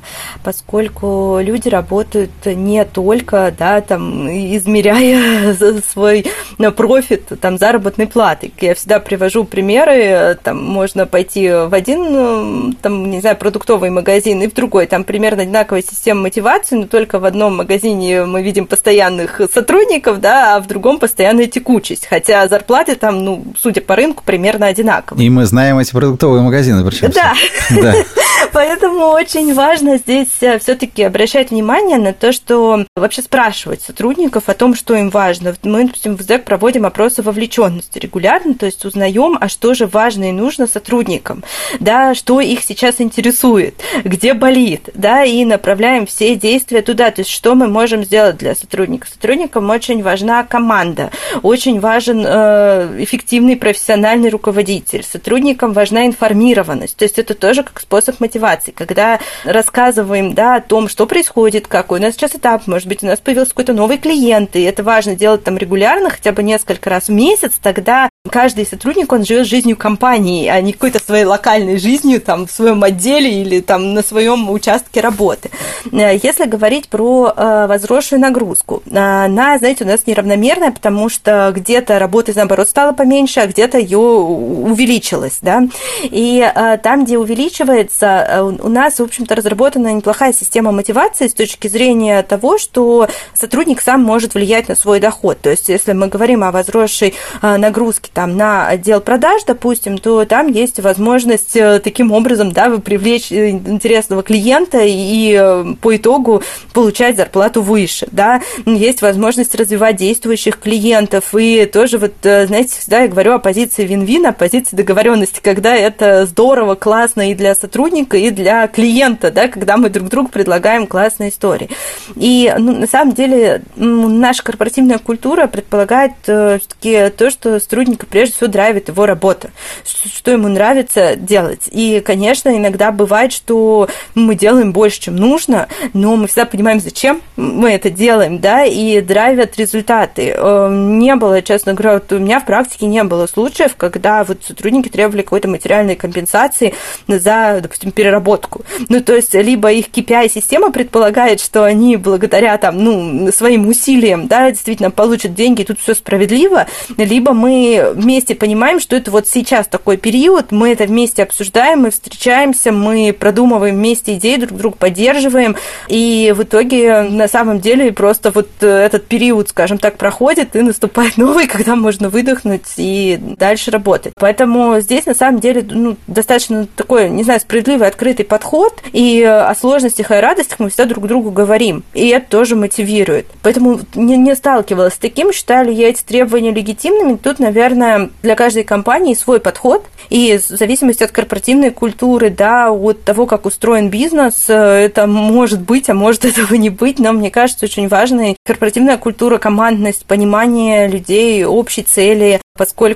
поскольку 0.44 1.38
люди 1.40 1.70
работают 1.70 2.32
не 2.44 2.84
только, 2.84 3.50
да, 3.58 3.80
там, 3.80 4.28
измеряя 4.28 5.54
свой 5.90 6.26
э, 6.58 6.70
профит, 6.70 7.28
там, 7.40 7.56
заработной 7.56 8.06
платы. 8.06 8.52
Я 8.60 8.74
всегда 8.74 9.00
привожу 9.00 9.44
примеры, 9.44 10.38
там, 10.42 10.62
можно 10.62 11.06
пойти 11.06 11.48
в 11.48 11.72
один, 11.72 12.76
там, 12.82 13.10
не 13.10 13.22
знаю, 13.22 13.38
продуктовый 13.38 13.88
магазин 13.88 14.42
и 14.42 14.48
в 14.48 14.52
другой, 14.52 14.86
там 14.86 15.02
примерно 15.02 15.44
одинаковая 15.44 15.82
система 15.82 16.24
мотивации, 16.24 16.76
но 16.76 16.88
только 16.88 17.18
в 17.18 17.24
одном 17.24 17.56
магазине 17.56 18.26
мы 18.26 18.42
видим 18.42 18.66
постоянных 18.66 19.40
сотрудников, 19.50 20.20
да, 20.20 20.56
а 20.56 20.60
в 20.60 20.66
другом 20.66 20.98
постоянная 20.98 21.46
текучесть, 21.46 22.04
хотя 22.04 22.46
зарплаты 22.48 22.96
там, 22.96 23.24
ну, 23.24 23.42
судя 23.62 23.80
по 23.80 23.96
рынку, 23.96 24.22
примерно 24.24 24.66
одинаковые. 24.66 25.26
И 25.26 25.30
мы 25.30 25.46
знаем 25.46 25.78
эти 25.78 25.92
продуктовые 25.92 26.42
магазины, 26.42 26.84
причем. 26.84 27.10
Да. 27.10 27.34
да. 27.70 27.94
Поэтому 28.52 29.06
очень 29.06 29.54
важно 29.54 29.98
здесь 29.98 30.28
э, 30.40 30.58
все-таки 30.58 31.02
обращать 31.02 31.50
внимание 31.50 31.98
на 31.98 32.12
то, 32.12 32.32
что 32.32 32.84
вообще 32.96 33.22
спрашивать 33.22 33.82
сотрудников 33.82 34.48
о 34.48 34.54
том, 34.54 34.74
что 34.74 34.94
им 34.94 35.10
важно. 35.10 35.54
Мы, 35.62 35.84
допустим, 35.84 36.16
в 36.16 36.22
ЗЭК 36.22 36.44
проводим 36.44 36.84
опросы 36.84 37.22
вовлеченности 37.22 37.98
регулярно, 37.98 38.54
то 38.54 38.66
есть 38.66 38.84
узнаем, 38.84 39.38
а 39.40 39.48
что 39.48 39.74
же 39.74 39.86
важно 39.86 40.28
и 40.28 40.32
нужно 40.32 40.66
сотрудникам, 40.66 41.44
да, 41.80 42.14
что 42.14 42.40
их 42.40 42.62
сейчас 42.62 43.00
интересует, 43.00 43.80
где 44.04 44.34
болит, 44.34 44.90
да, 44.94 45.24
и 45.24 45.44
направляем 45.44 46.06
все 46.06 46.34
действия 46.34 46.82
туда, 46.82 47.10
то 47.10 47.20
есть 47.20 47.30
что 47.30 47.54
мы 47.54 47.68
можем 47.68 48.04
сделать 48.04 48.36
для 48.38 48.54
сотрудников. 48.54 49.10
Сотрудникам 49.10 49.70
очень 49.70 50.02
важна 50.02 50.44
команда, 50.44 51.10
очень 51.42 51.80
важен 51.80 52.24
э, 52.26 53.02
эффективный 53.02 53.51
профессиональный 53.56 54.30
руководитель, 54.30 55.04
сотрудникам 55.04 55.72
важна 55.72 56.06
информированность, 56.06 56.96
то 56.96 57.04
есть 57.04 57.18
это 57.18 57.34
тоже 57.34 57.62
как 57.62 57.80
способ 57.80 58.20
мотивации, 58.20 58.72
когда 58.72 59.20
рассказываем, 59.44 60.34
да, 60.34 60.56
о 60.56 60.60
том, 60.60 60.88
что 60.88 61.06
происходит, 61.06 61.66
какой 61.66 62.00
у 62.00 62.02
нас 62.02 62.14
сейчас 62.14 62.34
этап, 62.34 62.66
может 62.66 62.88
быть, 62.88 63.02
у 63.02 63.06
нас 63.06 63.20
появился 63.20 63.50
какой-то 63.50 63.72
новый 63.72 63.98
клиент, 63.98 64.56
и 64.56 64.62
это 64.62 64.82
важно 64.82 65.16
делать 65.16 65.44
там 65.44 65.56
регулярно, 65.56 66.10
хотя 66.10 66.32
бы 66.32 66.42
несколько 66.42 66.90
раз 66.90 67.08
в 67.08 67.12
месяц, 67.12 67.52
тогда 67.62 68.08
каждый 68.30 68.66
сотрудник, 68.66 69.12
он 69.12 69.24
живет 69.24 69.46
жизнью 69.46 69.76
компании, 69.76 70.48
а 70.48 70.60
не 70.60 70.72
какой-то 70.72 71.02
своей 71.02 71.24
локальной 71.24 71.78
жизнью 71.78 72.20
там 72.20 72.46
в 72.46 72.50
своем 72.50 72.82
отделе 72.82 73.42
или 73.42 73.60
там 73.60 73.94
на 73.94 74.02
своем 74.02 74.48
участке 74.50 75.00
работы. 75.00 75.50
Э, 75.90 76.18
если 76.22 76.44
говорить 76.46 76.88
про 76.88 77.32
э, 77.36 77.66
возросшую 77.66 78.20
нагрузку, 78.20 78.82
она, 78.90 79.58
знаете, 79.58 79.84
у 79.84 79.86
нас 79.86 80.06
неравномерная, 80.06 80.70
потому 80.70 81.08
что 81.08 81.52
где-то 81.54 81.98
работы, 81.98 82.32
наоборот, 82.34 82.68
стало 82.68 82.92
поменьше, 82.92 83.31
а 83.38 83.46
где-то 83.46 83.78
ее 83.78 83.98
увеличилось, 83.98 85.38
да, 85.42 85.62
и 86.02 86.40
э, 86.42 86.78
там, 86.82 87.04
где 87.04 87.18
увеличивается, 87.18 88.56
у 88.62 88.68
нас, 88.68 88.98
в 88.98 89.02
общем-то, 89.02 89.34
разработана 89.34 89.92
неплохая 89.92 90.32
система 90.32 90.72
мотивации 90.72 91.28
с 91.28 91.34
точки 91.34 91.68
зрения 91.68 92.22
того, 92.22 92.58
что 92.58 93.08
сотрудник 93.34 93.80
сам 93.80 94.02
может 94.02 94.34
влиять 94.34 94.68
на 94.68 94.74
свой 94.74 95.00
доход. 95.00 95.40
То 95.40 95.50
есть, 95.50 95.68
если 95.68 95.92
мы 95.92 96.08
говорим 96.08 96.44
о 96.44 96.50
возросшей 96.50 97.14
нагрузке 97.40 98.10
там 98.12 98.36
на 98.36 98.68
отдел 98.68 99.00
продаж, 99.00 99.42
допустим, 99.46 99.98
то 99.98 100.24
там 100.24 100.48
есть 100.48 100.80
возможность 100.80 101.56
э, 101.56 101.80
таким 101.80 102.12
образом, 102.12 102.52
да, 102.52 102.70
привлечь 102.78 103.30
э, 103.30 103.50
интересного 103.50 104.22
клиента 104.22 104.80
и 104.82 105.36
э, 105.38 105.74
по 105.80 105.96
итогу 105.96 106.42
получать 106.72 107.16
зарплату 107.16 107.62
выше, 107.62 108.08
да. 108.10 108.42
Есть 108.66 109.02
возможность 109.02 109.54
развивать 109.54 109.96
действующих 109.96 110.58
клиентов 110.58 111.34
и 111.34 111.66
тоже 111.66 111.98
вот, 111.98 112.14
знаете, 112.22 112.78
всегда 112.78 113.00
я 113.00 113.08
говорю 113.08 113.21
о 113.30 113.38
позиции 113.38 113.84
вин-вин, 113.86 114.26
о 114.26 114.32
позиции 114.32 114.76
договоренности, 114.76 115.40
когда 115.42 115.74
это 115.74 116.26
здорово, 116.26 116.74
классно 116.74 117.30
и 117.30 117.34
для 117.34 117.54
сотрудника, 117.54 118.18
и 118.18 118.28
для 118.30 118.66
клиента, 118.68 119.30
да, 119.30 119.48
когда 119.48 119.78
мы 119.78 119.88
друг 119.88 120.08
другу 120.08 120.28
предлагаем 120.28 120.86
классные 120.86 121.30
истории. 121.30 121.70
И 122.16 122.54
ну, 122.58 122.76
на 122.76 122.86
самом 122.86 123.14
деле 123.14 123.62
наша 123.76 124.42
корпоративная 124.42 124.98
культура 124.98 125.46
предполагает 125.46 126.12
все-таки 126.22 127.08
то, 127.16 127.30
что 127.30 127.58
сотрудник 127.58 128.02
человека 128.02 128.06
прежде 128.10 128.34
всего 128.34 128.48
драйвит 128.48 128.88
его 128.88 129.06
работа, 129.06 129.50
что 129.84 130.30
ему 130.30 130.48
нравится 130.48 131.16
делать. 131.16 131.68
И, 131.70 132.00
конечно, 132.04 132.56
иногда 132.56 132.90
бывает, 132.90 133.32
что 133.32 133.88
мы 134.14 134.34
делаем 134.34 134.72
больше, 134.72 135.00
чем 135.00 135.16
нужно, 135.16 135.68
но 135.92 136.16
мы 136.16 136.26
всегда 136.26 136.46
понимаем, 136.46 136.80
зачем 136.80 137.22
мы 137.36 137.70
это 137.72 137.90
делаем, 137.90 138.38
да, 138.38 138.64
и 138.64 139.00
драйвят 139.00 139.56
результаты. 139.56 140.30
Эм, 140.30 140.98
не 140.98 141.14
было, 141.16 141.42
честно 141.42 141.74
говоря, 141.74 141.94
вот 141.94 142.12
у 142.12 142.18
меня 142.18 142.40
в 142.40 142.46
практике 142.46 142.86
не 142.86 143.02
было 143.12 143.26
случаев, 143.26 143.76
когда 143.76 144.24
вот 144.24 144.38
сотрудники 144.42 144.88
требовали 144.88 145.20
какой-то 145.20 145.46
материальной 145.46 145.96
компенсации 145.96 146.74
за, 147.06 147.60
допустим, 147.62 147.90
переработку. 147.90 148.64
Ну, 148.88 149.02
то 149.02 149.14
есть, 149.14 149.34
либо 149.34 149.70
их 149.70 149.88
KPI-система 149.90 150.72
предполагает, 150.72 151.38
что 151.40 151.64
они 151.64 151.98
благодаря 151.98 152.56
там, 152.56 152.82
ну, 152.82 153.30
своим 153.30 153.68
усилиям, 153.68 154.28
да, 154.28 154.50
действительно 154.50 154.90
получат 154.90 155.34
деньги, 155.34 155.62
тут 155.62 155.78
все 155.78 155.94
справедливо, 155.94 156.66
либо 156.96 157.34
мы 157.34 157.92
вместе 157.94 158.34
понимаем, 158.34 158.80
что 158.80 158.96
это 158.96 159.10
вот 159.10 159.28
сейчас 159.28 159.66
такой 159.66 159.98
период, 159.98 160.50
мы 160.50 160.72
это 160.72 160.84
вместе 160.84 161.22
обсуждаем, 161.22 161.80
мы 161.80 161.90
встречаемся, 161.90 162.72
мы 162.72 163.14
продумываем 163.18 163.74
вместе 163.74 164.14
идеи, 164.14 164.36
друг 164.36 164.58
друга 164.58 164.76
поддерживаем, 164.78 165.56
и 165.88 166.32
в 166.34 166.44
итоге 166.44 167.02
на 167.02 167.28
самом 167.28 167.60
деле 167.60 167.92
просто 167.92 168.30
вот 168.30 168.48
этот 168.62 169.04
период, 169.06 169.50
скажем 169.50 169.76
так, 169.76 169.98
проходит, 169.98 170.56
и 170.56 170.62
наступает 170.62 171.18
новый, 171.18 171.46
когда 171.52 171.76
можно 171.76 172.08
выдохнуть 172.08 172.62
и 172.78 173.01
дальше 173.20 173.70
работать. 173.70 174.12
Поэтому 174.16 174.80
здесь 174.80 175.06
на 175.06 175.14
самом 175.14 175.40
деле 175.40 175.64
ну, 175.68 175.96
достаточно 176.06 176.66
такой, 176.76 177.10
не 177.10 177.24
знаю, 177.24 177.40
справедливый, 177.40 177.88
открытый 177.88 178.24
подход, 178.24 178.80
и 178.92 179.22
о 179.22 179.54
сложностях 179.54 180.10
и 180.10 180.14
о 180.14 180.20
радостях 180.20 180.58
мы 180.58 180.68
всегда 180.68 180.86
друг 180.86 181.06
другу 181.06 181.30
говорим, 181.30 181.84
и 181.94 182.08
это 182.08 182.30
тоже 182.30 182.56
мотивирует. 182.56 183.26
Поэтому 183.42 183.80
не, 183.94 184.16
не 184.16 184.34
сталкивалась 184.34 184.94
с 184.94 184.98
таким, 184.98 185.32
считали 185.32 185.72
я 185.72 185.88
эти 185.88 186.02
требования 186.02 186.52
легитимными. 186.52 187.16
Тут, 187.16 187.38
наверное, 187.38 187.62
наверное, 187.62 188.10
для 188.22 188.34
каждой 188.34 188.64
компании 188.64 189.14
свой 189.14 189.40
подход, 189.40 189.84
и 190.10 190.38
в 190.38 190.56
зависимости 190.56 191.02
от 191.02 191.12
корпоративной 191.12 191.70
культуры, 191.70 192.30
да, 192.30 192.70
от 192.70 193.04
того, 193.04 193.26
как 193.26 193.46
устроен 193.46 193.88
бизнес, 193.88 194.46
э, 194.48 194.54
это 194.54 195.06
может 195.06 195.60
быть, 195.60 195.88
а 195.88 195.94
может 195.94 196.24
этого 196.24 196.54
не 196.54 196.70
быть, 196.70 196.98
но 196.98 197.12
мне 197.12 197.30
кажется, 197.30 197.66
очень 197.66 197.88
важной 197.88 198.36
корпоративная 198.44 198.98
культура, 198.98 199.38
командность, 199.38 200.04
понимание 200.06 200.88
людей, 200.88 201.44
общей 201.44 201.82
цели, 201.82 202.40
поскольку 202.56 202.91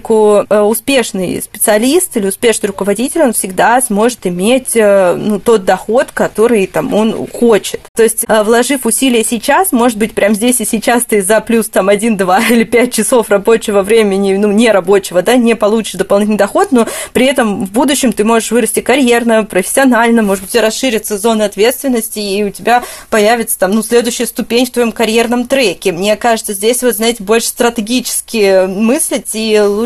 э, 0.49 0.61
успешный 0.61 1.40
специалист 1.42 2.16
или 2.16 2.26
успешный 2.26 2.68
руководитель, 2.68 3.22
он 3.22 3.32
всегда 3.32 3.80
сможет 3.80 4.26
иметь 4.26 4.74
э, 4.74 5.14
ну, 5.14 5.40
тот 5.40 5.64
доход, 5.64 6.09
который 6.12 6.66
там 6.66 6.92
он 6.94 7.26
хочет. 7.28 7.80
То 7.94 8.03
есть, 8.03 8.24
э, 8.26 8.42
вложив 8.42 8.86
усилия 8.86 9.24
сейчас, 9.24 9.72
может 9.72 9.99
быть, 9.99 10.14
прямо 10.14 10.34
здесь 10.34 10.61
и 10.61 10.64
сейчас 10.64 11.05
ты 11.05 11.22
за 11.22 11.40
плюс 11.40 11.68
там 11.68 11.88
1, 11.88 12.16
2 12.16 12.40
или 12.51 12.64
5 12.64 12.92
часов 12.92 13.30
рабочего 13.30 13.82
времени, 13.82 14.36
ну, 14.36 14.53
не 14.53 14.70
рабочего, 14.70 15.22
да, 15.22 15.36
не 15.36 15.55
получишь 15.55 15.94
дополнительный 15.94 16.38
доход, 16.38 16.72
но 16.72 16.86
при 17.12 17.26
этом 17.26 17.66
в 17.66 17.72
будущем 17.72 18.12
ты 18.12 18.24
можешь 18.24 18.51
вырасти 18.51 18.80
карьерно, 18.80 19.44
профессионально, 19.44 20.22
может 20.22 20.44
быть, 20.44 20.55
расширится 20.55 21.18
зона 21.18 21.44
ответственности, 21.44 22.18
и 22.18 22.44
у 22.44 22.51
тебя 22.51 22.82
появится 23.11 23.59
там, 23.59 23.72
ну, 23.72 23.82
следующая 23.82 24.26
ступень 24.26 24.66
в 24.66 24.70
твоем 24.70 24.92
карьерном 24.92 25.47
треке. 25.47 25.92
Мне 25.92 26.16
кажется, 26.16 26.53
здесь 26.53 26.82
вот, 26.82 26.97
знаете, 26.97 27.22
больше 27.22 27.49
стратегически 27.49 28.66
мыслить 28.66 29.34
и 29.34 29.61
лучше 29.61 29.86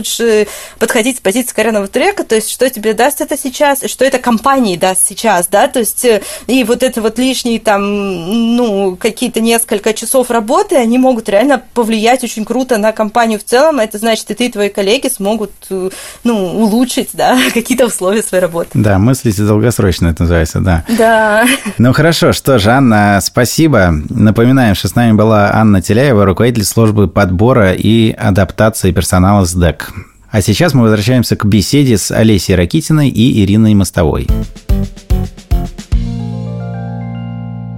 подходить 0.78 1.18
с 1.18 1.20
позиции 1.20 1.54
карьерного 1.54 1.88
трека, 1.88 2.24
то 2.24 2.34
есть 2.34 2.50
что 2.50 2.68
тебе 2.70 2.94
даст 2.94 3.20
это 3.20 3.36
сейчас, 3.36 3.82
что 3.86 4.04
это 4.04 4.18
компании 4.18 4.76
даст 4.76 5.06
сейчас, 5.06 5.46
да, 5.48 5.68
то 5.68 5.80
есть 5.80 6.04
э, 6.04 6.22
и 6.46 6.64
вот 6.64 6.82
это 6.82 7.00
вот 7.00 7.18
лишние 7.18 7.60
там, 7.60 8.56
ну, 8.56 8.96
какие-то 8.96 9.40
несколько 9.40 9.92
часов 9.94 10.30
работы, 10.30 10.76
они 10.76 10.98
могут 10.98 11.28
реально 11.28 11.62
повлиять 11.74 12.24
очень 12.24 12.44
круто 12.44 12.78
на 12.78 12.92
компанию 12.92 13.38
в 13.38 13.44
целом, 13.44 13.80
это 13.80 13.98
значит, 13.98 14.30
и 14.30 14.34
ты, 14.34 14.46
и 14.46 14.50
твои 14.50 14.68
коллеги 14.68 15.08
смогут, 15.08 15.52
э, 15.70 15.90
ну, 16.24 16.60
улучшить, 16.60 17.10
да, 17.12 17.38
какие-то 17.54 17.86
условия 17.86 18.22
своей 18.22 18.42
работы. 18.42 18.70
Да, 18.74 18.98
мыслите 18.98 19.42
долгосрочно, 19.42 20.08
это 20.08 20.22
называется, 20.22 20.60
да. 20.60 20.84
Да. 20.88 21.46
Ну, 21.78 21.92
хорошо, 21.92 22.32
что 22.32 22.58
же, 22.58 22.70
Анна, 22.70 23.20
спасибо. 23.22 23.92
Напоминаем, 24.08 24.74
что 24.74 24.88
с 24.88 24.94
нами 24.94 25.12
была 25.12 25.50
Анна 25.54 25.82
Теляева, 25.82 26.24
руководитель 26.24 26.64
службы 26.64 27.08
подбора 27.08 27.72
и 27.72 28.12
адаптации 28.12 28.92
персонала 28.92 29.44
СДЭК. 29.44 29.89
А 30.32 30.42
сейчас 30.42 30.74
мы 30.74 30.82
возвращаемся 30.82 31.34
к 31.34 31.44
беседе 31.44 31.98
с 31.98 32.12
Олесей 32.12 32.54
Ракитиной 32.54 33.08
и 33.08 33.42
Ириной 33.42 33.74
Мостовой. 33.74 34.28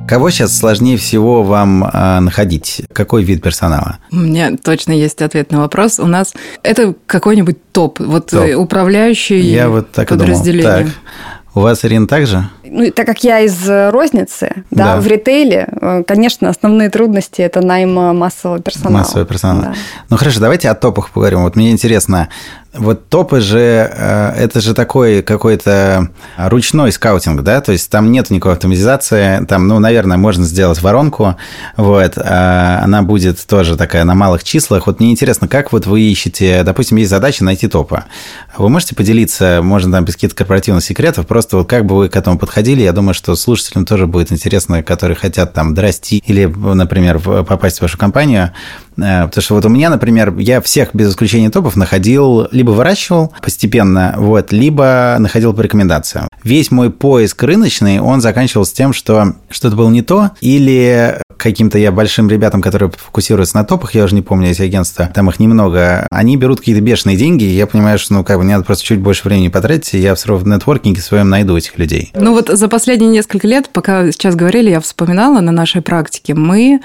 Кого 0.06 0.28
сейчас 0.28 0.58
сложнее 0.58 0.98
всего 0.98 1.42
вам 1.42 1.82
э, 1.82 2.20
находить? 2.20 2.82
Какой 2.92 3.22
вид 3.24 3.42
персонала? 3.42 3.98
У 4.10 4.16
меня 4.16 4.54
точно 4.62 4.92
есть 4.92 5.22
ответ 5.22 5.50
на 5.50 5.60
вопрос. 5.60 5.98
У 5.98 6.06
нас 6.06 6.34
это 6.62 6.94
какой-нибудь 7.06 7.56
топ, 7.72 7.98
вот 7.98 8.26
топ. 8.26 8.54
управляющий 8.54 9.40
Я 9.40 9.70
вот 9.70 9.90
так 9.90 10.10
подразделение. 10.10 10.62
И 10.62 10.64
думал. 10.64 10.84
Так. 10.84 10.94
У 11.54 11.60
вас, 11.60 11.84
Ирина, 11.84 12.06
так 12.06 12.26
же? 12.26 12.48
Ну, 12.64 12.90
так 12.90 13.04
как 13.06 13.22
я 13.24 13.40
из 13.40 13.68
розницы, 13.68 14.64
да, 14.70 14.94
да 14.94 15.00
в 15.00 15.06
ритейле, 15.06 15.68
э, 15.70 16.02
конечно, 16.06 16.48
основные 16.48 16.88
трудности– 16.88 17.42
это 17.42 17.60
найм 17.60 17.92
массового 17.92 18.58
персонала. 18.60 18.98
Массового 18.98 19.26
персонала. 19.26 19.62
Да. 19.62 19.74
Ну, 20.08 20.16
хорошо, 20.16 20.40
давайте 20.40 20.70
о 20.70 20.74
топах 20.74 21.10
поговорим. 21.10 21.42
Вот 21.42 21.54
мне 21.54 21.70
интересно, 21.70 22.28
вот 22.74 23.08
топы 23.08 23.40
же, 23.40 23.58
э, 23.58 24.32
это 24.36 24.60
же 24.60 24.74
такой 24.74 25.22
какой-то 25.22 26.08
ручной 26.36 26.90
скаутинг, 26.92 27.42
да, 27.42 27.60
то 27.60 27.72
есть 27.72 27.90
там 27.90 28.10
нет 28.10 28.30
никакой 28.30 28.52
автоматизации, 28.52 29.44
там, 29.44 29.68
ну, 29.68 29.78
наверное, 29.78 30.16
можно 30.16 30.44
сделать 30.44 30.80
воронку, 30.80 31.36
вот, 31.76 32.14
а 32.16 32.80
она 32.82 33.02
будет 33.02 33.46
тоже 33.46 33.76
такая 33.76 34.04
на 34.04 34.14
малых 34.14 34.42
числах. 34.42 34.86
Вот 34.86 35.00
мне 35.00 35.10
интересно, 35.10 35.48
как 35.48 35.72
вот 35.72 35.86
вы 35.86 36.00
ищете, 36.00 36.62
допустим, 36.62 36.96
есть 36.96 37.10
задача 37.10 37.44
найти 37.44 37.68
топы. 37.68 38.04
Вы 38.56 38.68
можете 38.70 38.94
поделиться, 38.94 39.60
можно 39.62 39.92
там 39.92 40.04
без 40.04 40.14
каких-то 40.14 40.36
корпоративных 40.36 40.82
секретов, 40.82 41.26
просто 41.26 41.58
вот 41.58 41.68
как 41.68 41.84
бы 41.84 41.96
вы 41.96 42.08
к 42.08 42.16
этому 42.16 42.38
подходили, 42.38 42.82
я 42.82 42.92
думаю, 42.92 43.14
что 43.14 43.36
слушателям 43.36 43.84
тоже 43.84 44.06
будет 44.06 44.32
интересно, 44.32 44.82
которые 44.82 45.16
хотят 45.16 45.52
там 45.52 45.74
драсти 45.74 46.22
или, 46.26 46.46
например, 46.46 47.18
попасть 47.18 47.78
в 47.78 47.82
вашу 47.82 47.98
компанию, 47.98 48.52
потому 48.96 49.42
что 49.42 49.54
вот 49.54 49.64
у 49.64 49.68
меня, 49.68 49.90
например, 49.90 50.36
я 50.38 50.60
всех 50.60 50.94
без 50.94 51.10
исключения 51.10 51.50
топов 51.50 51.76
находил, 51.76 52.48
либо 52.50 52.70
выращивал 52.70 53.32
постепенно, 53.42 54.14
вот, 54.16 54.52
либо 54.52 55.16
находил 55.18 55.52
по 55.54 55.60
рекомендациям. 55.60 56.28
Весь 56.44 56.70
мой 56.70 56.90
поиск 56.90 57.42
рыночный, 57.42 58.00
он 58.00 58.20
заканчивался 58.20 58.74
тем, 58.74 58.92
что 58.92 59.34
что-то 59.50 59.76
было 59.76 59.90
не 59.90 60.02
то, 60.02 60.30
или 60.40 61.20
каким-то 61.36 61.76
я 61.76 61.90
большим 61.90 62.28
ребятам, 62.28 62.62
которые 62.62 62.90
фокусируются 62.90 63.56
на 63.56 63.64
топах, 63.64 63.94
я 63.94 64.04
уже 64.04 64.14
не 64.14 64.22
помню 64.22 64.50
эти 64.50 64.62
агентства, 64.62 65.10
там 65.12 65.28
их 65.28 65.40
немного, 65.40 66.06
они 66.10 66.36
берут 66.36 66.60
какие-то 66.60 66.80
бешеные 66.80 67.16
деньги, 67.16 67.44
и 67.44 67.54
я 67.54 67.66
понимаю, 67.66 67.98
что, 67.98 68.14
ну, 68.14 68.24
как 68.24 68.38
бы, 68.38 68.44
мне 68.44 68.54
надо 68.54 68.64
просто 68.64 68.84
чуть 68.84 69.00
больше 69.00 69.24
времени 69.24 69.48
потратить, 69.48 69.94
и 69.94 69.98
я 69.98 70.14
все 70.14 70.28
равно 70.28 70.44
в 70.44 70.48
нетворкинге 70.48 71.00
своем 71.00 71.28
найду 71.28 71.56
этих 71.56 71.78
людей. 71.78 72.12
Ну, 72.14 72.32
вот 72.32 72.48
за 72.48 72.68
последние 72.68 73.10
несколько 73.10 73.48
лет, 73.48 73.68
пока 73.70 74.10
сейчас 74.12 74.36
говорили, 74.36 74.70
я 74.70 74.80
вспоминала 74.80 75.40
на 75.40 75.50
нашей 75.50 75.82
практике, 75.82 76.34
мы 76.34 76.80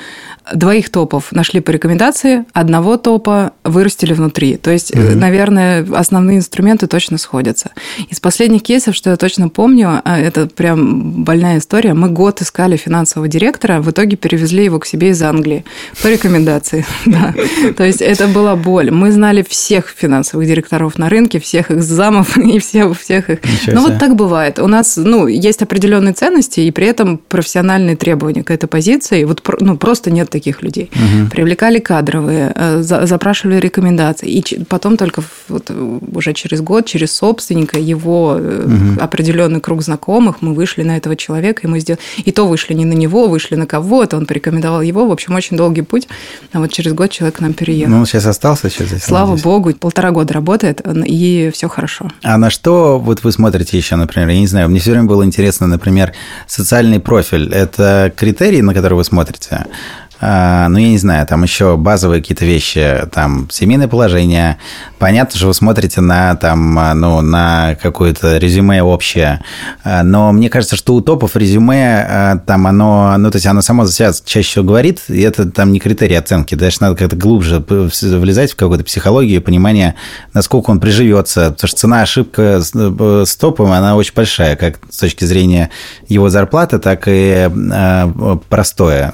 двоих 0.53 0.89
топов 0.89 1.32
нашли 1.32 1.60
по 1.60 1.72
рекомендации, 1.72 2.45
одного 2.53 2.97
топа 2.97 3.51
вырастили 3.64 4.14
внутри. 4.14 4.58
То 4.58 4.72
есть, 4.72 4.91
mm-hmm. 4.91 5.16
наверное, 5.16 5.88
основные 5.93 6.38
инструменты 6.38 6.88
точно 6.88 7.18
сходятся. 7.18 7.72
Из 8.10 8.20
последних 8.20 8.64
кейсов, 8.64 8.95
что 8.95 9.10
я 9.10 9.18
точно 9.18 9.46
помню, 9.49 10.01
а, 10.03 10.19
это 10.19 10.47
прям 10.47 11.23
больная 11.23 11.59
история. 11.59 11.93
Мы 11.93 12.09
год 12.09 12.41
искали 12.41 12.77
финансового 12.77 13.27
директора, 13.27 13.81
в 13.81 13.91
итоге 13.91 14.17
перевезли 14.17 14.63
его 14.63 14.79
к 14.79 14.85
себе 14.85 15.09
из 15.09 15.21
Англии 15.21 15.65
по 16.01 16.07
рекомендации. 16.07 16.85
Да. 17.05 17.33
То 17.77 17.85
есть 17.85 18.01
это 18.01 18.27
была 18.27 18.55
боль. 18.55 18.91
Мы 18.91 19.11
знали 19.11 19.45
всех 19.47 19.87
финансовых 19.87 20.45
директоров 20.45 20.97
на 20.97 21.09
рынке, 21.09 21.39
всех 21.39 21.71
их 21.71 21.81
замов 21.81 22.37
и 22.53 22.59
всех, 22.59 22.99
всех 22.99 23.29
их. 23.29 23.39
Ну 23.67 23.81
вот 23.81 23.97
так 23.97 24.15
бывает. 24.15 24.59
У 24.59 24.67
нас 24.67 24.97
ну, 24.97 25.27
есть 25.27 25.61
определенные 25.61 26.13
ценности 26.13 26.59
и 26.59 26.71
при 26.71 26.87
этом 26.87 27.17
профессиональные 27.17 27.95
требования 27.95 28.43
к 28.43 28.51
этой 28.51 28.67
позиции. 28.67 29.23
Вот 29.23 29.41
ну, 29.59 29.77
просто 29.77 30.11
нет 30.11 30.29
таких 30.29 30.61
людей. 30.63 30.91
Угу. 30.93 31.29
Привлекали 31.29 31.79
кадровые, 31.79 32.51
э, 32.53 32.81
запрашивали 32.81 33.59
рекомендации. 33.59 34.29
И 34.29 34.63
потом 34.65 34.97
только 34.97 35.23
вот 35.47 35.71
уже 36.13 36.33
через 36.33 36.61
год, 36.61 36.85
через 36.85 37.13
собственника, 37.13 37.79
его 37.79 38.33
угу. 38.33 39.01
Определенный 39.38 39.61
круг 39.61 39.81
знакомых, 39.81 40.41
мы 40.41 40.53
вышли 40.53 40.83
на 40.83 40.97
этого 40.97 41.15
человека, 41.15 41.61
и 41.63 41.67
мы 41.67 41.79
сделали... 41.79 42.01
И 42.17 42.31
то 42.31 42.47
вышли 42.47 42.73
не 42.73 42.85
на 42.85 42.93
него, 42.93 43.27
вышли 43.27 43.55
на 43.55 43.67
кого-то, 43.67 44.17
он 44.17 44.25
порекомендовал 44.25 44.81
его. 44.81 45.07
В 45.07 45.11
общем, 45.11 45.35
очень 45.35 45.57
долгий 45.57 45.83
путь. 45.83 46.07
А 46.53 46.59
вот 46.59 46.71
через 46.71 46.93
год 46.93 47.11
человек 47.11 47.38
к 47.38 47.39
нам 47.39 47.53
переехал. 47.53 47.91
Ну, 47.91 47.99
он 47.99 48.05
сейчас 48.05 48.25
остался 48.25 48.69
сейчас 48.69 48.88
здесь? 48.88 49.03
Слава 49.03 49.33
здесь. 49.33 49.43
богу, 49.43 49.73
полтора 49.73 50.11
года 50.11 50.33
работает, 50.33 50.81
и 51.05 51.51
все 51.53 51.69
хорошо. 51.69 52.09
А 52.23 52.38
на 52.38 52.49
что 52.49 52.99
вот 52.99 53.23
вы 53.23 53.31
смотрите 53.31 53.77
еще, 53.77 53.95
например? 53.95 54.29
Я 54.29 54.39
не 54.39 54.47
знаю, 54.47 54.69
мне 54.69 54.79
все 54.79 54.91
время 54.91 55.05
было 55.05 55.23
интересно, 55.23 55.67
например, 55.67 56.13
социальный 56.47 56.99
профиль. 56.99 57.53
Это 57.53 58.11
критерий, 58.15 58.61
на 58.61 58.73
который 58.73 58.95
вы 58.95 59.03
смотрите? 59.03 59.65
А, 60.20 60.68
ну, 60.68 60.78
я 60.78 60.89
не 60.89 60.97
знаю, 60.97 61.26
там 61.28 61.43
еще 61.43 61.78
базовые 61.78 62.22
какие-то 62.22 62.45
вещи, 62.45 63.07
там, 63.11 63.47
семейное 63.51 63.88
положение. 63.88 64.57
Понятно, 64.97 65.38
что 65.38 65.47
вы 65.47 65.53
смотрите 65.53 66.01
на, 66.01 66.36
там, 66.36 66.78
а, 66.80 66.93
ну, 66.95 67.22
на 67.22 67.76
какое-то 67.82 68.38
резюме 68.38 68.82
общее, 68.82 69.43
а, 69.84 70.01
но 70.01 70.32
мне 70.32 70.49
кажется, 70.49 70.76
что 70.76 70.95
у 70.95 71.01
топов 71.01 71.36
резюме, 71.36 72.41
там, 72.47 72.65
оно, 72.65 73.15
ну, 73.18 73.30
то 73.30 73.36
есть 73.36 73.45
оно 73.45 73.61
само 73.61 73.86
за 73.86 73.93
себя 73.93 74.11
чаще 74.26 74.49
всего 74.49 74.65
говорит, 74.65 75.01
и 75.07 75.22
это 75.22 75.49
там 75.51 75.72
не 75.72 75.80
критерий 75.80 76.15
оценки, 76.15 76.55
дальше 76.55 76.80
надо 76.82 76.95
как-то 76.95 77.15
глубже 77.15 77.63
влезать 77.68 78.53
в 78.53 78.55
какую-то 78.55 78.84
психологию, 78.84 79.41
понимание, 79.41 79.95
насколько 80.34 80.72
он 80.72 80.80
приживется, 80.80 81.51
потому 81.51 81.68
что 81.68 81.78
цена 81.78 82.01
ошибка 82.01 82.61
с, 82.61 82.72
э, 82.74 83.24
с 83.26 83.36
топом, 83.36 83.72
она 83.72 83.95
очень 83.95 84.13
большая, 84.15 84.55
как 84.55 84.80
с 84.89 84.97
точки 84.97 85.26
зрения 85.26 85.70
его 86.07 86.30
зарплаты, 86.30 86.80
так 86.80 87.03
и 87.05 87.49
простое. 88.49 89.13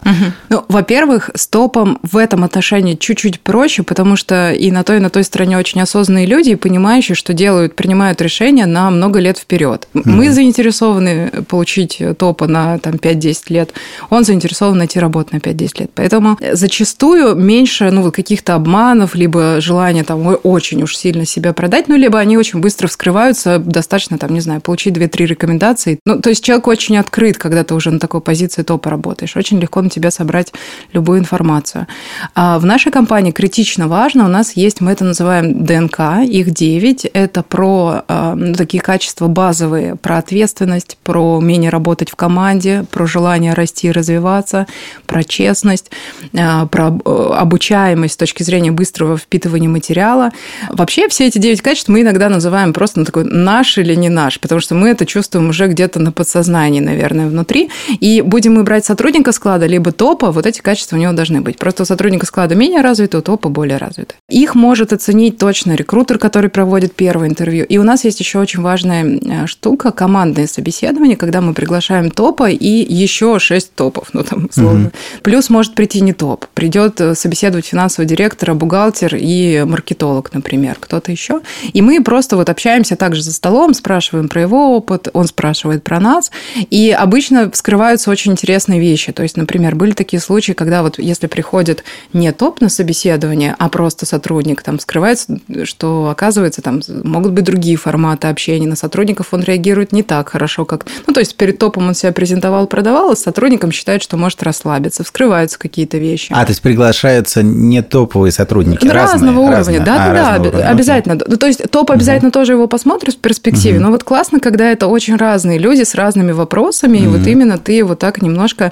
Ну, 0.50 0.66
во-первых, 0.70 0.93
во-первых, 0.94 1.32
с 1.34 1.48
топом 1.48 1.98
в 2.04 2.18
этом 2.18 2.44
отношении 2.44 2.94
чуть-чуть 2.94 3.40
проще, 3.40 3.82
потому 3.82 4.16
что 4.16 4.52
и 4.52 4.70
на 4.70 4.84
той, 4.84 4.98
и 4.98 5.00
на 5.00 5.10
той 5.10 5.24
стороне 5.24 5.58
очень 5.58 5.82
осознанные 5.82 6.28
люди, 6.28 6.54
понимающие, 6.54 7.16
что 7.16 7.34
делают, 7.34 7.76
принимают 7.76 8.22
решения 8.22 8.68
на 8.68 8.92
много 8.92 9.20
лет 9.20 9.40
вперед. 9.40 9.88
Mm-hmm. 9.96 10.02
Мы 10.06 10.32
заинтересованы 10.32 11.32
получить 11.48 12.00
топа 12.20 12.46
на 12.46 12.78
там, 12.78 12.94
5-10 12.94 13.38
лет, 13.50 13.74
он 14.12 14.24
заинтересован 14.24 14.78
найти 14.78 15.00
работу 15.00 15.30
на 15.34 15.40
5-10 15.40 15.80
лет. 15.80 15.92
Поэтому 15.96 16.38
зачастую 16.52 17.34
меньше 17.34 17.90
ну, 17.90 18.12
каких-то 18.12 18.54
обманов, 18.54 19.16
либо 19.16 19.62
желания 19.62 20.04
там, 20.04 20.38
очень 20.44 20.84
уж 20.84 20.96
сильно 20.96 21.26
себя 21.26 21.54
продать, 21.54 21.88
ну, 21.88 21.96
либо 21.96 22.20
они 22.20 22.38
очень 22.38 22.60
быстро 22.60 22.88
вскрываются, 22.88 23.58
достаточно, 23.58 24.20
там, 24.20 24.32
не 24.32 24.42
знаю, 24.42 24.62
получить 24.62 24.96
2-3 24.96 25.26
рекомендации. 25.26 25.98
Ну, 26.06 26.22
то 26.22 26.30
есть 26.30 26.44
человек 26.44 26.68
очень 26.68 26.98
открыт, 26.98 27.40
когда 27.40 27.64
ты 27.64 27.74
уже 27.74 27.90
на 27.90 28.00
такой 28.00 28.22
позиции 28.22 28.62
топа 28.62 28.92
работаешь. 28.92 29.36
Очень 29.36 29.60
легко 29.60 29.82
на 29.82 29.90
тебя 29.90 30.12
собрать 30.12 30.54
любую 30.92 31.20
информацию. 31.20 31.88
А 32.36 32.60
в 32.60 32.66
нашей 32.66 32.92
компании 32.92 33.32
критично 33.32 33.88
важно, 33.88 34.26
у 34.26 34.28
нас 34.28 34.54
есть, 34.56 34.82
мы 34.82 34.92
это 34.92 35.06
называем 35.06 35.64
ДНК, 35.64 36.24
их 36.26 36.52
9, 36.52 37.06
это 37.14 37.44
про 37.44 38.04
а, 38.08 38.36
ну, 38.36 38.54
такие 38.54 38.82
качества 38.82 39.28
базовые, 39.28 39.96
про 39.96 40.18
ответственность, 40.18 40.98
про 41.04 41.38
умение 41.38 41.70
работать 41.70 42.10
в 42.10 42.16
команде, 42.16 42.86
про 42.92 43.06
желание 43.06 43.54
расти 43.54 43.88
и 43.88 43.92
развиваться, 43.92 44.68
про 45.06 45.24
честность, 45.24 45.92
а, 46.38 46.66
про 46.68 46.88
э, 46.88 47.30
обучаемость 47.38 48.16
с 48.16 48.18
точки 48.18 48.44
зрения 48.44 48.72
быстрого 48.72 49.18
впитывания 49.18 49.70
материала. 49.70 50.32
Вообще 50.70 51.08
все 51.08 51.28
эти 51.28 51.38
9 51.38 51.62
качеств 51.62 51.90
мы 51.90 52.02
иногда 52.02 52.30
называем 52.30 52.74
просто 52.74 53.00
ну, 53.00 53.06
такой 53.06 53.24
наш 53.24 53.78
или 53.78 53.96
не 53.96 54.10
наш, 54.10 54.40
потому 54.40 54.62
что 54.62 54.76
мы 54.76 54.90
это 54.90 55.06
чувствуем 55.06 55.50
уже 55.50 55.68
где-то 55.68 56.00
на 56.00 56.12
подсознании, 56.12 56.80
наверное, 56.80 57.28
внутри. 57.28 57.70
И 58.00 58.22
будем 58.22 58.56
мы 58.56 58.64
брать 58.64 58.86
сотрудника 58.86 59.32
склада, 59.32 59.66
либо 59.66 59.92
топа, 59.92 60.32
вот 60.32 60.46
эти 60.46 60.62
качества 60.62 60.73
качества 60.74 60.96
у 60.96 61.00
него 61.00 61.14
должны 61.14 61.42
быть. 61.42 61.60
Просто 61.60 61.84
у 61.84 61.86
сотрудника 61.86 62.26
склада 62.26 62.56
менее 62.56 62.82
развиты, 62.82 63.20
у 63.20 63.22
ТОПа 63.22 63.50
более 63.50 63.78
развиты. 63.78 64.16
Их 64.28 64.56
может 64.56 64.92
оценить 64.92 65.38
точно 65.38 65.76
рекрутер, 65.76 66.18
который 66.18 66.50
проводит 66.50 66.96
первое 66.96 67.28
интервью. 67.28 67.64
И 67.66 67.78
у 67.78 67.84
нас 67.84 68.06
есть 68.06 68.20
еще 68.20 68.40
очень 68.40 68.62
важная 68.62 69.04
э, 69.06 69.46
штука– 69.46 69.92
командное 69.92 70.48
собеседование, 70.48 71.16
когда 71.16 71.42
мы 71.42 71.54
приглашаем 71.54 72.10
ТОПа 72.10 72.50
и 72.50 72.94
еще 72.94 73.38
шесть 73.38 73.76
ТОПов, 73.76 74.10
ну 74.14 74.24
там 74.24 74.48
условно. 74.50 74.88
Угу. 74.88 75.22
Плюс 75.22 75.52
может 75.52 75.76
прийти 75.76 76.02
не 76.02 76.14
ТОП. 76.14 76.48
Придет 76.56 77.00
э, 77.00 77.14
собеседовать 77.14 77.68
финансового 77.68 78.10
директора, 78.10 78.56
бухгалтер 78.56 79.16
и 79.16 79.64
маркетолог, 79.68 80.34
например, 80.34 80.78
кто-то 80.80 81.12
еще. 81.12 81.42
И 81.72 81.84
мы 81.84 82.04
просто 82.04 82.36
вот 82.36 82.50
общаемся 82.50 82.96
также 82.96 83.22
за 83.22 83.32
столом, 83.32 83.76
спрашиваем 83.76 84.28
про 84.28 84.42
его 84.42 84.76
опыт, 84.76 85.10
он 85.14 85.28
спрашивает 85.28 85.84
про 85.84 86.00
нас. 86.00 86.32
И 86.72 86.90
обычно 86.90 87.52
вскрываются 87.52 88.10
очень 88.10 88.32
интересные 88.32 88.80
вещи. 88.80 89.12
То 89.12 89.22
есть, 89.22 89.38
например, 89.38 89.76
были 89.76 89.92
такие 89.92 90.20
случаи, 90.20 90.54
когда 90.64 90.82
вот 90.82 90.98
если 90.98 91.28
приходит 91.28 91.84
не 92.14 92.32
топ 92.32 92.62
на 92.62 92.70
собеседование, 92.70 93.54
а 93.60 93.68
просто 93.68 94.06
сотрудник, 94.06 94.62
там 94.62 94.80
скрывается, 94.80 95.40
что 95.66 96.10
оказывается 96.10 96.62
там 96.62 96.82
могут 97.04 97.34
быть 97.34 97.44
другие 97.44 97.76
форматы 97.76 98.28
общения. 98.28 98.66
На 98.66 98.78
сотрудников 98.78 99.34
он 99.34 99.44
реагирует 99.44 99.92
не 99.92 100.04
так 100.04 100.30
хорошо, 100.30 100.64
как... 100.64 100.86
Ну, 101.06 101.14
то 101.14 101.20
есть 101.20 101.36
перед 101.36 101.58
топом 101.60 101.88
он 101.90 101.96
себя 101.96 102.14
презентовал, 102.14 102.68
продавал, 102.68 103.12
а 103.12 103.16
с 103.16 103.24
сотрудником 103.24 103.74
считает, 103.74 104.02
что 104.02 104.16
может 104.16 104.42
расслабиться. 104.42 105.04
Вскрываются 105.04 105.60
какие-то 105.60 105.98
вещи. 105.98 106.32
А, 106.34 106.46
то 106.46 106.52
есть 106.52 106.62
приглашаются 106.62 107.44
не 107.44 107.82
топовые 107.82 108.32
сотрудники, 108.32 108.88
разные, 108.88 109.14
разного 109.14 109.40
уровня, 109.40 109.58
разные. 109.58 109.80
да, 109.82 109.96
а, 109.96 110.14
да, 110.14 110.38
да, 110.40 110.50
уровня. 110.50 110.70
обязательно. 110.70 111.20
Ну, 111.28 111.38
то 111.38 111.48
есть 111.48 111.70
топ 111.70 111.92
обязательно 111.92 112.30
угу. 112.30 112.34
тоже 112.34 112.54
его 112.54 112.68
посмотрит 112.68 113.16
в 113.16 113.18
перспективе, 113.18 113.78
угу. 113.78 113.86
но 113.86 113.92
вот 113.92 114.04
классно, 114.04 114.40
когда 114.40 114.72
это 114.72 114.88
очень 114.88 115.18
разные 115.18 115.60
люди 115.60 115.84
с 115.84 115.94
разными 115.96 116.32
вопросами, 116.32 117.00
угу. 117.00 117.04
и 117.04 117.08
вот 117.08 117.28
именно 117.28 117.58
ты 117.58 117.84
вот 117.84 118.00
так 118.00 118.22
немножко 118.22 118.72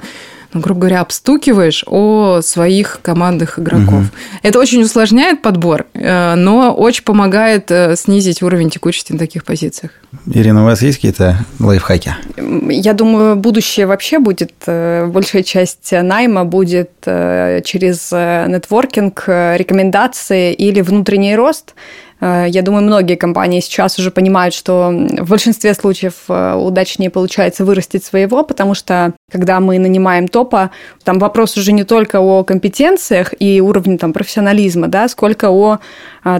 ну, 0.52 0.60
грубо 0.60 0.80
говоря, 0.80 1.00
обстукиваешь 1.00 1.84
о 1.86 2.40
своих 2.42 3.00
командных 3.02 3.58
игроков. 3.58 3.94
Угу. 3.94 4.06
Это 4.42 4.58
очень 4.58 4.82
усложняет 4.82 5.40
подбор, 5.40 5.86
э, 5.94 6.34
но 6.34 6.74
очень 6.74 7.04
помогает 7.04 7.70
э, 7.70 7.96
снизить 7.96 8.42
уровень 8.42 8.70
текучести 8.70 9.12
на 9.12 9.18
таких 9.18 9.44
позициях. 9.44 9.92
Ирина, 10.26 10.62
у 10.62 10.64
вас 10.66 10.82
есть 10.82 10.98
какие-то 10.98 11.38
лайфхаки? 11.58 12.14
Я 12.68 12.92
думаю, 12.92 13.36
будущее 13.36 13.86
вообще 13.86 14.18
будет, 14.18 14.52
э, 14.66 15.06
большая 15.06 15.42
часть 15.42 15.92
найма 15.92 16.44
будет 16.44 16.90
через 17.04 18.12
нетворкинг, 18.12 19.24
рекомендации 19.26 20.52
или 20.52 20.80
внутренний 20.82 21.34
рост. 21.34 21.74
Э, 22.22 22.46
я 22.48 22.62
думаю, 22.62 22.84
многие 22.84 23.16
компании 23.16 23.60
сейчас 23.60 23.98
уже 23.98 24.10
понимают, 24.10 24.54
что 24.54 24.90
в 25.18 25.28
большинстве 25.28 25.74
случаев 25.74 26.14
э, 26.28 26.54
удачнее 26.54 27.10
получается 27.10 27.64
вырастить 27.64 28.04
своего, 28.04 28.44
потому 28.44 28.74
что 28.74 29.12
когда 29.30 29.60
мы 29.60 29.78
нанимаем 29.78 30.28
топа, 30.28 30.70
там 31.04 31.18
вопрос 31.18 31.56
уже 31.56 31.72
не 31.72 31.84
только 31.84 32.20
о 32.20 32.44
компетенциях 32.44 33.34
и 33.38 33.60
уровне 33.60 33.98
там, 33.98 34.12
профессионализма, 34.12 34.88
да, 34.88 35.08
сколько 35.08 35.50
о 35.50 35.80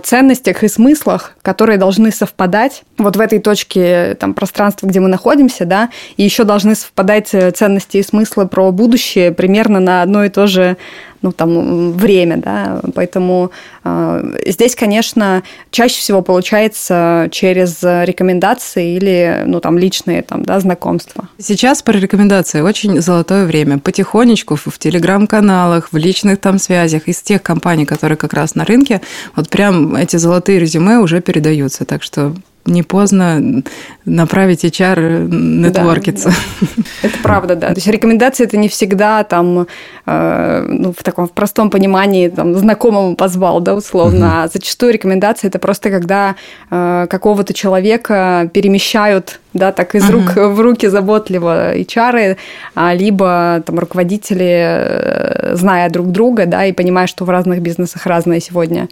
ценностях 0.03 0.63
и 0.63 0.69
смыслах, 0.69 1.33
которые 1.43 1.79
должны 1.79 2.13
совпадать 2.13 2.85
вот 2.99 3.17
в 3.17 3.21
этой 3.21 3.39
точке 3.39 4.17
там, 4.19 4.35
пространства, 4.35 4.87
где 4.87 5.01
мы 5.01 5.09
находимся, 5.09 5.65
да, 5.65 5.91
и 6.17 6.23
еще 6.23 6.45
должны 6.45 6.75
совпадать 6.75 7.29
ценности 7.29 7.99
и 7.99 8.03
смыслы 8.03 8.47
про 8.47 8.71
будущее 8.71 9.33
примерно 9.33 9.81
на 9.81 10.03
одно 10.03 10.25
и 10.25 10.29
то 10.29 10.47
же 10.47 10.77
ну, 11.23 11.31
там, 11.33 11.93
время, 11.93 12.37
да, 12.37 12.81
поэтому 12.95 13.53
э, 13.85 14.39
здесь, 14.47 14.75
конечно, 14.75 15.45
чаще 15.71 16.01
всего 16.01 16.21
получается 16.21 17.29
через 17.31 17.81
рекомендации 17.83 18.97
или, 18.97 19.45
ну, 19.47 19.61
там, 19.61 19.79
личные, 19.79 20.23
там, 20.23 20.45
да, 20.45 20.59
знакомства. 20.59 21.29
Сейчас 21.39 21.83
про 21.83 21.97
рекомендации 21.97 22.61
очень 22.61 23.01
золотое 23.01 23.47
время. 23.47 23.79
Потихонечку 23.79 24.57
в 24.57 24.79
телеграм-каналах, 24.79 25.93
в 25.93 25.97
личных 25.97 26.41
там 26.41 26.59
связях 26.59 27.07
из 27.07 27.23
тех 27.23 27.43
компаний, 27.43 27.87
которые 27.87 28.19
как 28.19 28.33
раз 28.33 28.57
на 28.57 28.65
рынке, 28.65 29.01
вот 29.37 29.49
прям 29.49 29.72
эти 29.97 30.17
золотые 30.17 30.59
резюме 30.59 30.99
уже 30.99 31.21
передаются, 31.21 31.85
так 31.85 32.03
что 32.03 32.35
не 32.65 32.83
поздно 32.83 33.63
направить 34.05 34.65
HR 34.65 35.29
нетворкиться. 35.29 36.29
Да, 36.29 36.67
да. 37.03 37.09
Это 37.09 37.19
правда, 37.23 37.57
да. 37.57 37.69
То 37.69 37.75
есть 37.75 37.89
рекомендации 37.89 38.45
это 38.45 38.57
не 38.57 38.69
всегда 38.69 39.25
там, 39.25 39.67
э, 40.07 40.67
ну, 40.69 40.95
в 40.97 41.03
таком 41.03 41.27
в 41.27 41.33
простом 41.33 41.71
понимании 41.71 42.29
там 42.29 42.55
знакомому 42.55 43.17
позвал, 43.17 43.61
да, 43.61 43.75
условно. 43.75 44.27
Угу. 44.27 44.35
А 44.35 44.49
зачастую 44.49 44.93
рекомендации 44.93 45.49
это 45.49 45.59
просто 45.59 45.91
когда 45.91 46.37
э, 46.71 47.07
какого-то 47.11 47.53
человека 47.53 48.49
перемещают 48.53 49.41
да, 49.55 49.73
так 49.73 49.95
из 49.95 50.09
рук 50.09 50.35
uh-huh. 50.35 50.49
в 50.49 50.61
руки 50.61 50.89
заботливо 50.89 51.77
HR, 51.77 52.39
а, 52.75 52.95
либо 52.95 53.63
там 53.67 53.79
руководители, 53.79 54.49
э, 54.49 55.57
зная 55.57 55.91
друг 55.91 56.11
друга, 56.11 56.47
да, 56.47 56.65
и 56.65 56.73
понимая, 56.73 57.07
что 57.07 57.27
в 57.27 57.31
разных 57.31 57.61
бизнесах 57.61 58.07
разные 58.07 58.41
сегодня 58.41 58.89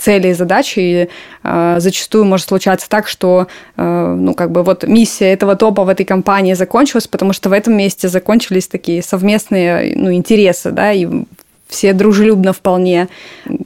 цели 0.00 0.28
и 0.28 0.34
задачи. 0.34 0.78
И 0.78 1.08
а, 1.42 1.80
зачастую 1.80 2.24
может 2.24 2.48
случаться 2.48 2.88
так, 2.88 3.08
что 3.08 3.48
а, 3.76 4.14
ну, 4.14 4.34
как 4.34 4.50
бы 4.50 4.62
вот 4.62 4.84
миссия 4.84 5.32
этого 5.32 5.56
топа 5.56 5.84
в 5.84 5.88
этой 5.88 6.04
компании 6.04 6.54
закончилась, 6.54 7.08
потому 7.08 7.32
что 7.32 7.48
в 7.48 7.52
этом 7.52 7.76
месте 7.76 8.08
закончились 8.08 8.68
такие 8.68 9.02
совместные 9.02 9.94
ну, 9.96 10.12
интересы, 10.12 10.70
да, 10.70 10.92
и 10.92 11.08
все 11.68 11.92
дружелюбно 11.92 12.52
вполне 12.52 13.08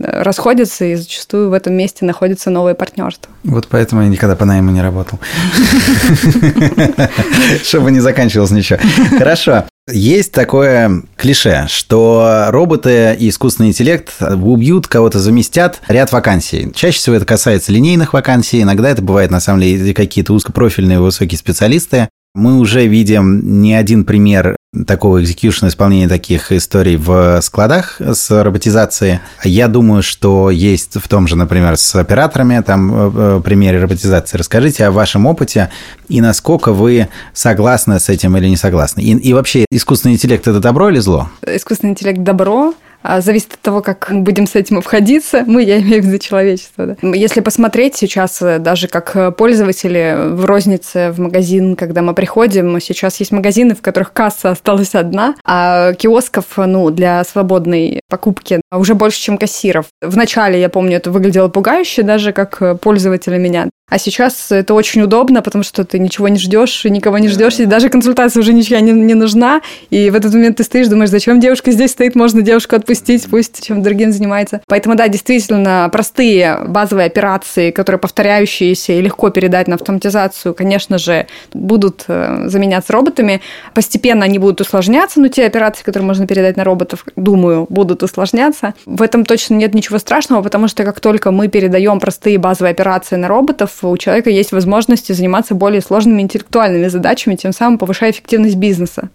расходятся, 0.00 0.84
и 0.84 0.96
зачастую 0.96 1.50
в 1.50 1.52
этом 1.52 1.74
месте 1.74 2.04
находится 2.04 2.50
новое 2.50 2.74
партнерство. 2.74 3.32
Вот 3.44 3.68
поэтому 3.68 4.02
я 4.02 4.08
никогда 4.08 4.34
по 4.34 4.44
найму 4.44 4.72
не 4.72 4.82
работал. 4.82 5.20
Чтобы 7.62 7.92
не 7.92 8.00
заканчивалось 8.00 8.50
ничего. 8.50 8.80
Хорошо. 9.18 9.64
Есть 9.90 10.30
такое 10.30 11.02
клише, 11.16 11.66
что 11.68 12.46
роботы 12.50 13.16
и 13.18 13.28
искусственный 13.28 13.70
интеллект 13.70 14.12
убьют, 14.20 14.86
кого-то 14.86 15.18
заместят 15.18 15.80
ряд 15.88 16.12
вакансий. 16.12 16.70
Чаще 16.72 16.98
всего 16.98 17.16
это 17.16 17.26
касается 17.26 17.72
линейных 17.72 18.12
вакансий, 18.12 18.62
иногда 18.62 18.90
это 18.90 19.02
бывает 19.02 19.32
на 19.32 19.40
самом 19.40 19.62
деле 19.62 19.92
какие-то 19.92 20.34
узкопрофильные 20.34 21.00
высокие 21.00 21.36
специалисты. 21.36 22.08
Мы 22.34 22.58
уже 22.58 22.86
видим 22.86 23.60
не 23.60 23.74
один 23.74 24.04
пример 24.04 24.56
такого 24.86 25.20
экзекьюшн 25.20 25.66
исполнения 25.66 26.08
таких 26.08 26.50
историй 26.50 26.96
в 26.96 27.42
складах 27.42 28.00
с 28.00 28.30
роботизацией. 28.42 29.20
Я 29.44 29.68
думаю, 29.68 30.02
что 30.02 30.48
есть 30.48 30.94
в 30.94 31.08
том 31.08 31.26
же, 31.28 31.36
например, 31.36 31.76
с 31.76 31.94
операторами, 31.94 32.62
там 32.62 32.90
э, 32.90 33.12
э, 33.14 33.40
примере 33.44 33.80
роботизации. 33.80 34.38
Расскажите 34.38 34.86
о 34.86 34.92
вашем 34.92 35.26
опыте 35.26 35.70
и 36.08 36.22
насколько 36.22 36.72
вы 36.72 37.08
согласны 37.34 38.00
с 38.00 38.08
этим 38.08 38.34
или 38.38 38.48
не 38.48 38.56
согласны. 38.56 39.02
И, 39.02 39.10
и 39.10 39.34
вообще, 39.34 39.66
искусственный 39.70 40.14
интеллект– 40.14 40.42
это 40.48 40.58
добро 40.58 40.88
или 40.88 41.00
зло? 41.00 41.28
Искусственный 41.46 41.90
интеллект– 41.90 42.22
добро, 42.22 42.72
зависит 43.02 43.54
от 43.54 43.60
того, 43.60 43.82
как 43.82 44.10
мы 44.10 44.22
будем 44.22 44.46
с 44.46 44.54
этим 44.54 44.78
обходиться. 44.78 45.44
Мы, 45.46 45.62
я 45.62 45.80
имею 45.80 46.02
в 46.02 46.06
виду 46.06 46.18
человечество. 46.18 46.86
Да. 46.86 46.96
Если 47.14 47.40
посмотреть 47.40 47.96
сейчас, 47.96 48.40
э, 48.42 48.58
даже 48.58 48.88
как 48.88 49.16
э, 49.16 49.30
пользователи 49.30 50.16
в 50.30 50.44
рознице, 50.44 51.10
в 51.12 51.20
магазин, 51.20 51.76
когда 51.76 52.02
мы 52.02 52.14
приходим, 52.14 52.80
сейчас 52.80 53.18
есть 53.20 53.32
магазины, 53.32 53.74
в 53.74 53.82
которых 53.82 54.12
касса 54.12 54.50
осталась 54.50 54.94
одна, 54.94 55.34
а 55.44 55.94
киосков 55.94 56.46
ну, 56.56 56.90
для 56.90 57.24
свободной 57.24 58.00
покупки 58.08 58.60
уже 58.72 58.94
больше, 58.94 59.20
чем 59.20 59.38
кассиров. 59.38 59.86
Вначале, 60.00 60.60
я 60.60 60.68
помню, 60.68 60.96
это 60.96 61.10
выглядело 61.10 61.48
пугающе 61.48 62.02
даже 62.02 62.32
как 62.32 62.60
э, 62.62 62.74
пользователя 62.76 63.38
меня. 63.38 63.68
А 63.92 63.98
сейчас 63.98 64.50
это 64.50 64.72
очень 64.72 65.02
удобно, 65.02 65.42
потому 65.42 65.62
что 65.62 65.84
ты 65.84 65.98
ничего 65.98 66.28
не 66.28 66.38
ждешь, 66.38 66.84
никого 66.84 67.18
не 67.18 67.28
ждешь, 67.28 67.58
и 67.60 67.66
даже 67.66 67.90
консультация 67.90 68.40
уже 68.40 68.54
ничья 68.54 68.80
не, 68.80 68.92
не 68.92 69.12
нужна. 69.12 69.60
И 69.90 70.08
в 70.08 70.14
этот 70.14 70.32
момент 70.32 70.56
ты 70.56 70.64
стоишь, 70.64 70.88
думаешь, 70.88 71.10
зачем 71.10 71.40
девушка 71.40 71.72
здесь 71.72 71.90
стоит, 71.90 72.14
можно 72.14 72.40
девушку 72.40 72.74
отпустить, 72.74 72.91
пусть 73.30 73.64
чем 73.64 73.82
другим 73.82 74.12
занимается. 74.12 74.60
Поэтому, 74.66 74.94
да, 74.94 75.08
действительно, 75.08 75.88
простые 75.92 76.58
базовые 76.66 77.06
операции, 77.06 77.70
которые 77.70 77.98
повторяющиеся 77.98 78.92
и 78.92 79.00
легко 79.00 79.30
передать 79.30 79.68
на 79.68 79.74
автоматизацию, 79.74 80.54
конечно 80.54 80.98
же, 80.98 81.26
будут 81.52 82.04
э, 82.08 82.44
заменяться 82.46 82.92
роботами. 82.92 83.40
Постепенно 83.74 84.24
они 84.24 84.38
будут 84.38 84.60
усложняться, 84.60 85.20
но 85.20 85.28
те 85.28 85.46
операции, 85.46 85.84
которые 85.84 86.06
можно 86.06 86.26
передать 86.26 86.56
на 86.56 86.64
роботов, 86.64 87.04
думаю, 87.16 87.66
будут 87.68 88.02
усложняться. 88.02 88.74
В 88.86 89.02
этом 89.02 89.24
точно 89.24 89.54
нет 89.54 89.74
ничего 89.74 89.98
страшного, 89.98 90.42
потому 90.42 90.68
что 90.68 90.84
как 90.84 91.00
только 91.00 91.30
мы 91.30 91.48
передаем 91.48 92.00
простые 92.00 92.38
базовые 92.38 92.72
операции 92.72 93.16
на 93.16 93.28
роботов, 93.28 93.70
у 93.82 93.96
человека 93.96 94.30
есть 94.30 94.52
возможности 94.52 95.12
заниматься 95.12 95.54
более 95.54 95.80
сложными 95.80 96.22
интеллектуальными 96.22 96.88
задачами, 96.88 97.36
тем 97.36 97.52
самым 97.52 97.78
повышая 97.78 98.10
эффективность 98.10 98.56
бизнеса. 98.56 99.08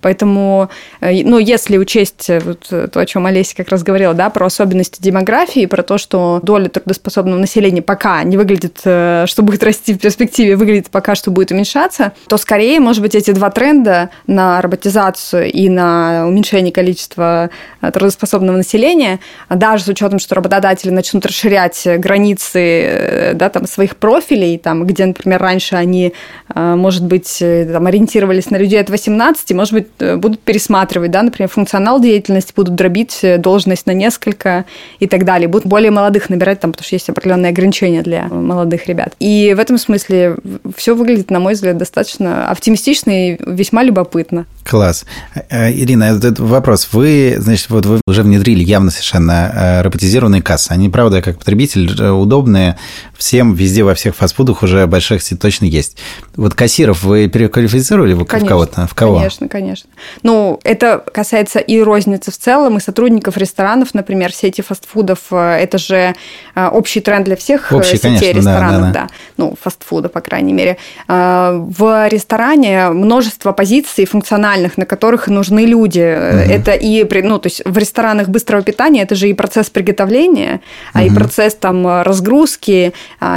Поэтому, 0.00 0.70
э, 1.00 1.24
ну, 1.24 1.38
если 1.38 1.76
учесть 1.76 2.30
э, 2.30 2.40
вот 2.40 2.68
то, 2.68 3.00
о 3.00 3.06
чем 3.06 3.26
Олеся 3.26 3.56
как 3.56 3.68
раз 3.68 3.82
говорила, 3.82 4.14
да, 4.14 4.30
про 4.30 4.46
особенности 4.46 5.02
демографии, 5.02 5.66
про 5.66 5.82
то, 5.82 5.98
что 5.98 6.40
доля 6.42 6.68
трудоспособного 6.68 7.38
населения 7.38 7.82
пока 7.82 8.22
не 8.22 8.36
выглядит, 8.36 8.80
э, 8.84 9.24
что 9.26 9.42
будет 9.42 9.62
расти 9.64 9.94
в 9.94 9.98
перспективе, 9.98 10.56
выглядит 10.56 10.90
пока, 10.90 11.14
что 11.14 11.30
будет 11.30 11.50
уменьшаться, 11.50 12.12
то 12.28 12.36
скорее, 12.36 12.80
может 12.80 13.02
быть, 13.02 13.14
эти 13.14 13.32
два 13.32 13.50
тренда 13.50 14.10
на 14.26 14.62
роботизацию 14.62 15.50
и 15.50 15.68
на 15.68 16.26
уменьшение 16.26 16.72
количества 16.72 17.50
трудоспособного 17.80 18.56
населения, 18.56 19.18
даже 19.48 19.84
с 19.84 19.88
учетом, 19.88 20.18
что 20.18 20.34
работодатели 20.34 20.90
начнут 20.90 21.26
расширять 21.26 21.86
границы 21.98 23.32
да, 23.34 23.48
там, 23.48 23.66
своих 23.66 23.96
профилей, 23.96 24.58
там, 24.58 24.86
где, 24.86 25.06
например, 25.06 25.40
раньше 25.40 25.76
они, 25.76 26.12
может 26.54 27.04
быть, 27.04 27.38
там, 27.38 27.86
ориентировались 27.86 28.50
на 28.50 28.56
людей 28.56 28.80
от 28.80 28.90
18, 28.90 29.52
может 29.52 29.72
быть, 29.72 29.87
Э, 29.98 30.16
будут 30.16 30.40
пересматривать, 30.40 31.10
да, 31.10 31.22
например, 31.22 31.48
функционал 31.48 32.00
деятельности, 32.00 32.52
будут 32.54 32.74
дробить 32.74 33.18
э, 33.22 33.38
должность 33.38 33.86
на 33.86 33.92
несколько 33.92 34.64
и 35.00 35.06
так 35.06 35.24
далее. 35.24 35.48
Будут 35.48 35.66
более 35.66 35.90
молодых 35.90 36.30
набирать 36.30 36.60
там, 36.60 36.72
потому 36.72 36.84
что 36.84 36.94
есть 36.94 37.08
определенные 37.08 37.50
ограничения 37.50 38.02
для 38.02 38.28
молодых 38.28 38.86
ребят. 38.86 39.14
И 39.18 39.54
в 39.56 39.60
этом 39.60 39.78
смысле 39.78 40.36
все 40.76 40.94
выглядит, 40.94 41.30
на 41.30 41.40
мой 41.40 41.54
взгляд, 41.54 41.76
достаточно 41.76 42.50
оптимистично 42.50 43.10
и 43.10 43.38
весьма 43.44 43.82
любопытно. 43.82 44.46
Класс. 44.64 45.04
Э, 45.50 45.72
Ирина, 45.72 46.04
этот 46.04 46.38
вопрос. 46.38 46.88
Вы, 46.92 47.36
значит, 47.38 47.70
вот 47.70 47.86
вы 47.86 48.00
уже 48.06 48.22
внедрили 48.22 48.62
явно 48.62 48.90
совершенно 48.90 49.80
роботизированные 49.82 50.42
кассы. 50.42 50.72
Они, 50.72 50.88
правда, 50.88 51.22
как 51.22 51.38
потребитель, 51.38 52.02
удобные. 52.10 52.76
Всем 53.16 53.54
везде, 53.54 53.82
во 53.82 53.94
всех 53.94 54.14
фастфудах 54.14 54.62
уже 54.62 54.86
больших 54.86 55.22
точно 55.40 55.64
есть. 55.64 55.96
Вот 56.36 56.54
кассиров 56.54 57.02
вы 57.02 57.28
переквалифицировали 57.28 58.12
в 58.12 58.24
кого-то? 58.24 58.86
В 58.86 58.94
кого? 58.94 59.16
Конечно, 59.16 59.48
конечно 59.48 59.77
конечно. 59.82 59.90
Ну, 60.22 60.60
это 60.64 61.04
касается 61.12 61.58
и 61.58 61.80
розницы 61.80 62.30
в 62.30 62.38
целом, 62.38 62.76
и 62.76 62.80
сотрудников 62.80 63.36
ресторанов, 63.36 63.94
например, 63.94 64.32
сети 64.32 64.62
фастфудов. 64.62 65.18
Э, 65.30 65.58
это 65.60 65.78
же 65.78 66.14
э, 66.54 66.68
общий 66.68 67.00
тренд 67.00 67.24
для 67.24 67.36
всех 67.36 67.72
э, 67.72 67.76
общий, 67.76 67.96
сетей 67.96 68.18
конечно, 68.18 68.38
ресторанов, 68.38 68.80
да, 68.80 68.86
да, 68.86 68.92
да. 68.92 69.08
Ну, 69.36 69.54
фастфуда, 69.60 70.08
по 70.08 70.20
крайней 70.20 70.52
мере. 70.52 70.76
В 71.06 72.08
ресторане 72.08 72.88
множество 72.90 73.52
позиций 73.52 74.04
функциональных, 74.04 74.78
на 74.78 74.86
которых 74.86 75.28
нужны 75.28 75.60
люди. 75.60 75.98
Угу. 75.98 76.52
Это 76.52 76.72
и, 76.72 77.06
ну, 77.22 77.38
то 77.38 77.46
есть 77.46 77.62
в 77.64 77.78
ресторанах 77.78 78.28
быстрого 78.28 78.62
питания 78.62 79.02
это 79.02 79.14
же 79.14 79.28
и 79.28 79.34
процесс 79.34 79.70
приготовления, 79.70 80.60
угу. 80.94 81.04
и 81.04 81.10
процесс 81.10 81.54
там 81.54 82.02
разгрузки, 82.02 82.92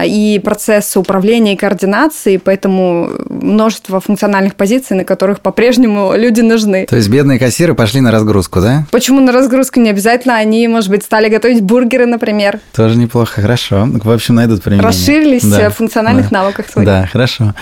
и 0.05 0.41
процесс 0.43 0.97
управления 0.97 1.53
и 1.53 1.55
координации, 1.55 2.37
поэтому 2.37 3.09
множество 3.29 3.99
функциональных 3.99 4.55
позиций, 4.55 4.97
на 4.97 5.03
которых 5.03 5.41
по-прежнему 5.41 6.13
люди 6.15 6.30
нужны. 6.39 6.85
То 6.85 6.95
есть 6.95 7.09
бедные 7.09 7.37
кассиры 7.37 7.73
пошли 7.73 7.99
на 7.99 8.11
разгрузку, 8.11 8.61
да? 8.61 8.85
Почему 8.91 9.19
на 9.19 9.33
разгрузку 9.33 9.81
не 9.81 9.89
обязательно? 9.89 10.37
Они, 10.37 10.67
может 10.69 10.89
быть, 10.89 11.03
стали 11.03 11.27
готовить 11.27 11.61
бургеры, 11.61 12.05
например. 12.05 12.59
Тоже 12.73 12.97
неплохо, 12.97 13.41
хорошо. 13.41 13.89
В 13.91 14.09
общем, 14.09 14.35
найдут 14.35 14.63
применение. 14.63 14.87
Расширились 14.87 15.43
да. 15.43 15.69
в 15.69 15.75
функциональных 15.75 16.29
да. 16.29 16.39
навыках 16.39 16.69
своих. 16.69 16.87
Да, 16.87 17.09
хорошо. 17.11 17.53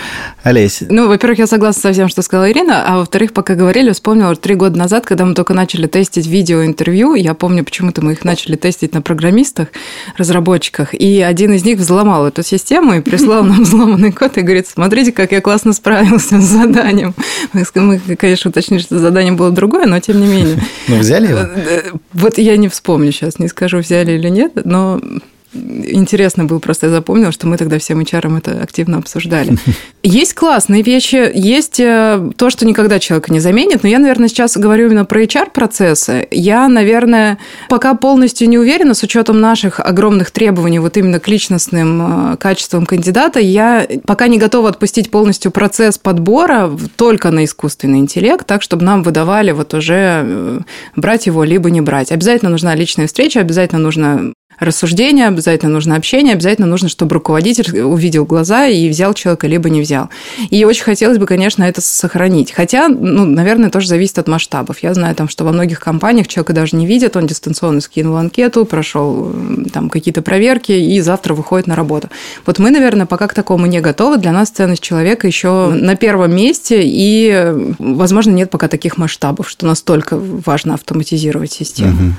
Олесь. 0.44 0.82
Ну, 0.88 1.08
во-первых, 1.08 1.40
я 1.40 1.46
согласна 1.46 1.82
со 1.82 1.92
всем, 1.92 2.08
что 2.08 2.22
сказала 2.22 2.50
Ирина, 2.50 2.84
а 2.86 2.98
во-вторых, 2.98 3.32
пока 3.32 3.54
говорили, 3.54 3.90
вспомнила 3.90 4.36
три 4.36 4.54
года 4.54 4.78
назад, 4.78 5.06
когда 5.06 5.24
мы 5.24 5.34
только 5.34 5.54
начали 5.54 5.86
тестить 5.86 6.26
видеоинтервью, 6.26 7.14
я 7.14 7.34
помню, 7.34 7.64
почему-то 7.64 8.02
мы 8.02 8.12
их 8.12 8.24
начали 8.24 8.56
тестить 8.56 8.94
на 8.94 9.02
программистах, 9.02 9.68
разработчиках, 10.16 10.94
и 10.94 11.20
один 11.20 11.52
из 11.54 11.64
них 11.64 11.78
взломал 11.78 12.26
эту 12.26 12.42
систему 12.42 12.94
и 12.94 13.00
прислал 13.00 13.44
нам 13.44 13.62
взломанный 13.62 14.12
код 14.12 14.36
и 14.38 14.42
говорит, 14.42 14.68
смотрите, 14.68 15.12
как 15.12 15.32
я 15.32 15.40
классно 15.40 15.72
справился 15.72 16.40
с 16.40 16.44
заданием. 16.44 17.14
Мы, 17.52 17.98
конечно, 18.16 18.52
уточнить, 18.60 18.82
что 18.82 18.98
задание 18.98 19.32
было 19.32 19.50
другое, 19.50 19.86
но 19.86 19.98
тем 20.00 20.20
не 20.20 20.26
менее. 20.26 20.58
Ну, 20.88 20.98
взяли 20.98 21.28
его? 21.28 21.40
Вот 22.12 22.38
я 22.38 22.56
не 22.56 22.68
вспомню 22.68 23.12
сейчас, 23.12 23.38
не 23.38 23.48
скажу, 23.48 23.78
взяли 23.78 24.12
или 24.12 24.28
нет, 24.28 24.52
но 24.64 25.00
интересно 25.52 26.44
было, 26.44 26.58
просто 26.58 26.86
я 26.86 26.92
запомнила, 26.92 27.32
что 27.32 27.46
мы 27.46 27.56
тогда 27.56 27.78
всем 27.78 28.00
HR 28.00 28.38
это 28.38 28.62
активно 28.62 28.98
обсуждали. 28.98 29.56
Есть 30.02 30.34
классные 30.34 30.82
вещи, 30.82 31.30
есть 31.34 31.78
э, 31.78 32.30
то, 32.36 32.48
что 32.48 32.64
никогда 32.64 32.98
человека 32.98 33.32
не 33.32 33.40
заменит, 33.40 33.82
но 33.82 33.88
я, 33.88 33.98
наверное, 33.98 34.28
сейчас 34.28 34.56
говорю 34.56 34.86
именно 34.86 35.04
про 35.04 35.22
HR-процессы. 35.22 36.26
Я, 36.30 36.68
наверное, 36.68 37.38
пока 37.68 37.94
полностью 37.94 38.48
не 38.48 38.58
уверена, 38.58 38.94
с 38.94 39.02
учетом 39.02 39.40
наших 39.40 39.78
огромных 39.78 40.30
требований 40.30 40.78
вот 40.78 40.96
именно 40.96 41.20
к 41.20 41.28
личностным 41.28 42.32
э, 42.32 42.36
качествам 42.38 42.86
кандидата, 42.86 43.40
я 43.40 43.86
пока 44.06 44.28
не 44.28 44.38
готова 44.38 44.70
отпустить 44.70 45.10
полностью 45.10 45.50
процесс 45.50 45.98
подбора 45.98 46.70
только 46.96 47.30
на 47.30 47.44
искусственный 47.44 47.98
интеллект, 47.98 48.46
так, 48.46 48.62
чтобы 48.62 48.84
нам 48.84 49.02
выдавали 49.02 49.50
вот 49.50 49.74
уже 49.74 50.22
э, 50.24 50.60
брать 50.96 51.26
его 51.26 51.44
либо 51.44 51.70
не 51.70 51.82
брать. 51.82 52.10
Обязательно 52.10 52.50
нужна 52.50 52.74
личная 52.74 53.06
встреча, 53.06 53.40
обязательно 53.40 53.80
нужно 53.80 54.32
рассуждение, 54.60 55.26
обязательно 55.26 55.72
нужно 55.72 55.96
общение, 55.96 56.34
обязательно 56.34 56.66
нужно, 56.66 56.88
чтобы 56.88 57.14
руководитель 57.14 57.80
увидел 57.80 58.24
глаза 58.24 58.66
и 58.66 58.88
взял 58.88 59.14
человека, 59.14 59.46
либо 59.46 59.70
не 59.70 59.80
взял. 59.80 60.10
И 60.50 60.64
очень 60.64 60.84
хотелось 60.84 61.18
бы, 61.18 61.26
конечно, 61.26 61.64
это 61.64 61.80
сохранить. 61.80 62.52
Хотя, 62.52 62.88
ну, 62.88 63.24
наверное, 63.24 63.70
тоже 63.70 63.88
зависит 63.88 64.18
от 64.18 64.28
масштабов. 64.28 64.82
Я 64.82 64.94
знаю, 64.94 65.14
там, 65.14 65.28
что 65.28 65.44
во 65.44 65.52
многих 65.52 65.80
компаниях 65.80 66.28
человека 66.28 66.52
даже 66.52 66.76
не 66.76 66.86
видят, 66.86 67.16
он 67.16 67.26
дистанционно 67.26 67.80
скинул 67.80 68.16
анкету, 68.16 68.64
прошел 68.64 69.32
там 69.72 69.88
какие-то 69.88 70.22
проверки 70.22 70.72
и 70.72 71.00
завтра 71.00 71.34
выходит 71.34 71.66
на 71.66 71.74
работу. 71.74 72.08
Вот 72.46 72.58
мы, 72.58 72.70
наверное, 72.70 73.06
пока 73.06 73.28
к 73.28 73.34
такому 73.34 73.66
не 73.66 73.80
готовы. 73.80 74.18
Для 74.18 74.32
нас 74.32 74.50
ценность 74.50 74.82
человека 74.82 75.26
еще 75.26 75.68
на 75.68 75.96
первом 75.96 76.34
месте, 76.34 76.82
и, 76.84 77.74
возможно, 77.78 78.30
нет 78.30 78.50
пока 78.50 78.68
таких 78.68 78.98
масштабов, 78.98 79.48
что 79.48 79.66
настолько 79.66 80.18
важно 80.18 80.74
автоматизировать 80.74 81.52
систему. 81.52 81.92
Угу. 81.92 82.12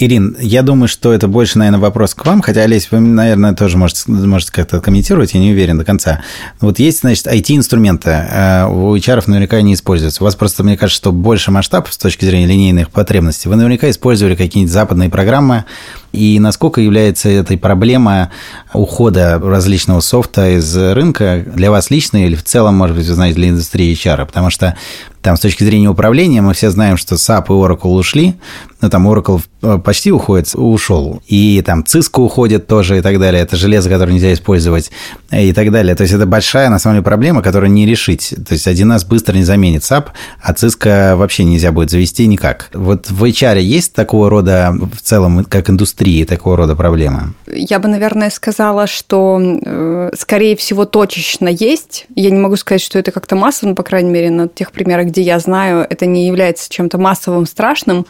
Ирин, 0.00 0.34
я 0.40 0.62
думаю, 0.62 0.88
что 0.88 1.12
это 1.12 1.28
больше, 1.28 1.58
наверное, 1.58 1.78
вопрос 1.78 2.14
к 2.14 2.24
вам, 2.24 2.40
хотя, 2.40 2.62
Олесь, 2.62 2.90
вы, 2.90 3.00
наверное, 3.00 3.52
тоже 3.52 3.76
можете, 3.76 4.10
можете 4.10 4.50
как-то 4.50 4.80
комментировать, 4.80 5.34
я 5.34 5.40
не 5.40 5.50
уверен 5.50 5.76
до 5.76 5.84
конца. 5.84 6.22
Вот 6.58 6.78
есть, 6.78 7.00
значит, 7.00 7.26
IT-инструменты, 7.26 8.08
э, 8.08 8.64
у 8.66 8.96
HR 8.96 9.22
наверняка 9.26 9.58
они 9.58 9.74
используются. 9.74 10.22
У 10.22 10.24
вас 10.24 10.36
просто, 10.36 10.64
мне 10.64 10.78
кажется, 10.78 10.96
что 10.96 11.12
больше 11.12 11.50
масштаб 11.50 11.86
с 11.90 11.98
точки 11.98 12.24
зрения 12.24 12.46
линейных 12.46 12.90
потребностей. 12.90 13.50
Вы 13.50 13.56
наверняка 13.56 13.90
использовали 13.90 14.36
какие-нибудь 14.36 14.72
западные 14.72 15.10
программы, 15.10 15.66
и 16.12 16.38
насколько 16.40 16.80
является 16.80 17.28
этой 17.28 17.58
проблема 17.58 18.30
ухода 18.72 19.38
различного 19.38 20.00
софта 20.00 20.56
из 20.56 20.74
рынка 20.76 21.44
для 21.46 21.70
вас 21.70 21.90
лично 21.90 22.24
или 22.24 22.36
в 22.36 22.42
целом, 22.42 22.74
может 22.74 22.96
быть, 22.96 23.06
вы 23.06 23.12
знаете, 23.12 23.36
для 23.36 23.50
индустрии 23.50 23.92
HR? 23.92 24.24
Потому 24.24 24.48
что 24.48 24.76
там 25.20 25.36
с 25.36 25.40
точки 25.40 25.62
зрения 25.62 25.88
управления 25.88 26.40
мы 26.40 26.54
все 26.54 26.70
знаем, 26.70 26.96
что 26.96 27.16
SAP 27.16 27.46
и 27.48 27.50
Oracle 27.50 27.90
ушли, 27.90 28.36
ну 28.80 28.88
там 28.88 29.06
Oracle 29.06 29.42
почти 29.60 30.12
уходит, 30.12 30.50
ушел, 30.54 31.22
и 31.26 31.62
там 31.64 31.84
Cisco 31.86 32.22
уходит 32.22 32.66
тоже 32.66 32.98
и 32.98 33.00
так 33.00 33.18
далее, 33.18 33.42
это 33.42 33.56
железо, 33.56 33.90
которое 33.90 34.12
нельзя 34.12 34.32
использовать 34.32 34.90
и 35.30 35.52
так 35.52 35.70
далее. 35.70 35.94
То 35.94 36.02
есть 36.02 36.14
это 36.14 36.26
большая, 36.26 36.70
на 36.70 36.78
самом 36.78 36.96
деле, 36.96 37.04
проблема, 37.04 37.42
которую 37.42 37.70
не 37.70 37.86
решить. 37.86 38.34
То 38.46 38.54
есть 38.54 38.66
один 38.66 38.90
раз 38.92 39.04
быстро 39.04 39.34
не 39.34 39.44
заменит 39.44 39.82
SAP, 39.82 40.06
а 40.42 40.52
Cisco 40.52 41.16
вообще 41.16 41.44
нельзя 41.44 41.72
будет 41.72 41.90
завести 41.90 42.26
никак. 42.26 42.70
Вот 42.72 43.10
в 43.10 43.24
HR 43.24 43.60
есть 43.60 43.92
такого 43.92 44.30
рода, 44.30 44.72
в 44.72 45.00
целом, 45.02 45.44
как 45.44 45.70
индустрии, 45.70 46.24
такого 46.24 46.56
рода 46.56 46.74
проблемы? 46.74 47.34
Я 47.46 47.78
бы, 47.78 47.88
наверное, 47.88 48.30
сказала, 48.30 48.86
что, 48.86 49.40
э, 49.40 50.10
скорее 50.16 50.56
всего, 50.56 50.84
точечно 50.84 51.48
есть. 51.48 52.06
Я 52.14 52.30
не 52.30 52.38
могу 52.38 52.56
сказать, 52.56 52.82
что 52.82 52.98
это 52.98 53.12
как-то 53.12 53.36
массово, 53.36 53.70
но, 53.70 53.74
по 53.74 53.82
крайней 53.82 54.10
мере, 54.10 54.30
на 54.30 54.48
тех 54.48 54.72
примерах, 54.72 55.06
где 55.06 55.22
я 55.22 55.38
знаю, 55.38 55.86
это 55.88 56.06
не 56.06 56.26
является 56.26 56.70
чем-то 56.70 56.98
массовым, 56.98 57.46
страшным. 57.46 58.06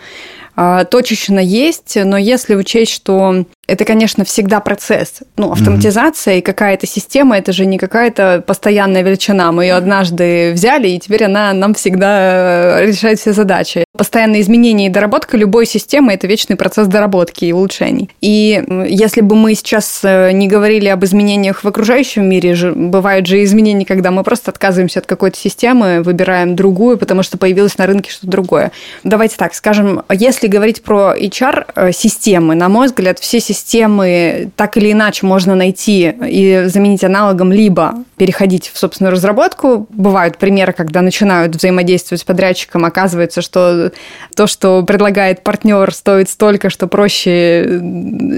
А, 0.57 0.85
точечно 0.85 1.39
есть, 1.39 1.97
но 1.97 2.17
если 2.19 2.55
учесть, 2.55 2.93
что 2.93 3.45
это, 3.71 3.85
конечно, 3.85 4.25
всегда 4.25 4.59
процесс. 4.61 5.21
Ну, 5.37 5.53
автоматизация 5.53 6.35
mm-hmm. 6.35 6.39
и 6.39 6.43
какая-то 6.43 6.87
система, 6.87 7.39
это 7.39 7.53
же 7.53 7.67
не 7.67 7.79
какая-то 7.79 8.43
постоянная 8.45 9.03
величина. 9.03 9.53
Мы 9.53 9.67
ее 9.67 9.75
однажды 9.75 10.53
взяли, 10.53 10.89
и 10.89 10.99
теперь 10.99 11.25
она 11.25 11.53
нам 11.53 11.75
всегда 11.75 12.81
э, 12.81 12.87
решает 12.87 13.21
все 13.21 13.33
задачи. 13.33 13.85
Постоянные 13.97 14.43
изменения 14.43 14.87
и 14.87 14.91
доработка 14.91 15.37
любой 15.37 15.67
системы– 15.67 16.13
это 16.15 16.27
вечный 16.27 16.57
процесс 16.57 16.89
доработки 16.89 17.45
и 17.45 17.53
улучшений. 17.53 18.11
И 18.21 18.63
если 18.89 19.21
бы 19.21 19.37
мы 19.37 19.55
сейчас 19.55 20.01
э, 20.03 20.33
не 20.33 20.49
говорили 20.49 20.89
об 20.89 21.05
изменениях 21.05 21.63
в 21.63 21.69
окружающем 21.69 22.29
мире, 22.29 22.57
бывают 22.75 23.27
же 23.27 23.45
изменения, 23.45 23.87
когда 23.87 24.11
мы 24.11 24.25
просто 24.25 24.51
отказываемся 24.51 24.99
от 24.99 25.07
какой-то 25.07 25.39
системы, 25.39 26.03
выбираем 26.03 26.57
другую, 26.57 26.99
потому 26.99 27.23
что 27.23 27.39
появилось 27.39 27.79
на 27.79 27.87
рынке 27.87 28.11
что-то 28.11 28.27
другое. 28.27 28.73
Давайте 29.05 29.37
так, 29.37 29.55
скажем, 29.55 30.03
если 30.11 30.49
говорить 30.49 30.83
про 30.83 31.15
HR-системы, 31.17 32.55
э, 32.55 32.57
на 32.57 32.69
мой 32.69 32.89
взгляд, 32.89 33.21
все 33.21 33.39
системы 33.39 33.60
системы 33.61 34.51
так 34.57 34.77
или 34.77 34.93
иначе 34.93 35.27
можно 35.27 35.55
найти 35.55 36.15
и 36.27 36.65
заменить 36.67 37.05
аналогом, 37.05 37.53
либо 37.53 38.05
переходить 38.17 38.71
в 38.73 38.79
собственную 38.79 39.13
разработку. 39.13 39.87
Бывают 39.91 40.39
примеры, 40.39 40.73
когда 40.73 41.03
начинают 41.03 41.55
взаимодействовать 41.57 42.23
с 42.23 42.25
подрядчиком, 42.25 42.85
оказывается, 42.85 43.43
что 43.43 43.93
то, 44.35 44.47
что 44.47 44.83
предлагает 44.83 45.45
партнер, 45.45 45.93
стоит 45.93 46.29
столько, 46.29 46.71
что 46.71 46.87
проще 46.87 47.81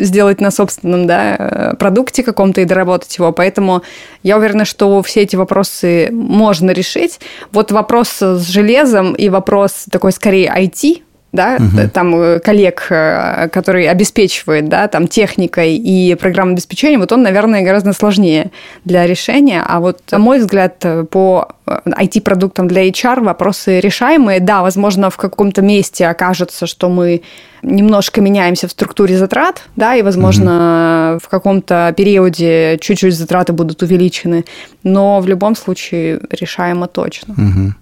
сделать 0.03 0.41
на 0.41 0.51
собственном 0.51 1.07
да, 1.07 1.75
продукте 1.79 2.23
каком-то 2.23 2.61
и 2.61 2.65
доработать 2.65 3.17
его. 3.17 3.33
Поэтому 3.33 3.83
я 4.23 4.37
уверена, 4.39 4.65
что 4.65 5.03
все 5.03 5.23
эти 5.23 5.37
вопросы 5.37 6.09
можно 6.13 6.71
решить. 6.73 7.21
Вот 7.53 7.73
вопрос 7.73 8.21
с 8.21 8.49
железом 8.49 9.15
и 9.15 9.29
вопрос 9.29 9.87
такой 9.91 10.13
скорее 10.13 10.53
IT, 10.55 11.03
да, 11.33 11.57
угу. 11.57 11.89
там 11.93 12.15
э, 12.15 12.39
коллег, 12.41 12.87
э, 12.91 13.49
который 13.49 13.89
обеспечивает, 13.89 14.69
да, 14.69 14.87
там 14.89 15.09
техникой 15.09 15.77
и 15.77 16.15
программным 16.15 16.55
обеспечением, 16.55 17.01
вот 17.01 17.13
он, 17.13 17.23
наверное, 17.23 17.63
гораздо 17.63 17.95
сложнее 17.95 18.51
для 18.85 19.07
решения. 19.07 19.65
А 19.67 19.81
вот, 19.81 20.01
на 20.11 20.19
мой 20.19 20.39
взгляд, 20.39 20.85
по 21.11 21.49
IT-продуктам 21.67 22.69
для 22.69 22.89
HR 22.89 23.23
вопросы 23.23 23.81
решаемые. 23.81 24.41
Да, 24.41 24.63
возможно, 24.63 25.11
в 25.11 25.17
каком-то 25.17 25.63
месте 25.63 26.07
окажется, 26.07 26.67
что 26.67 26.89
мы 26.89 27.23
немножко 27.63 28.21
меняемся 28.21 28.67
в 28.69 28.73
структуре 28.73 29.17
затрат, 29.17 29.63
да, 29.77 29.95
и, 29.95 30.03
возможно, 30.03 31.13
угу. 31.13 31.21
в 31.25 31.29
каком-то 31.29 31.95
периоде 31.97 32.79
чуть-чуть 32.81 33.15
затраты 33.15 33.53
будут 33.53 33.83
увеличены, 33.83 34.45
но 34.83 35.21
в 35.21 35.29
любом 35.29 35.55
случае 35.55 36.21
решаемо 36.31 36.89
точно. 36.89 37.35
Угу. 37.35 37.75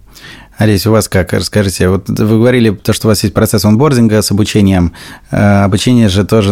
Олесь, 0.57 0.85
у 0.85 0.91
вас 0.91 1.07
как? 1.09 1.33
Расскажите, 1.33 1.89
вот 1.89 2.07
вы 2.09 2.37
говорили, 2.37 2.69
то, 2.69 2.93
что 2.93 3.07
у 3.07 3.09
вас 3.09 3.23
есть 3.23 3.33
процесс 3.33 3.65
онбординга 3.65 4.21
с 4.21 4.31
обучением. 4.31 4.93
Э, 5.31 5.63
обучение 5.63 6.07
же 6.07 6.23
тоже 6.23 6.51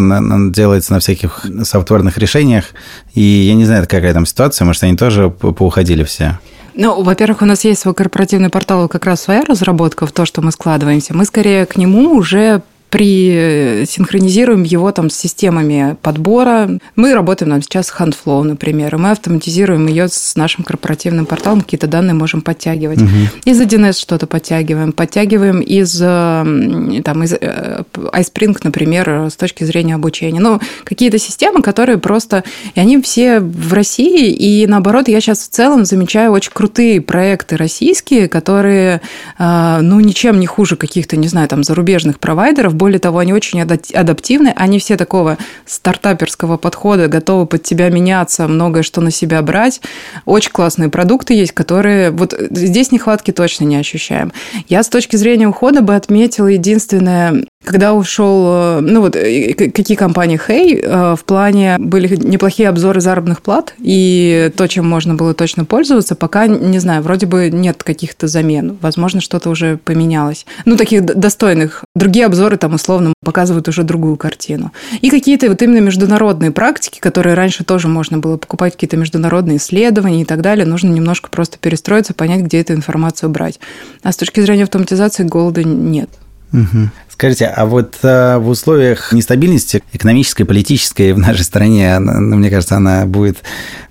делается 0.52 0.94
на 0.94 1.00
всяких 1.00 1.46
софтверных 1.64 2.18
решениях. 2.18 2.66
И 3.14 3.22
я 3.22 3.54
не 3.56 3.66
знаю, 3.66 3.86
какая 3.88 4.14
там 4.14 4.26
ситуация, 4.26 4.66
может, 4.66 4.84
они 4.84 4.98
тоже 4.98 5.30
поуходили 5.30 6.04
все? 6.04 6.40
Ну, 6.76 7.04
во-первых, 7.04 7.42
у 7.42 7.46
нас 7.46 7.66
есть 7.66 7.82
свой 7.82 7.94
корпоративный 7.94 8.50
портал, 8.50 8.88
как 8.88 9.06
раз 9.06 9.22
своя 9.22 9.44
разработка 9.44 10.08
в 10.08 10.12
то, 10.12 10.26
что 10.26 10.42
мы 10.42 10.52
складываемся. 10.52 11.14
Мы 11.14 11.26
скорее 11.26 11.66
к 11.66 11.76
нему 11.76 12.14
уже 12.16 12.62
при 12.90 13.86
синхронизируем 13.86 14.64
его 14.64 14.92
там 14.92 15.10
с 15.10 15.16
системами 15.16 15.96
подбора. 16.02 16.80
Мы 16.96 17.14
работаем 17.14 17.52
там 17.52 17.62
сейчас 17.62 17.88
с 17.88 17.94
HandFlow, 17.94 18.44
например, 18.44 18.96
и 18.96 18.98
мы 18.98 19.12
автоматизируем 19.12 19.88
ее 19.88 20.08
с 20.08 20.36
нашим 20.36 20.64
корпоративным 20.64 21.26
порталом, 21.26 21.62
какие-то 21.62 21.88
данные 21.88 22.14
можем 22.14 22.42
подтягивать. 22.42 23.02
Угу. 23.02 23.10
Из 23.46 23.62
1С 23.62 24.00
что-то 24.00 24.28
подтягиваем, 24.28 24.92
подтягиваем 24.92 25.60
из, 25.60 25.98
там, 26.00 27.24
из 27.24 27.34
э, 27.34 27.84
iSpring, 27.94 28.58
например, 28.64 29.30
с 29.30 29.36
точки 29.36 29.64
зрения 29.64 29.96
обучения. 29.96 30.40
Ну, 30.40 30.60
какие-то 30.84 31.20
системы, 31.20 31.62
которые 31.62 31.98
просто... 31.98 32.44
И 32.76 32.80
они 32.80 33.02
все 33.02 33.40
в 33.40 33.74
России, 33.74 34.32
и 34.32 34.66
наоборот, 34.68 35.08
я 35.08 35.22
сейчас 35.22 35.40
в 35.40 35.50
целом 35.50 35.86
замечаю 35.86 36.32
очень 36.32 36.52
крутые 36.54 37.02
проекты 37.02 37.58
российские, 37.58 38.28
которые, 38.28 39.02
э, 39.38 39.80
ну, 39.82 40.00
ничем 40.00 40.40
не 40.40 40.48
хуже 40.48 40.76
каких-то, 40.76 41.18
не 41.18 41.28
знаю, 41.28 41.48
там, 41.48 41.64
зарубежных 41.64 42.20
провайдеров, 42.20 42.74
более 42.80 43.00
того, 43.00 43.20
они 43.20 43.34
очень 43.34 43.62
адаптивны, 43.62 44.52
они 44.56 44.80
все 44.80 44.98
такого 44.98 45.38
стартаперского 45.68 46.58
подхода, 46.58 47.08
готовы 47.08 47.46
под 47.46 47.62
тебя 47.62 47.90
меняться, 47.90 48.48
многое 48.48 48.82
что 48.82 49.02
на 49.02 49.12
себя 49.12 49.44
брать. 49.44 49.82
Очень 50.26 50.52
классные 50.52 50.90
продукты 50.90 51.36
есть, 51.36 51.52
которые... 51.52 52.10
Вот 52.10 52.34
здесь 52.50 52.92
нехватки 52.92 53.32
точно 53.32 53.66
не 53.66 53.76
ощущаем. 53.76 54.32
Я 54.68 54.82
с 54.82 54.90
точки 54.90 55.18
зрения 55.18 55.48
ухода 55.48 55.82
бы 55.82 55.94
отметила 55.94 56.48
единственное, 56.48 57.44
когда 57.64 57.94
ушел, 57.94 58.46
э, 58.48 58.80
ну 58.82 59.02
вот, 59.02 59.16
э, 59.16 59.54
какие 59.54 59.96
компании 59.96 60.40
Hey, 60.40 60.80
э, 60.82 61.16
в 61.16 61.24
плане 61.24 61.78
были 61.78 62.16
неплохие 62.16 62.70
обзоры 62.70 63.02
заработных 63.02 63.42
плат, 63.42 63.76
и 63.80 64.52
то, 64.56 64.68
чем 64.68 64.88
можно 64.88 65.16
было 65.16 65.34
точно 65.34 65.66
пользоваться, 65.66 66.16
пока, 66.16 66.48
не 66.48 66.80
знаю, 66.80 67.04
вроде 67.04 67.26
бы 67.26 67.50
нет 67.52 67.84
каких-то 67.84 68.28
замен. 68.28 68.78
Возможно, 68.82 69.22
что-то 69.22 69.50
уже 69.50 69.78
поменялось. 69.78 70.46
Ну, 70.66 70.78
таких 70.78 71.06
достойных. 71.06 71.84
Другие 71.96 72.26
обзоры 72.26 72.58
там 72.58 72.74
условно 72.74 73.14
показывают 73.24 73.68
уже 73.68 73.84
другую 73.84 74.16
картину. 74.16 74.72
И 75.02 75.10
какие-то 75.10 75.48
вот 75.48 75.62
именно 75.62 75.80
международные 75.80 76.52
практики, 76.52 77.00
которые 77.00 77.36
раньше 77.36 77.64
тоже 77.64 77.88
можно 77.88 78.18
было 78.18 78.38
покупать, 78.38 78.74
какие-то 78.74 78.98
международные 78.98 79.58
исследования 79.58 80.22
и 80.22 80.26
так 80.26 80.42
далее, 80.42 80.66
нужно 80.66 80.90
немножко 80.90 81.30
просто 81.30 81.58
перестроиться, 81.60 82.14
понять, 82.14 82.42
где 82.42 82.62
эту 82.62 82.74
информацию 82.74 83.30
брать. 83.30 83.60
А 84.02 84.12
с 84.12 84.18
точки 84.18 84.40
зрения 84.40 84.64
автоматизации 84.64 85.24
голода 85.24 85.64
нет. 85.64 86.10
Угу. 86.54 86.90
Скажите, 87.20 87.48
а 87.48 87.66
вот 87.66 87.98
э, 88.02 88.38
в 88.38 88.48
условиях 88.48 89.12
нестабильности 89.12 89.84
экономической, 89.92 90.46
политической 90.46 91.12
в 91.12 91.18
нашей 91.18 91.44
стране, 91.44 92.00
ну, 92.00 92.38
мне 92.38 92.50
кажется, 92.50 92.78
она 92.78 93.06
будет 93.06 93.40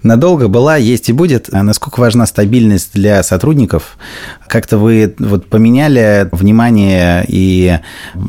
надолго, 0.03 0.49
была, 0.49 0.77
есть 0.77 1.11
и 1.11 1.13
будет. 1.13 1.51
А 1.53 1.63
насколько 1.63 2.01
важна 2.01 2.25
стабильность 2.25 2.95
для 2.95 3.23
сотрудников? 3.23 3.99
Как-то 4.47 4.79
вы 4.79 5.15
вот 5.19 5.51
поменяли 5.51 6.31
внимание 6.33 7.23
и 7.29 7.79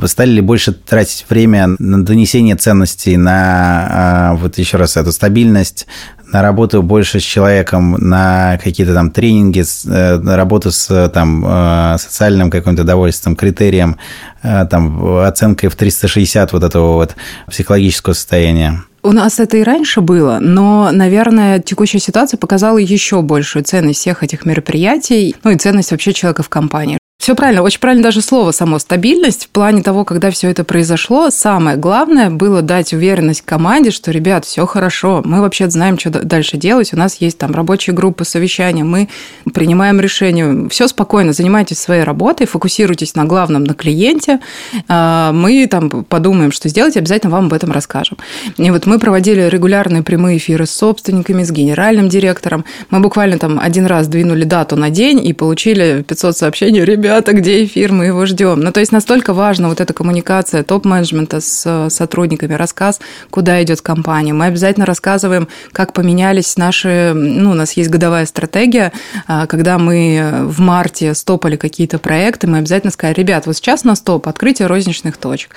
стали 0.03 0.31
ли 0.31 0.41
больше 0.41 0.73
тратить 0.73 1.25
время 1.29 1.77
на 1.79 2.03
донесение 2.03 2.57
ценностей, 2.57 3.15
на, 3.15 4.35
вот 4.37 4.57
еще 4.57 4.75
раз, 4.75 4.97
эту 4.97 5.13
стабильность, 5.13 5.87
на 6.31 6.41
работу 6.41 6.83
больше 6.83 7.19
с 7.19 7.23
человеком, 7.23 7.93
на 7.93 8.59
какие-то 8.63 8.93
там 8.93 9.11
тренинги, 9.11 9.63
э, 9.87 10.17
на 10.17 10.35
работу 10.35 10.71
с 10.71 11.09
там, 11.09 11.43
э, 11.45 11.97
социальным 11.99 12.51
каким-то 12.51 12.83
довольством, 12.83 13.35
критерием, 13.35 13.97
там, 14.41 14.67
там 14.67 15.17
оценкой 15.19 15.69
в 15.69 15.75
360 15.75 16.53
вот 16.53 16.63
этого 16.63 16.93
вот 16.93 17.15
психологического 17.47 18.13
состояния? 18.13 18.83
У 19.01 19.11
нас 19.13 19.39
это 19.39 19.57
и 19.57 19.63
раньше 19.63 20.01
было, 20.01 20.39
но, 20.41 20.91
наверное, 20.91 21.59
текущая 21.59 21.99
ситуация 21.99 22.37
показала 22.37 22.77
еще 22.77 23.21
большую 23.21 23.63
ценность 23.63 23.99
всех 23.99 24.23
этих 24.23 24.45
мероприятий, 24.45 25.35
ну 25.43 25.51
и 25.51 25.57
ценность 25.57 25.91
вообще 25.91 26.11
человека 26.11 26.43
в 26.43 26.49
компании. 26.49 26.98
Все 27.19 27.35
правильно, 27.35 27.63
очень 27.63 27.81
правильно 27.81 28.01
даже 28.01 28.21
слово 28.21 28.51
само 28.51 28.79
стабильность. 28.79 29.47
В 29.47 29.49
плане 29.49 29.83
того, 29.83 30.05
когда 30.05 30.31
все 30.31 30.49
это 30.49 30.63
произошло, 30.63 31.29
самое 31.31 31.75
главное 31.75 32.29
было 32.29 32.61
дать 32.61 32.93
уверенность 32.93 33.41
команде, 33.41 33.91
что, 33.91 34.11
ребят, 34.11 34.45
все 34.45 34.65
хорошо, 34.65 35.21
мы 35.25 35.41
вообще 35.41 35.69
знаем, 35.69 35.99
что 35.99 36.11
дальше 36.11 36.55
делать, 36.55 36.93
у 36.93 36.97
нас 36.97 37.17
есть 37.17 37.37
там 37.37 37.51
рабочие 37.51 37.93
группы, 37.93 38.23
совещания, 38.23 38.85
мы 38.85 39.09
принимаем 39.53 39.99
решения, 39.99 40.69
все 40.69 40.87
спокойно, 40.87 41.33
занимайтесь 41.33 41.79
своей 41.79 42.03
работой, 42.03 42.47
фокусируйтесь 42.47 43.15
на 43.15 43.25
главном, 43.25 43.65
на 43.65 43.73
клиенте, 43.73 44.39
а, 44.87 45.33
мы 45.33 45.67
там 45.67 45.89
подумаем, 45.89 46.53
что 46.53 46.69
сделать, 46.69 46.95
обязательно 46.95 47.33
вам 47.33 47.47
об 47.47 47.53
этом 47.53 47.73
расскажем. 47.73 48.17
И 48.55 48.71
вот 48.71 48.85
мы 48.85 48.97
проводили 48.97 49.41
регулярные 49.41 50.03
прямые 50.03 50.37
эфиры 50.37 50.65
с 50.65 50.71
собственниками, 50.71 51.43
с 51.43 51.51
генеральным 51.51 52.07
директором, 52.07 52.63
мы 52.89 53.01
буквально 53.01 53.37
там 53.39 53.59
один 53.59 53.87
раз 53.87 54.07
двинули 54.07 54.45
дату 54.45 54.77
на 54.77 54.89
день 54.89 55.23
и 55.23 55.33
получили 55.33 56.05
500 56.07 56.37
сообщений, 56.37 56.85
ребят, 56.85 57.08
ребята, 57.09 57.33
где 57.33 57.65
эфир, 57.65 57.91
мы 57.91 58.05
его 58.05 58.27
ждем. 58.27 58.59
Ну, 58.59 58.71
то 58.71 58.79
есть 58.79 58.91
настолько 58.91 59.33
важна 59.33 59.67
вот 59.67 59.81
эта 59.81 59.95
коммуникация 59.95 60.61
топ-менеджмента 60.61 61.41
с 61.41 61.63
э, 61.65 61.89
сотрудниками, 61.89 62.53
рассказ, 62.53 62.99
куда 63.31 63.63
идет 63.63 63.81
компания. 63.81 64.31
Мы 64.31 64.45
обязательно 64.45 64.85
рассказываем, 64.85 65.47
как 65.71 65.93
поменялись 65.93 66.55
наши, 66.55 67.13
ну, 67.15 67.49
у 67.49 67.53
нас 67.55 67.73
есть 67.73 67.89
годовая 67.89 68.27
стратегия, 68.27 68.91
а, 69.25 69.47
когда 69.47 69.79
мы 69.79 70.43
в 70.43 70.59
марте 70.59 71.15
стопали 71.15 71.55
какие-то 71.55 71.97
проекты, 71.97 72.45
мы 72.45 72.59
обязательно 72.59 72.91
сказали, 72.91 73.15
ребят, 73.15 73.47
вот 73.47 73.55
сейчас 73.55 73.83
на 73.83 73.95
стоп, 73.95 74.27
открытие 74.27 74.67
розничных 74.67 75.17
точек. 75.17 75.55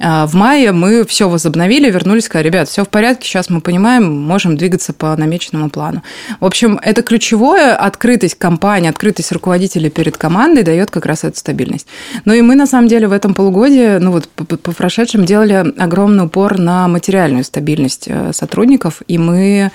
А, 0.00 0.26
в 0.26 0.32
мае 0.32 0.72
мы 0.72 1.04
все 1.04 1.28
возобновили, 1.28 1.90
вернулись, 1.90 2.24
сказали, 2.24 2.46
ребят, 2.46 2.66
все 2.70 2.82
в 2.82 2.88
порядке, 2.88 3.28
сейчас 3.28 3.50
мы 3.50 3.60
понимаем, 3.60 4.10
можем 4.10 4.56
двигаться 4.56 4.94
по 4.94 5.14
намеченному 5.14 5.68
плану. 5.68 6.02
В 6.40 6.46
общем, 6.46 6.80
это 6.82 7.02
ключевое, 7.02 7.76
открытость 7.76 8.36
компании, 8.38 8.88
открытость 8.88 9.32
руководителя 9.32 9.90
перед 9.90 10.16
командой 10.16 10.62
дает 10.62 10.93
как 10.94 11.06
раз 11.06 11.24
эту 11.24 11.36
стабильность. 11.36 11.86
Ну 12.24 12.32
и 12.32 12.40
мы, 12.40 12.54
на 12.54 12.66
самом 12.66 12.88
деле, 12.88 13.08
в 13.08 13.12
этом 13.12 13.34
полугодии, 13.34 13.98
ну 13.98 14.12
вот 14.12 14.28
по, 14.28 14.44
по 14.44 14.72
прошедшим, 14.72 15.24
делали 15.24 15.74
огромный 15.76 16.24
упор 16.24 16.58
на 16.58 16.88
материальную 16.88 17.44
стабильность 17.44 18.04
э, 18.06 18.32
сотрудников, 18.32 19.02
и 19.08 19.18
мы 19.18 19.70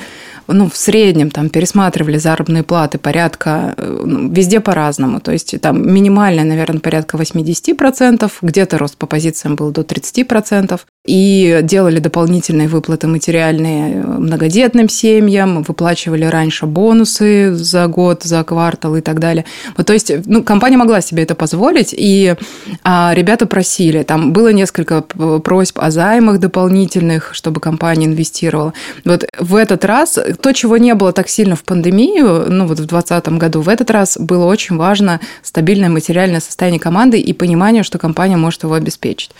ну, 0.52 0.70
в 0.70 0.78
среднем 0.78 1.32
там 1.32 1.50
пересматривали 1.50 2.18
заработные 2.18 2.64
платы 2.64 2.97
порядка, 2.97 3.74
э, 3.78 4.04
ну, 4.06 4.32
везде 4.32 4.60
по-разному. 4.60 5.20
То 5.20 5.32
есть 5.32 5.60
там 5.62 5.91
минимальная, 5.91 6.43
наверное, 6.43 6.80
порядка 6.80 7.18
80%, 7.18 8.32
где-то 8.41 8.78
рост 8.78 8.97
по 8.97 9.08
позициям 9.08 9.56
был 9.56 9.72
до 9.72 9.82
30%. 9.82 10.80
И 11.06 11.62
делали 11.64 12.00
дополнительные 12.00 12.68
выплаты 12.68 13.08
материальные 13.08 13.95
э, 13.95 14.06
многодетным 14.06 14.89
семьям, 14.89 15.64
выплачивали 15.64 16.26
раньше 16.26 16.66
бонусы 16.66 17.54
за 17.56 17.88
год, 17.88 18.24
за 18.24 18.43
квартал 18.43 18.95
и 18.95 19.02
так 19.02 19.20
далее. 19.20 19.45
Вот, 19.78 19.88
то 19.88 19.93
есть, 19.93 20.12
ну, 20.26 20.43
компания 20.43 20.78
могла 20.78 21.02
себе 21.02 21.24
это 21.24 21.36
позволить, 21.36 21.95
и 21.97 22.36
а, 22.84 23.14
ребята 23.16 23.45
просили. 23.45 24.04
Там 24.04 24.34
было 24.34 24.52
несколько 24.52 25.02
просьб 25.02 25.80
о 25.80 25.89
займах 25.89 26.39
дополнительных, 26.39 27.34
чтобы 27.34 27.62
компания 27.62 28.06
инвестировала. 28.06 28.74
Вот 29.06 29.26
в 29.39 29.56
этот 29.56 29.86
раз 29.86 30.20
то, 30.42 30.54
чего 30.54 30.78
не 30.78 30.94
было 30.96 31.12
так 31.12 31.30
сильно 31.30 31.56
в 31.56 31.64
пандемию, 31.64 32.46
ну 32.50 32.66
вот 32.66 32.80
в 32.80 32.86
2020 32.86 33.28
году, 33.40 33.62
в 33.62 33.70
этот 33.70 33.92
раз 33.92 34.18
было 34.18 34.46
очень 34.46 34.78
важно 34.78 35.20
стабильное 35.44 35.90
материальное 35.90 36.40
состояние 36.40 36.80
команды 36.80 37.20
и 37.20 37.34
понимание, 37.34 37.84
что 37.84 37.98
компания 37.98 38.38
может 38.38 38.64
его 38.64 38.74
обеспечить. 38.74 39.32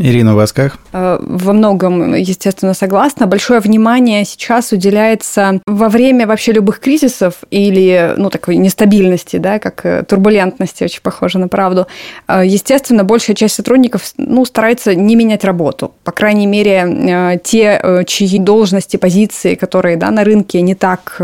Ирина, 0.00 0.36
у? 0.36 0.78
Э, 0.92 1.18
во 1.20 1.52
многом, 1.52 2.14
естественно, 2.14 2.72
согласна. 2.72 3.26
Большое 3.26 3.58
внимание 3.58 4.24
сейчас 4.24 4.70
уделяется 4.70 5.60
во 5.66 5.88
время 5.88 6.24
вообще 6.24 6.52
любых 6.52 6.78
кризисов 6.78 7.34
или, 7.50 8.14
ну, 8.16 8.30
такой 8.30 8.58
нестабильности, 8.58 9.38
да, 9.38 9.58
как 9.58 9.84
э, 9.84 10.04
турбулентности, 10.04 10.84
очень 10.84 11.02
похоже 11.02 11.40
на 11.40 11.48
правду. 11.48 11.88
Э, 12.28 12.42
естественно, 12.44 13.02
большая 13.02 13.34
часть 13.34 13.56
сотрудников, 13.56 14.12
ну, 14.16 14.44
старается 14.44 14.94
не 14.94 15.16
менять 15.16 15.44
работу. 15.44 15.92
По 16.04 16.12
крайней 16.12 16.46
мере, 16.46 17.40
те, 17.42 18.04
чьи 18.06 18.38
должности, 18.38 18.96
позиции, 18.96 19.56
которые, 19.56 19.96
да, 19.96 20.12
на 20.12 20.22
рынке 20.22 20.62
не 20.62 20.76
так 20.76 21.20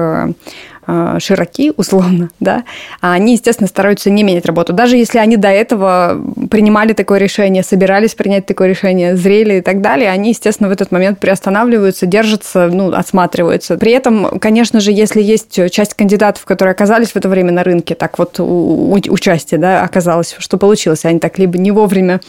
широки, 1.18 1.72
условно, 1.76 2.30
да, 2.40 2.64
а 3.00 3.12
они, 3.12 3.32
естественно, 3.32 3.68
стараются 3.68 4.10
не 4.10 4.22
менять 4.22 4.46
работу. 4.46 4.72
Даже 4.72 4.96
если 4.96 5.18
они 5.18 5.36
до 5.36 5.48
этого 5.48 6.20
принимали 6.50 6.92
такое 6.92 7.18
решение, 7.18 7.62
собирались 7.62 8.14
принять 8.14 8.46
такое 8.46 8.68
решение, 8.68 9.16
зрели 9.16 9.58
и 9.58 9.60
так 9.60 9.80
далее, 9.80 10.10
они, 10.10 10.30
естественно, 10.30 10.68
в 10.68 10.72
этот 10.72 10.90
момент 10.90 11.18
приостанавливаются, 11.18 12.06
держатся, 12.06 12.68
ну, 12.72 12.92
осматриваются. 12.92 13.76
При 13.76 13.92
этом, 13.92 14.38
конечно 14.38 14.80
же, 14.80 14.92
если 14.92 15.22
есть 15.22 15.58
часть 15.70 15.94
кандидатов, 15.94 16.44
которые 16.44 16.72
оказались 16.72 17.10
в 17.10 17.16
это 17.16 17.28
время 17.28 17.52
на 17.52 17.64
рынке, 17.64 17.94
так 17.94 18.18
вот 18.18 18.38
у, 18.40 18.92
участие, 18.92 19.58
да, 19.58 19.82
оказалось, 19.82 20.36
что 20.38 20.58
получилось, 20.58 21.04
они 21.04 21.18
так 21.18 21.38
либо 21.38 21.58
не 21.58 21.70
вовремя 21.70 22.20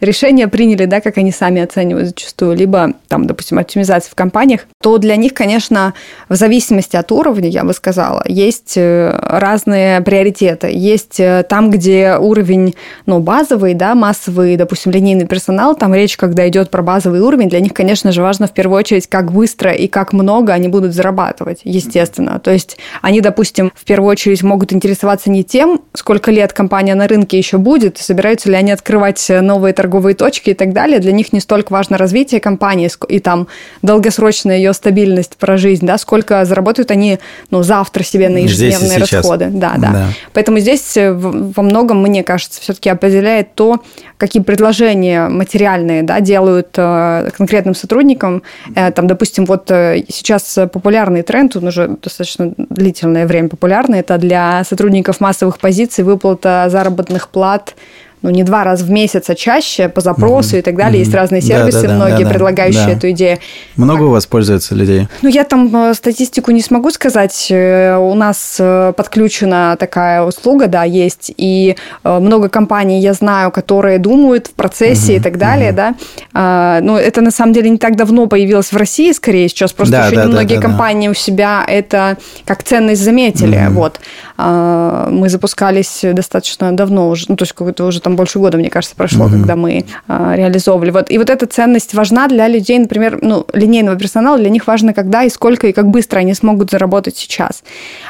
решение 0.00 0.48
приняли, 0.48 0.86
да, 0.86 1.00
как 1.00 1.18
они 1.18 1.32
сами 1.32 1.62
оценивают 1.62 2.08
зачастую, 2.08 2.56
либо 2.56 2.94
там, 3.08 3.26
допустим, 3.26 3.58
оптимизация 3.58 4.10
в 4.10 4.14
компаниях, 4.14 4.66
то 4.82 4.98
для 4.98 5.16
них, 5.16 5.34
конечно, 5.34 5.94
в 6.28 6.36
зависимости 6.36 6.96
от 6.96 7.12
уровня, 7.12 7.48
я 7.48 7.64
бы 7.64 7.72
сказала, 7.72 7.99
есть 8.26 8.74
э, 8.76 9.16
разные 9.22 10.00
приоритеты. 10.00 10.70
Есть 10.72 11.20
э, 11.20 11.44
там, 11.48 11.70
где 11.70 12.16
уровень, 12.16 12.74
ну, 13.06 13.20
базовый, 13.20 13.74
да, 13.74 13.94
массовый, 13.94 14.56
допустим, 14.56 14.92
линейный 14.92 15.26
персонал, 15.26 15.74
там 15.74 15.94
речь, 15.94 16.16
когда 16.16 16.48
идет 16.48 16.70
про 16.70 16.82
базовый 16.82 17.20
уровень, 17.20 17.48
для 17.48 17.60
них, 17.60 17.72
конечно 17.74 18.12
же, 18.12 18.22
важно 18.22 18.46
в 18.46 18.52
первую 18.52 18.78
очередь, 18.78 19.06
как 19.06 19.32
быстро 19.32 19.72
и 19.72 19.86
как 19.86 20.12
много 20.12 20.52
они 20.52 20.68
будут 20.68 20.92
зарабатывать, 20.92 21.60
естественно. 21.64 22.40
То 22.40 22.50
есть 22.50 22.78
они, 23.02 23.20
допустим, 23.20 23.72
в 23.74 23.84
первую 23.84 24.10
очередь 24.10 24.42
могут 24.42 24.72
интересоваться 24.72 25.30
не 25.30 25.44
тем, 25.44 25.82
сколько 25.94 26.30
лет 26.30 26.52
компания 26.52 26.94
на 26.94 27.06
рынке 27.06 27.38
еще 27.38 27.58
будет, 27.58 27.98
собираются 27.98 28.48
ли 28.48 28.56
они 28.56 28.72
открывать 28.72 29.24
новые 29.28 29.72
торговые 29.74 29.90
торговые 29.90 30.14
точки 30.14 30.50
и 30.50 30.54
так 30.54 30.72
далее, 30.72 31.00
для 31.00 31.10
них 31.10 31.32
не 31.32 31.40
столько 31.40 31.72
важно 31.72 31.98
развитие 31.98 32.40
компании 32.40 32.88
и 33.08 33.18
там 33.18 33.48
долгосрочная 33.82 34.56
ее 34.56 34.72
стабильность 34.72 35.36
про 35.36 35.56
жизнь, 35.56 35.84
да, 35.84 35.98
сколько 35.98 36.44
заработают 36.44 36.92
они 36.92 37.18
ну, 37.50 37.62
завтра 37.62 37.89
себе 38.02 38.28
на 38.28 38.38
ежедневные 38.38 38.98
расходы. 38.98 39.48
Да, 39.50 39.74
да, 39.76 39.92
да. 39.92 40.06
Поэтому 40.32 40.58
здесь 40.58 40.96
э, 40.96 41.12
во 41.12 41.62
многом, 41.62 42.02
мне 42.02 42.22
кажется, 42.22 42.60
все-таки 42.60 42.88
определяет 42.88 43.54
то, 43.54 43.80
какие 44.16 44.42
предложения 44.42 45.28
материальные 45.28 46.02
да, 46.02 46.20
делают 46.20 46.70
э, 46.76 47.30
конкретным 47.36 47.74
сотрудникам. 47.74 48.42
Э, 48.74 48.90
там, 48.90 49.06
допустим, 49.06 49.44
вот 49.44 49.66
сейчас 49.68 50.58
популярный 50.72 51.22
тренд, 51.22 51.56
он 51.56 51.66
уже 51.66 51.88
достаточно 52.02 52.52
длительное 52.56 53.26
время 53.26 53.48
популярный, 53.48 54.00
это 54.00 54.18
для 54.18 54.64
сотрудников 54.64 55.20
массовых 55.20 55.58
позиций 55.58 56.04
выплата 56.04 56.66
заработных 56.70 57.28
плат 57.28 57.74
ну, 58.22 58.30
не 58.30 58.44
два 58.44 58.64
раза 58.64 58.84
в 58.84 58.90
месяц, 58.90 59.30
а 59.30 59.34
чаще 59.34 59.88
по 59.88 60.00
запросу 60.00 60.56
mm-hmm. 60.56 60.58
и 60.58 60.62
так 60.62 60.76
далее. 60.76 61.00
Mm-hmm. 61.00 61.04
Есть 61.04 61.14
разные 61.14 61.40
сервисы, 61.40 61.82
да, 61.82 61.88
да, 61.88 61.94
многие 61.94 62.24
да, 62.24 62.30
предлагающие 62.30 62.86
да. 62.86 62.92
эту 62.92 63.10
идею. 63.10 63.38
Много 63.76 64.02
у 64.02 64.10
вас 64.10 64.26
пользуется 64.26 64.74
людей? 64.74 65.08
Ну, 65.22 65.28
я 65.28 65.44
там 65.44 65.74
э, 65.74 65.94
статистику 65.94 66.50
не 66.50 66.60
смогу 66.60 66.90
сказать. 66.90 67.48
Э, 67.50 67.96
у 67.96 68.14
нас 68.14 68.56
э, 68.58 68.92
подключена 68.96 69.76
такая 69.78 70.22
услуга, 70.22 70.66
да, 70.66 70.84
есть. 70.84 71.32
И 71.36 71.76
много 72.04 72.48
компаний 72.48 73.00
я 73.00 73.14
знаю, 73.14 73.50
которые 73.50 73.98
думают 73.98 74.48
в 74.48 74.52
процессе 74.52 75.14
mm-hmm. 75.14 75.16
и 75.16 75.20
так 75.20 75.38
далее, 75.38 75.70
mm-hmm. 75.70 75.74
да. 75.74 75.94
А, 76.34 76.80
но 76.82 76.98
это 76.98 77.20
на 77.20 77.30
самом 77.30 77.52
деле 77.52 77.70
не 77.70 77.78
так 77.78 77.96
давно 77.96 78.26
появилось 78.26 78.72
в 78.72 78.76
России, 78.76 79.12
скорее 79.12 79.48
сейчас. 79.48 79.72
Просто 79.72 79.92
да, 79.92 80.06
еще 80.06 80.16
да, 80.16 80.24
немногие 80.24 80.58
да, 80.58 80.62
да, 80.62 80.68
компании 80.68 81.08
да. 81.08 81.12
у 81.12 81.14
себя 81.14 81.64
это 81.66 82.18
как 82.44 82.62
ценность 82.62 83.02
заметили. 83.02 83.58
Mm-hmm. 83.58 83.70
Вот. 83.70 84.00
А, 84.42 85.08
мы 85.10 85.28
запускались 85.28 86.00
достаточно 86.02 86.72
давно 86.72 87.08
уже, 87.08 87.26
ну, 87.28 87.36
то 87.36 87.44
есть 87.44 87.52
какой-то 87.52 87.86
уже 87.86 88.00
там 88.00 88.10
там 88.10 88.16
больше 88.16 88.40
года, 88.40 88.58
мне 88.58 88.70
кажется, 88.70 88.96
прошло, 88.96 89.26
угу. 89.26 89.34
когда 89.34 89.54
мы 89.54 89.84
а, 90.08 90.34
реализовывали. 90.34 90.90
Вот. 90.90 91.10
И 91.10 91.18
вот 91.18 91.30
эта 91.30 91.46
ценность 91.46 91.94
важна 91.94 92.26
для 92.26 92.48
людей, 92.48 92.78
например, 92.78 93.20
ну, 93.22 93.46
линейного 93.52 93.96
персонала, 93.96 94.38
для 94.38 94.50
них 94.50 94.66
важно, 94.66 94.92
когда 94.92 95.22
и 95.22 95.30
сколько 95.30 95.68
и 95.68 95.72
как 95.72 95.86
быстро 95.86 96.18
они 96.18 96.34
смогут 96.34 96.70
заработать 96.70 97.16
сейчас. 97.16 97.62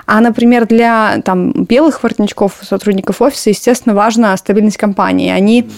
А, 0.07 0.21
например, 0.21 0.67
для 0.67 1.21
там, 1.25 1.53
белых 1.53 2.03
воротничков, 2.03 2.53
сотрудников 2.63 3.21
офиса, 3.21 3.51
естественно, 3.51 3.95
важна 3.95 4.37
стабильность 4.37 4.79
компании. 4.79 5.31
Они 5.31 5.69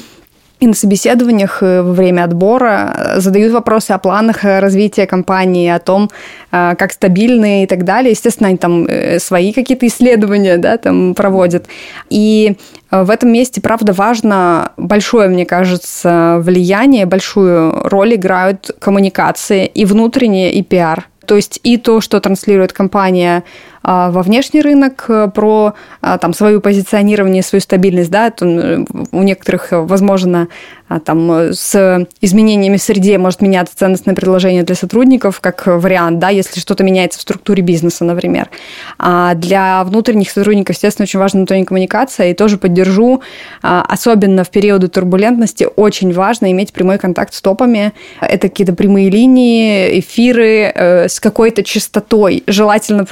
и 0.63 0.67
на 0.69 0.75
собеседованиях 0.75 1.61
э, 1.61 1.83
во 1.83 1.93
время 1.93 2.23
отбора 2.23 2.95
э, 2.97 3.21
задают 3.21 3.53
вопросы 3.53 3.91
о 3.91 3.99
планах 3.99 4.45
э, 4.45 4.61
развития 4.61 5.09
компании, 5.09 5.69
о 5.69 5.81
том, 5.81 6.11
как 6.51 6.93
стабильны 6.93 7.65
и 7.65 7.67
так 7.67 7.85
далее. 7.85 8.11
Естественно, 8.11 8.51
они 8.51 8.59
там 8.59 8.87
свои 9.19 9.55
какие-то 9.55 9.87
исследования 9.87 10.59
да, 10.59 10.77
там 10.77 11.15
проводят. 11.15 11.67
И 12.11 12.57
в 12.91 13.11
этом 13.11 13.33
месте, 13.33 13.63
правда, 13.63 13.95
важно 13.95 14.73
большое, 14.77 15.31
мне 15.31 15.47
кажется, 15.47 16.37
влияние, 16.41 17.07
большую 17.07 17.89
роль 17.89 18.17
играют 18.17 18.71
коммуникации 18.81 19.65
и 19.65 19.87
внутренние, 19.87 20.53
и 20.53 20.63
пиар. 20.63 21.09
То 21.27 21.37
есть 21.37 21.59
и 21.63 21.79
то, 21.79 22.03
что 22.03 22.21
транслирует 22.21 22.75
компания 22.75 23.45
во 23.83 24.23
внешний 24.23 24.63
рынок, 24.63 25.09
про 25.35 25.75
там, 26.01 26.35
свое 26.35 26.61
позиционирование, 26.61 27.43
свою 27.43 27.61
стабильность. 27.61 28.11
Да, 28.11 28.33
у 28.41 29.23
некоторых, 29.23 29.69
возможно, 29.71 30.49
там, 31.05 31.53
с 31.53 32.07
изменениями 32.21 32.77
в 32.77 32.83
среде 32.83 33.17
может 33.17 33.41
меняться 33.41 33.77
ценностное 33.77 34.15
предложение 34.15 34.63
для 34.63 34.75
сотрудников, 34.75 35.41
как 35.41 35.67
вариант, 35.67 36.19
да, 36.19 36.29
если 36.29 36.61
что-то 36.61 36.85
меняется 36.85 37.19
в 37.19 37.23
структуре 37.23 37.63
бизнеса, 37.63 38.05
например. 38.05 38.51
А 38.99 39.35
для 39.35 39.83
внутренних 39.85 40.31
сотрудников, 40.31 40.77
естественно, 40.77 41.05
очень 41.05 41.19
важна 41.19 41.39
внутренняя 41.39 41.65
коммуникация, 41.65 42.31
и 42.31 42.35
тоже 42.35 42.59
поддержу, 42.59 43.23
особенно 43.63 44.45
в 44.45 44.51
периоды 44.51 44.89
турбулентности, 44.89 45.67
очень 45.77 46.13
важно 46.13 46.51
иметь 46.53 46.73
прямой 46.73 46.99
контакт 46.99 47.33
с 47.33 47.41
топами. 47.41 47.93
Это 48.21 48.49
какие-то 48.49 48.75
прямые 48.75 49.09
линии, 49.09 49.99
эфиры 49.99 50.73
э, 50.75 51.09
с 51.09 51.21
какой-то 51.21 51.63
частотой, 51.63 52.45
желательно 52.47 53.07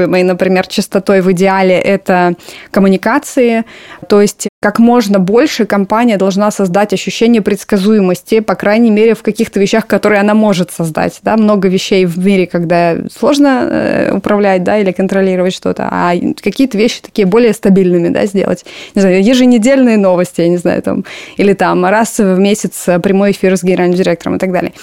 прогнозируемой, 0.00 0.22
например, 0.22 0.66
частотой 0.66 1.20
в 1.20 1.30
идеале 1.32 1.74
это 1.74 2.34
коммуникации. 2.70 3.64
То 4.08 4.20
есть 4.20 4.49
как 4.60 4.78
можно 4.78 5.18
больше 5.18 5.64
компания 5.64 6.18
должна 6.18 6.50
создать 6.50 6.92
ощущение 6.92 7.40
предсказуемости, 7.40 8.40
по 8.40 8.54
крайней 8.54 8.90
мере, 8.90 9.14
в 9.14 9.22
каких-то 9.22 9.58
вещах, 9.58 9.86
которые 9.86 10.20
она 10.20 10.34
может 10.34 10.70
создать. 10.70 11.18
Да? 11.22 11.38
Много 11.38 11.68
вещей 11.68 12.04
в 12.04 12.18
мире, 12.18 12.46
когда 12.46 12.96
сложно 13.10 13.66
э, 13.70 14.12
управлять 14.12 14.62
да, 14.62 14.76
или 14.76 14.92
контролировать 14.92 15.54
что-то, 15.54 15.88
а 15.90 16.12
какие-то 16.42 16.76
вещи 16.76 17.00
такие 17.00 17.26
более 17.26 17.54
стабильными 17.54 18.10
да, 18.10 18.26
сделать. 18.26 18.66
Не 18.94 19.00
знаю, 19.00 19.24
еженедельные 19.24 19.96
новости, 19.96 20.42
я 20.42 20.48
не 20.50 20.58
знаю, 20.58 20.82
там, 20.82 21.06
или 21.38 21.54
там 21.54 21.86
раз 21.86 22.18
в 22.18 22.38
месяц 22.38 22.84
прямой 23.02 23.30
эфир 23.30 23.56
с 23.56 23.62
генеральным 23.62 23.96
директором 23.96 24.36
и 24.36 24.38
так 24.38 24.52
далее. 24.52 24.74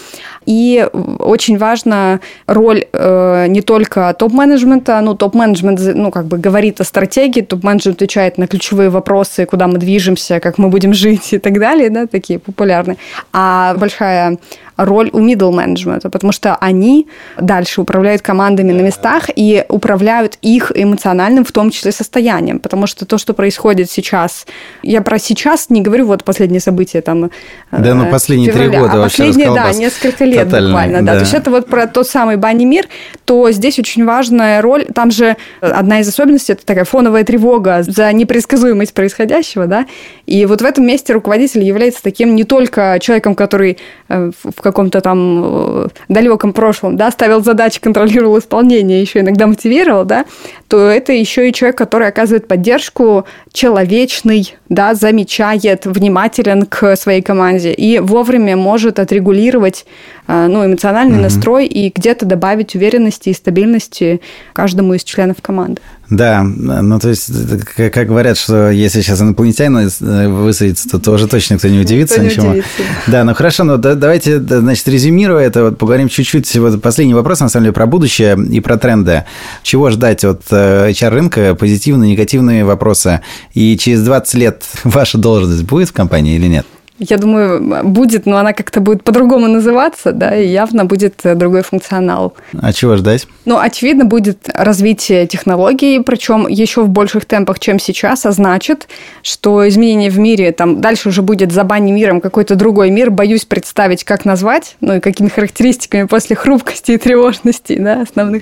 И 0.48 0.88
очень 1.20 1.58
важна 1.60 2.20
роль 2.48 2.86
э, 2.94 3.46
не 3.48 3.62
только 3.62 4.16
топ-менеджмента, 4.18 5.00
ну, 5.02 5.14
топ-менеджмент, 5.14 5.80
ну, 5.94 6.10
как 6.10 6.26
бы 6.26 6.38
говорит 6.38 6.82
о 6.82 6.84
стратегии, 6.84 7.42
топ-менеджмент 7.42 7.98
отвечает 7.98 8.38
на 8.40 8.48
ключевые 8.48 8.90
вопросы, 8.90 9.46
куда 9.46 9.67
мы 9.68 9.78
движемся, 9.78 10.40
как 10.40 10.58
мы 10.58 10.70
будем 10.70 10.94
жить 10.94 11.34
и 11.34 11.40
так 11.40 11.60
далее, 11.60 11.90
да, 11.90 12.08
такие 12.08 12.40
популярные. 12.40 12.98
А 13.34 13.76
большая 13.76 14.38
роль 14.78 15.10
у 15.12 15.20
middle 15.20 15.52
менеджмента, 15.52 16.10
потому 16.10 16.32
что 16.32 16.56
они 16.56 17.08
дальше 17.40 17.82
управляют 17.82 18.22
командами 18.22 18.72
на 18.72 18.82
местах 18.82 19.30
и 19.36 19.66
управляют 19.70 20.38
их 20.42 20.72
эмоциональным, 20.74 21.44
в 21.44 21.52
том 21.52 21.72
числе, 21.72 21.92
состоянием, 21.92 22.60
потому 22.60 22.88
что 22.88 23.06
то, 23.06 23.18
что 23.18 23.34
происходит 23.34 23.90
сейчас, 23.90 24.46
я 24.84 25.02
про 25.02 25.20
сейчас 25.20 25.70
не 25.70 25.82
говорю, 25.82 26.06
вот 26.06 26.24
последние 26.24 26.62
события 26.62 27.02
там 27.02 27.32
Да, 27.72 27.94
ну 27.96 28.10
последние 28.10 28.52
три 28.52 28.68
года 28.68 28.94
а 28.94 28.98
вообще 28.98 29.26
последние, 29.26 29.54
да, 29.54 29.74
несколько 29.74 30.26
лет 30.26 30.46
Тотально, 30.46 30.70
буквально, 30.70 31.02
да. 31.02 31.06
да. 31.06 31.14
То 31.14 31.20
есть 31.22 31.34
это 31.34 31.52
вот 31.52 31.68
про 31.68 31.88
тот 31.88 32.08
самый 32.08 32.38
банни 32.38 32.66
мир, 32.66 32.88
то 33.26 33.52
здесь 33.52 33.80
очень 33.80 34.06
важная 34.06 34.62
роль, 34.62 34.86
там 34.86 35.12
же 35.12 35.36
одна 35.60 36.02
из 36.02 36.08
особенностей, 36.08 36.54
это 36.54 36.66
такая 36.66 36.86
фоновая 36.86 37.24
тревога 37.24 37.84
за 37.84 38.12
непредсказуемость 38.14 38.94
происходящего, 38.94 39.66
да, 39.66 39.88
и 40.26 40.46
вот 40.46 40.62
в 40.62 40.66
этом 40.66 40.86
месте 40.86 41.14
руководитель 41.14 41.64
является 41.64 42.04
таким 42.04 42.36
не 42.36 42.44
только 42.44 43.00
человеком, 43.02 43.34
который 43.34 43.78
э, 44.10 44.32
в 44.44 44.62
каком-то 44.68 45.02
там 45.02 45.42
э, 45.44 45.88
далеком 46.10 46.54
прошлом, 46.54 46.98
да, 46.98 47.12
ставил 47.12 47.44
задачи, 47.44 47.80
контролировал 47.80 48.38
исполнение, 48.40 49.02
еще 49.02 49.20
иногда 49.20 49.48
мотивировал, 49.48 50.06
да, 50.06 50.26
то 50.68 50.88
это 50.90 51.14
еще 51.14 51.50
и 51.50 51.54
человек, 51.54 51.78
который 51.78 52.08
оказывает 52.08 52.48
поддержку, 52.48 53.26
человечный, 53.52 54.56
да, 54.70 54.94
замечает, 54.94 55.86
внимателен 55.86 56.66
к 56.66 56.96
своей 56.96 57.22
команде 57.22 57.74
и 57.74 58.00
вовремя 58.00 58.56
может 58.56 59.00
отрегулировать 59.00 59.86
э, 60.28 60.48
ну, 60.48 60.66
эмоциональный 60.66 61.18
mm-hmm. 61.18 61.22
настрой 61.22 61.66
и 61.66 61.92
где-то 61.94 62.26
добавить 62.26 62.76
уверенности 62.76 63.30
и 63.30 63.34
стабильности 63.34 64.22
каждому 64.54 64.94
из 64.94 65.04
членов 65.04 65.38
команды. 65.42 65.82
Да, 66.10 66.44
ну 66.44 67.00
то 67.00 67.10
есть, 67.10 67.30
как 67.76 68.08
говорят, 68.08 68.38
что 68.38 68.70
если 68.70 69.02
сейчас 69.02 69.22
инопланетяне 69.22 69.90
э, 70.00 70.28
высадятся, 70.30 70.90
то 70.90 71.00
тоже 71.00 71.28
точно 71.28 71.58
кто 71.58 71.68
не 71.68 71.80
удивится 71.80 72.22
никто 72.22 72.42
ничему. 72.42 72.50
удивится. 72.52 72.70
Да, 73.08 73.24
ну 73.26 73.34
хорошо, 73.34 73.66
ну 73.66 73.78
давайте, 73.78 74.40
значит, 74.40 74.88
резюмируя 74.88 75.46
это, 75.46 75.64
вот 75.64 75.78
поговорим 75.78 76.08
чуть-чуть, 76.08 76.56
вот 76.56 76.82
последний 76.82 77.14
вопрос, 77.14 77.42
на 77.42 77.50
самом 77.50 77.66
деле, 77.66 77.74
про 77.74 77.88
будущее 77.88 78.38
и 78.50 78.62
про 78.62 78.78
тренды. 78.78 79.26
Чего 79.64 79.90
ждать 79.90 80.24
от 80.24 80.44
HR-рынка, 80.50 81.42
э, 81.42 81.56
позитивные, 81.56 82.12
негативные 82.12 82.64
вопросы, 82.64 83.22
и 83.54 83.78
через 83.78 84.02
20 84.04 84.34
лет 84.36 84.64
ваша 84.86 85.18
должность 85.18 85.64
будет 85.64 85.90
в 85.90 85.94
компании 85.94 86.36
или 86.36 86.48
нет? 86.48 86.66
Я 87.00 87.18
думаю, 87.18 87.84
будет, 87.84 88.26
но 88.26 88.38
она 88.38 88.54
как-то 88.54 88.82
будет 88.82 89.04
по-другому 89.04 89.48
называться, 89.48 90.12
да, 90.12 90.36
и 90.36 90.48
явно 90.48 90.86
будет 90.86 91.20
э, 91.24 91.36
другой 91.36 91.62
функционал. 91.62 92.34
А 92.60 92.74
чего 92.74 92.96
ждать? 92.96 93.28
Ну, 93.46 93.60
очевидно, 93.60 94.06
будет 94.06 94.50
развитие 94.52 95.28
технологий, 95.28 96.00
причем 96.00 96.48
еще 96.48 96.82
в 96.82 96.90
больших 96.90 97.26
темпах, 97.26 97.60
чем 97.60 97.78
сейчас, 97.78 98.26
а 98.26 98.32
значит, 98.32 98.88
что 99.22 99.68
изменения 99.68 100.10
в 100.10 100.18
мире, 100.18 100.52
там, 100.52 100.82
дальше 100.82 101.10
уже 101.10 101.22
будет 101.22 101.52
за 101.52 101.64
бани 101.64 101.92
миром 101.92 102.20
какой-то 102.20 102.56
другой 102.56 102.90
мир, 102.90 103.12
боюсь 103.12 103.46
представить, 103.46 104.04
как 104.04 104.26
назвать, 104.26 104.76
ну, 104.82 104.96
и 104.96 105.00
какими 105.00 105.28
характеристиками 105.28 106.08
после 106.08 106.36
хрупкости 106.36 106.94
и 106.94 106.98
тревожности, 106.98 107.78
да, 107.80 108.02
основных, 108.02 108.42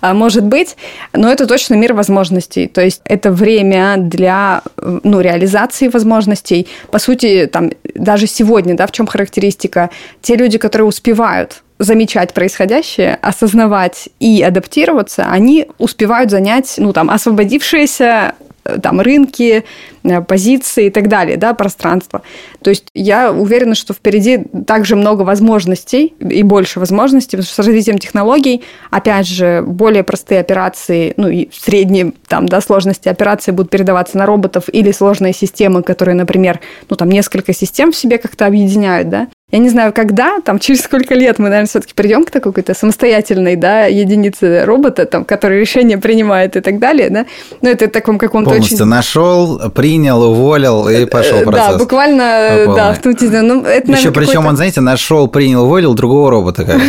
а, 0.00 0.14
может 0.14 0.44
быть, 0.44 0.76
но 1.12 1.30
это 1.30 1.46
точно 1.46 1.74
мир 1.74 1.94
возможностей, 1.94 2.66
то 2.66 2.80
есть 2.80 3.02
это 3.04 3.30
время 3.30 3.98
для, 3.98 4.62
э, 4.78 4.98
ну, 5.04 5.20
реализации 5.20 5.86
возможностей, 5.86 6.66
по 6.90 6.98
сути, 6.98 7.48
там, 7.50 7.70
даже 7.94 8.26
сегодня, 8.26 8.76
да, 8.76 8.86
в 8.86 8.92
чем 8.92 9.06
характеристика? 9.06 9.90
Те 10.22 10.36
люди, 10.36 10.58
которые 10.58 10.86
успевают 10.86 11.62
замечать 11.78 12.32
происходящее, 12.32 13.18
осознавать 13.20 14.08
и 14.20 14.42
адаптироваться, 14.42 15.26
они 15.28 15.68
успевают 15.78 16.30
занять, 16.30 16.74
ну, 16.78 16.92
там, 16.92 17.10
освободившиеся 17.10 18.04
Э, 18.04 18.53
там 18.82 19.00
рынки, 19.00 19.64
э, 20.02 20.20
позиции 20.22 20.86
и 20.86 20.90
так 20.90 21.08
далее, 21.08 21.36
да, 21.36 21.54
пространство. 21.54 22.22
То 22.62 22.70
есть 22.70 22.84
я 22.94 23.32
уверена, 23.32 23.74
что 23.74 23.92
впереди 23.92 24.38
также 24.66 24.96
много 24.96 25.22
возможностей 25.22 26.14
и 26.20 26.42
больше 26.42 26.80
возможностей, 26.80 27.36
потому 27.36 27.44
что 27.44 27.54
с 27.54 27.66
развитием 27.66 27.98
технологий, 27.98 28.62
опять 28.90 29.26
же, 29.26 29.62
более 29.66 30.02
простые 30.02 30.40
операции, 30.40 31.14
ну 31.16 31.28
и 31.28 31.48
средние 31.52 32.12
там, 32.26 32.46
да, 32.48 32.60
сложности 32.60 33.08
операции 33.08 33.52
будут 33.52 33.70
передаваться 33.70 34.18
на 34.18 34.26
роботов 34.26 34.64
или 34.72 34.92
сложные 34.92 35.32
системы, 35.32 35.82
которые, 35.82 36.14
например, 36.14 36.60
ну 36.88 36.96
там 36.96 37.08
несколько 37.10 37.52
систем 37.52 37.92
в 37.92 37.96
себе 37.96 38.18
как-то 38.18 38.46
объединяют, 38.46 39.08
да, 39.08 39.28
я 39.54 39.60
не 39.60 39.68
знаю, 39.68 39.92
когда, 39.92 40.40
там, 40.40 40.58
через 40.58 40.80
сколько 40.80 41.14
лет 41.14 41.38
мы, 41.38 41.44
наверное, 41.44 41.68
все-таки 41.68 41.94
придем 41.94 42.24
к 42.24 42.32
такой 42.32 42.50
какой-то 42.50 42.74
самостоятельной, 42.74 43.54
да, 43.54 43.84
единице 43.84 44.64
робота, 44.64 45.06
там, 45.06 45.24
который 45.24 45.60
решение 45.60 45.96
принимает 45.96 46.56
и 46.56 46.60
так 46.60 46.80
далее, 46.80 47.08
да. 47.08 47.24
Но 47.62 47.68
это 47.68 47.86
в 47.86 47.90
таком 47.90 48.18
каком-то 48.18 48.50
Полностью 48.50 48.78
очень... 48.78 48.86
нашел, 48.86 49.70
принял, 49.70 50.20
уволил 50.24 50.88
и 50.88 51.04
пошел 51.04 51.38
э, 51.38 51.44
процесс. 51.44 51.74
Да, 51.74 51.78
буквально, 51.78 52.64
да, 52.74 52.94
в 52.94 52.98
ту 52.98 53.10
ну, 53.20 53.62
это, 53.62 53.92
Еще 53.92 54.10
причем 54.10 54.44
он, 54.44 54.56
знаете, 54.56 54.80
нашел, 54.80 55.28
принял, 55.28 55.62
уволил 55.62 55.94
другого 55.94 56.32
робота. 56.32 56.66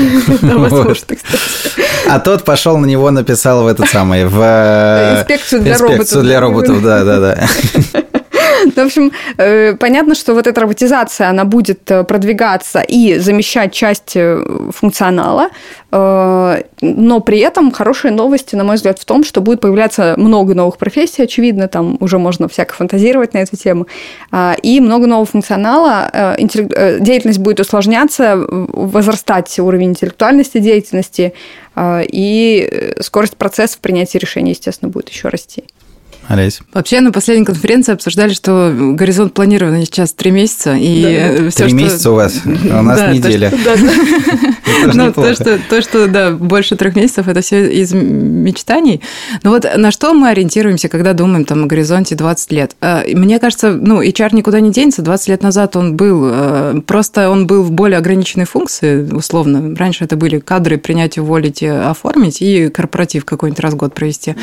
А 2.07 2.19
тот 2.19 2.45
пошел 2.45 2.77
на 2.77 2.85
него, 2.85 3.09
написал 3.09 3.63
в 3.63 3.67
этот 3.67 3.89
самый, 3.89 4.25
в... 4.25 4.39
Э, 4.39 5.19
инспекцию 5.19 5.61
для 5.61 5.73
роботов. 5.73 5.99
Инспекцию 6.01 6.23
для 6.23 6.39
роботов, 6.39 6.83
да, 6.83 7.03
да, 7.03 7.19
да. 7.19 7.47
Ну, 8.65 8.71
в 8.71 8.85
общем, 8.85 9.11
э, 9.37 9.75
понятно, 9.75 10.15
что 10.15 10.33
вот 10.33 10.47
эта 10.47 10.61
роботизация, 10.61 11.29
она 11.29 11.45
будет 11.45 11.91
э, 11.91 12.03
продвигаться 12.03 12.81
и 12.81 13.19
замещать 13.19 13.73
часть 13.73 14.15
э, 14.15 14.43
функционала, 14.71 15.49
но 15.91 17.19
при 17.21 17.39
этом 17.39 17.71
хорошие 17.71 18.11
новости, 18.11 18.55
на 18.55 18.65
мой 18.65 18.75
взгляд, 18.75 18.99
в 18.99 19.05
том, 19.05 19.23
что 19.23 19.39
будет 19.39 19.61
появляться 19.61 20.15
много 20.17 20.53
новых 20.53 20.77
профессий, 20.77 21.23
очевидно, 21.23 21.69
там 21.69 21.97
уже 22.01 22.17
можно 22.17 22.49
всяко 22.49 22.73
фантазировать 22.73 23.33
на 23.33 23.37
эту 23.37 23.55
тему, 23.55 23.87
и 24.61 24.81
много 24.81 25.07
нового 25.07 25.25
функционала, 25.25 26.35
деятельность 26.37 27.39
будет 27.39 27.61
усложняться, 27.61 28.35
возрастать 28.35 29.57
уровень 29.57 29.91
интеллектуальности 29.91 30.57
деятельности, 30.57 31.33
и 31.79 32.93
скорость 32.99 33.37
процессов 33.37 33.79
принятия 33.79 34.19
решений, 34.19 34.51
естественно, 34.51 34.91
будет 34.91 35.07
еще 35.07 35.29
расти. 35.29 35.63
Олесь. 36.27 36.59
Вообще, 36.73 37.01
на 37.01 37.11
последней 37.11 37.45
конференции 37.45 37.93
обсуждали, 37.93 38.33
что 38.33 38.73
горизонт 38.75 39.33
планирования 39.33 39.85
сейчас 39.85 40.11
три 40.13 40.31
месяца. 40.31 40.75
И 40.75 41.03
да. 41.03 41.49
все, 41.49 41.65
три 41.65 41.69
что... 41.69 41.75
месяца 41.75 42.11
у 42.11 42.15
вас, 42.15 42.41
а 42.71 42.79
у 42.79 42.83
нас 42.83 42.99
да, 42.99 43.13
неделя. 43.13 43.51
Ну, 44.93 45.11
то, 45.11 45.33
что, 45.33 45.57
то, 45.69 45.81
что, 45.81 46.07
да, 46.07 46.31
больше 46.31 46.75
трех 46.75 46.95
месяцев, 46.95 47.27
это 47.27 47.41
все 47.41 47.71
из 47.71 47.93
мечтаний. 47.93 49.01
Но 49.41 49.51
вот 49.51 49.65
на 49.77 49.89
что 49.89 50.13
мы 50.13 50.29
ориентируемся, 50.29 50.89
когда 50.89 51.13
думаем 51.13 51.45
там 51.45 51.63
о 51.63 51.67
горизонте 51.67 52.15
20 52.15 52.51
лет? 52.51 52.75
А, 52.81 53.03
мне 53.07 53.39
кажется, 53.39 53.71
ну, 53.71 54.01
HR 54.01 54.35
никуда 54.35 54.59
не 54.59 54.71
денется. 54.71 55.01
20 55.01 55.29
лет 55.29 55.43
назад 55.43 55.75
он 55.75 55.95
был, 55.95 56.21
а, 56.25 56.81
просто 56.85 57.29
он 57.29 57.47
был 57.47 57.63
в 57.63 57.71
более 57.71 57.97
ограниченной 57.97 58.45
функции, 58.45 59.09
условно. 59.11 59.75
Раньше 59.75 60.03
это 60.03 60.17
были 60.17 60.39
кадры 60.39 60.77
принять, 60.77 61.17
уволить, 61.17 61.63
оформить 61.63 62.41
и 62.41 62.69
корпоратив 62.69 63.25
какой-нибудь 63.25 63.59
раз 63.59 63.73
в 63.73 63.77
год 63.77 63.93
провести. 63.93 64.35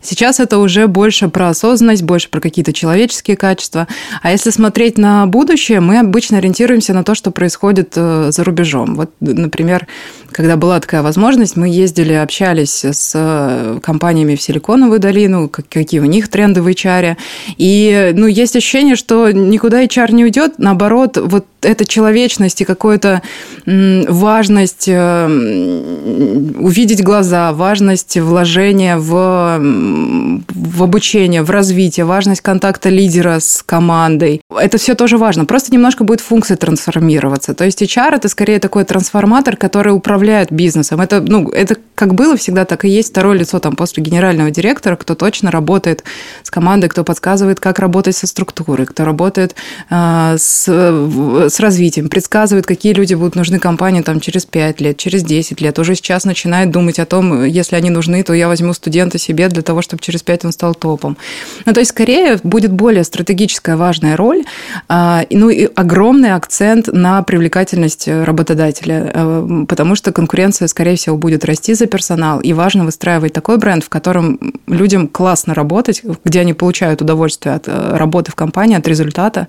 Сейчас 0.00 0.40
это 0.40 0.58
уже 0.58 0.86
больше 0.86 1.29
про 1.30 1.48
осознанность, 1.48 2.02
больше 2.02 2.28
про 2.28 2.40
какие-то 2.40 2.72
человеческие 2.72 3.36
качества. 3.36 3.86
А 4.22 4.30
если 4.30 4.50
смотреть 4.50 4.98
на 4.98 5.26
будущее, 5.26 5.80
мы 5.80 5.98
обычно 5.98 6.38
ориентируемся 6.38 6.94
на 6.94 7.04
то, 7.04 7.14
что 7.14 7.30
происходит 7.30 7.92
э, 7.96 8.30
за 8.32 8.44
рубежом. 8.44 8.94
Вот, 8.96 9.10
например, 9.20 9.86
когда 10.32 10.56
была 10.56 10.80
такая 10.80 11.02
возможность, 11.02 11.56
мы 11.56 11.68
ездили, 11.68 12.12
общались 12.12 12.84
с 12.84 13.12
э, 13.14 13.78
компаниями 13.82 14.36
в 14.36 14.42
Силиконовую 14.42 14.98
долину, 14.98 15.48
какие 15.48 16.00
у 16.00 16.04
них 16.04 16.28
тренды 16.28 16.62
в 16.62 16.68
HR. 16.68 17.16
И 17.56 18.12
ну, 18.14 18.26
есть 18.26 18.56
ощущение, 18.56 18.96
что 18.96 19.30
никуда 19.30 19.84
HR 19.84 20.12
не 20.12 20.24
уйдет, 20.24 20.54
наоборот, 20.58 21.16
вот 21.16 21.46
эта 21.62 21.84
человечность 21.84 22.60
и 22.60 22.64
какая-то 22.64 23.22
важность 23.66 24.88
э, 24.88 25.26
увидеть 26.58 27.02
глаза, 27.02 27.52
важность 27.52 28.16
вложения 28.16 28.96
в, 28.96 29.58
в 29.60 30.82
обучение, 30.82 31.42
в 31.42 31.50
развитие, 31.50 32.06
важность 32.06 32.40
контакта 32.40 32.88
лидера 32.88 33.40
с 33.40 33.62
командой. 33.64 34.40
Это 34.50 34.78
все 34.78 34.94
тоже 34.94 35.18
важно. 35.18 35.44
Просто 35.44 35.72
немножко 35.72 36.04
будет 36.04 36.20
функция 36.20 36.56
трансформироваться. 36.56 37.54
То 37.54 37.64
есть 37.64 37.82
HR– 37.82 38.14
это 38.16 38.28
скорее 38.28 38.58
такой 38.58 38.84
трансформатор, 38.84 39.56
который 39.56 39.90
управляет 39.94 40.19
бизнесом. 40.50 41.00
Это, 41.00 41.20
ну, 41.20 41.48
это 41.50 41.76
как 41.94 42.14
было 42.14 42.36
всегда, 42.36 42.64
так 42.64 42.84
и 42.84 42.88
есть 42.88 43.10
второе 43.10 43.38
лицо 43.38 43.58
там 43.58 43.76
после 43.76 44.02
генерального 44.02 44.50
директора, 44.50 44.96
кто 44.96 45.14
точно 45.14 45.50
работает 45.50 46.04
с 46.42 46.50
командой, 46.50 46.88
кто 46.88 47.04
подсказывает, 47.04 47.60
как 47.60 47.78
работать 47.78 48.16
со 48.16 48.26
структурой, 48.26 48.86
кто 48.86 49.04
работает 49.04 49.54
э, 49.90 50.36
с 50.38 50.68
с 51.50 51.60
развитием, 51.60 52.08
предсказывает, 52.08 52.66
какие 52.66 52.92
люди 52.92 53.14
будут 53.14 53.34
нужны 53.34 53.58
компании 53.58 54.02
там, 54.02 54.20
через 54.20 54.46
5 54.46 54.80
лет, 54.80 54.96
через 54.96 55.22
10 55.22 55.60
лет. 55.60 55.78
Уже 55.78 55.94
сейчас 55.94 56.24
начинает 56.24 56.70
думать 56.70 56.98
о 56.98 57.06
том, 57.06 57.44
если 57.44 57.76
они 57.76 57.90
нужны, 57.90 58.22
то 58.22 58.32
я 58.32 58.48
возьму 58.48 58.72
студента 58.72 59.18
себе 59.18 59.48
для 59.48 59.62
того, 59.62 59.82
чтобы 59.82 60.02
через 60.02 60.22
5 60.22 60.46
он 60.46 60.52
стал 60.52 60.74
топом. 60.74 61.16
Ну, 61.66 61.72
то 61.72 61.80
есть, 61.80 61.90
скорее, 61.90 62.38
будет 62.42 62.72
более 62.72 63.04
стратегическая 63.04 63.76
важная 63.76 64.16
роль, 64.16 64.44
а, 64.88 65.24
ну 65.30 65.50
и 65.50 65.68
огромный 65.74 66.32
акцент 66.34 66.88
на 66.88 67.22
привлекательность 67.22 68.08
работодателя, 68.08 69.10
а, 69.12 69.64
потому 69.66 69.94
что 69.94 70.09
конкуренция, 70.12 70.68
скорее 70.68 70.96
всего, 70.96 71.16
будет 71.16 71.44
расти 71.44 71.74
за 71.74 71.86
персонал, 71.86 72.40
и 72.40 72.52
важно 72.52 72.84
выстраивать 72.84 73.32
такой 73.32 73.58
бренд, 73.58 73.84
в 73.84 73.88
котором 73.88 74.38
людям 74.66 75.08
классно 75.08 75.54
работать, 75.54 76.02
где 76.24 76.40
они 76.40 76.54
получают 76.54 77.02
удовольствие 77.02 77.54
от 77.54 77.68
э, 77.68 77.96
работы 77.96 78.32
в 78.32 78.34
компании, 78.34 78.76
от 78.76 78.86
результата. 78.88 79.48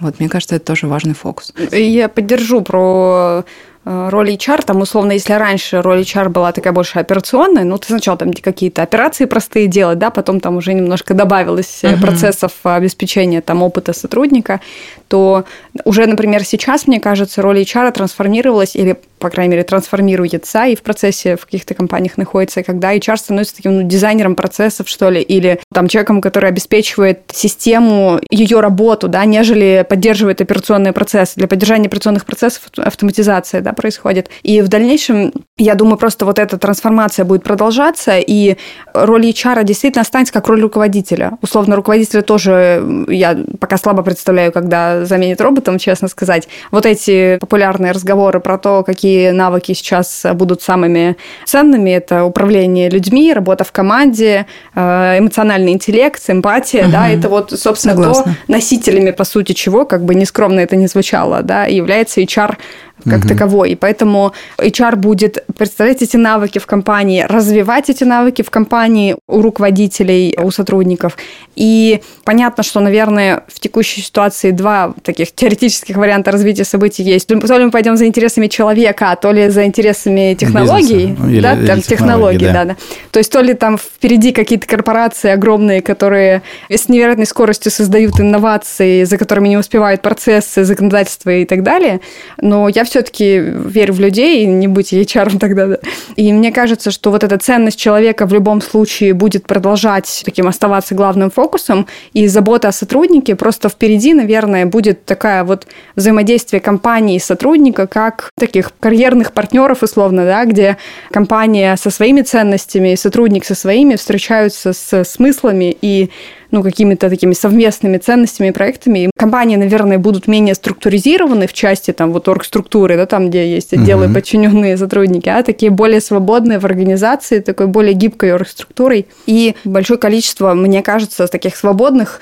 Вот, 0.00 0.18
мне 0.20 0.28
кажется, 0.28 0.56
это 0.56 0.66
тоже 0.66 0.86
важный 0.86 1.14
фокус. 1.14 1.52
Я 1.72 2.08
поддержу 2.08 2.62
про 2.62 3.44
роль 3.84 4.30
HR, 4.30 4.64
там, 4.64 4.80
условно, 4.80 5.12
если 5.12 5.32
раньше 5.32 5.82
роль 5.82 6.00
HR 6.02 6.28
была 6.28 6.52
такая 6.52 6.72
больше 6.72 6.98
операционная, 6.98 7.64
ну, 7.64 7.78
ты 7.78 7.88
сначала 7.88 8.16
там 8.16 8.32
какие-то 8.32 8.82
операции 8.82 9.24
простые 9.24 9.66
делать, 9.66 9.98
да, 9.98 10.10
потом 10.10 10.40
там 10.40 10.56
уже 10.56 10.72
немножко 10.72 11.14
добавилось 11.14 11.80
uh-huh. 11.82 12.00
процессов 12.00 12.52
обеспечения 12.62 13.40
там 13.40 13.62
опыта 13.62 13.92
сотрудника, 13.92 14.60
то 15.08 15.44
уже, 15.84 16.06
например, 16.06 16.44
сейчас, 16.44 16.86
мне 16.86 17.00
кажется, 17.00 17.42
роль 17.42 17.60
HR 17.60 17.92
трансформировалась 17.92 18.76
или, 18.76 18.96
по 19.18 19.30
крайней 19.30 19.52
мере, 19.52 19.64
трансформируется 19.64 20.64
и 20.64 20.76
в 20.76 20.82
процессе 20.82 21.36
в 21.36 21.44
каких-то 21.44 21.74
компаниях 21.74 22.16
находится, 22.16 22.62
когда 22.62 22.94
HR 22.94 23.16
становится 23.16 23.56
таким 23.56 23.76
ну, 23.76 23.82
дизайнером 23.82 24.36
процессов, 24.36 24.88
что 24.88 25.10
ли, 25.10 25.20
или 25.20 25.60
там 25.72 25.88
человеком, 25.88 26.20
который 26.20 26.48
обеспечивает 26.48 27.20
систему, 27.32 28.20
ее 28.30 28.60
работу, 28.60 29.08
да, 29.08 29.24
нежели 29.24 29.84
поддерживает 29.88 30.40
операционные 30.40 30.92
процессы. 30.92 31.34
Для 31.36 31.48
поддержания 31.48 31.88
операционных 31.88 32.24
процессов 32.24 32.62
автоматизация, 32.76 33.60
да, 33.60 33.71
происходит. 33.72 34.30
И 34.42 34.60
в 34.60 34.68
дальнейшем, 34.68 35.32
я 35.56 35.74
думаю, 35.74 35.96
просто 35.96 36.24
вот 36.24 36.38
эта 36.38 36.58
трансформация 36.58 37.24
будет 37.24 37.42
продолжаться, 37.42 38.18
и 38.18 38.56
роль 38.94 39.26
HR 39.26 39.64
действительно 39.64 40.02
останется 40.02 40.32
как 40.32 40.48
роль 40.48 40.60
руководителя. 40.60 41.32
Условно, 41.42 41.76
руководителя 41.76 42.22
тоже 42.22 43.04
я 43.08 43.38
пока 43.60 43.76
слабо 43.76 44.02
представляю, 44.02 44.52
когда 44.52 45.04
заменит 45.04 45.40
роботом, 45.40 45.78
честно 45.78 46.08
сказать. 46.08 46.48
Вот 46.70 46.86
эти 46.86 47.38
популярные 47.38 47.92
разговоры 47.92 48.40
про 48.40 48.58
то, 48.58 48.82
какие 48.82 49.30
навыки 49.30 49.72
сейчас 49.72 50.24
будут 50.34 50.62
самыми 50.62 51.16
ценными, 51.44 51.90
это 51.90 52.24
управление 52.24 52.90
людьми, 52.90 53.32
работа 53.32 53.64
в 53.64 53.72
команде, 53.72 54.46
э, 54.74 55.18
эмоциональный 55.18 55.72
интеллект, 55.72 56.22
эмпатия, 56.28 56.84
угу. 56.84 56.92
да, 56.92 57.08
это 57.08 57.28
вот, 57.28 57.50
собственно, 57.52 57.94
Согласна. 57.94 58.24
то 58.24 58.52
носителями, 58.52 59.10
по 59.10 59.24
сути, 59.24 59.52
чего, 59.52 59.84
как 59.84 60.04
бы 60.04 60.14
нескромно 60.14 60.60
это 60.60 60.76
не 60.76 60.86
звучало, 60.86 61.42
да, 61.42 61.64
является 61.66 62.20
HR 62.20 62.56
как 63.04 63.20
угу. 63.20 63.28
таковой. 63.28 63.70
И 63.70 63.74
поэтому 63.74 64.32
HR 64.58 64.96
будет 64.96 65.44
представлять 65.56 66.02
эти 66.02 66.16
навыки 66.16 66.58
в 66.58 66.66
компании, 66.66 67.24
развивать 67.28 67.90
эти 67.90 68.04
навыки 68.04 68.42
в 68.42 68.50
компании 68.50 69.16
у 69.28 69.42
руководителей, 69.42 70.36
у 70.40 70.50
сотрудников. 70.50 71.16
И 71.56 72.00
понятно, 72.24 72.62
что, 72.62 72.80
наверное, 72.80 73.44
в 73.48 73.60
текущей 73.60 74.00
ситуации 74.00 74.50
два 74.50 74.94
таких 75.02 75.32
теоретических 75.34 75.96
варианта 75.96 76.30
развития 76.30 76.64
событий 76.64 77.02
есть. 77.02 77.26
То 77.26 77.34
ли 77.34 77.64
мы 77.64 77.70
пойдем 77.70 77.96
за 77.96 78.06
интересами 78.06 78.46
человека, 78.46 79.10
а 79.10 79.16
то 79.16 79.32
ли 79.32 79.48
за 79.48 79.64
интересами 79.64 80.34
технологий. 80.38 81.16
Или, 81.28 81.40
да, 81.40 81.54
или 81.54 81.66
там, 81.66 81.80
технологий, 81.80 82.46
да. 82.46 82.52
да, 82.52 82.64
да. 82.64 82.76
То 83.10 83.18
есть 83.18 83.32
то 83.32 83.40
ли 83.40 83.54
там 83.54 83.78
впереди 83.78 84.32
какие-то 84.32 84.66
корпорации 84.66 85.30
огромные, 85.30 85.82
которые 85.82 86.42
с 86.68 86.88
невероятной 86.88 87.26
скоростью 87.26 87.70
создают 87.70 88.20
инновации, 88.20 89.04
за 89.04 89.18
которыми 89.18 89.48
не 89.48 89.56
успевают 89.56 90.02
процессы, 90.02 90.64
законодательства 90.64 91.30
и 91.30 91.44
так 91.44 91.62
далее. 91.62 92.00
Но 92.40 92.68
я 92.68 92.84
все-таки 92.92 93.38
верю 93.38 93.94
в 93.94 94.00
людей, 94.00 94.44
не 94.44 94.68
будь 94.68 94.92
HR 94.92 95.38
тогда. 95.38 95.66
Да. 95.66 95.78
И 96.16 96.30
мне 96.30 96.52
кажется, 96.52 96.90
что 96.90 97.10
вот 97.10 97.24
эта 97.24 97.38
ценность 97.38 97.78
человека 97.78 98.26
в 98.26 98.34
любом 98.34 98.60
случае 98.60 99.14
будет 99.14 99.46
продолжать 99.46 100.20
таким 100.26 100.46
оставаться 100.46 100.94
главным 100.94 101.30
фокусом, 101.30 101.86
и 102.12 102.26
забота 102.26 102.68
о 102.68 102.72
сотруднике 102.72 103.34
просто 103.34 103.70
впереди, 103.70 104.12
наверное, 104.12 104.66
будет 104.66 105.06
такая 105.06 105.42
вот 105.42 105.66
взаимодействие 105.96 106.60
компании 106.60 107.16
и 107.16 107.18
сотрудника 107.18 107.86
как 107.86 108.28
таких 108.38 108.72
карьерных 108.78 109.32
партнеров, 109.32 109.82
условно, 109.82 110.26
да, 110.26 110.44
где 110.44 110.76
компания 111.10 111.76
со 111.76 111.88
своими 111.88 112.20
ценностями 112.20 112.92
и 112.92 112.96
сотрудник 112.96 113.46
со 113.46 113.54
своими 113.54 113.96
встречаются 113.96 114.74
с 114.74 115.04
смыслами 115.04 115.74
и 115.80 116.10
ну, 116.52 116.62
какими-то 116.62 117.10
такими 117.10 117.32
совместными 117.32 117.98
ценностями 117.98 118.48
и 118.48 118.52
проектами. 118.52 118.98
И 119.00 119.10
компании, 119.18 119.56
наверное, 119.56 119.98
будут 119.98 120.28
менее 120.28 120.54
структуризированы 120.54 121.46
в 121.46 121.52
части 121.52 121.92
там 121.92 122.12
вот 122.12 122.28
оргструктуры, 122.28 122.96
да, 122.96 123.06
там, 123.06 123.28
где 123.28 123.50
есть 123.50 123.72
отделы 123.72 124.06
угу. 124.06 124.14
подчиненные 124.14 124.76
сотрудники, 124.76 125.28
а 125.28 125.42
такие 125.42 125.70
более 125.70 126.00
свободные 126.00 126.58
в 126.58 126.64
организации, 126.64 127.40
такой 127.40 127.66
более 127.66 127.94
гибкой 127.94 128.34
оргструктурой. 128.34 129.06
И 129.26 129.56
большое 129.64 129.98
количество, 129.98 130.54
мне 130.54 130.82
кажется, 130.82 131.26
таких 131.26 131.56
свободных 131.56 132.20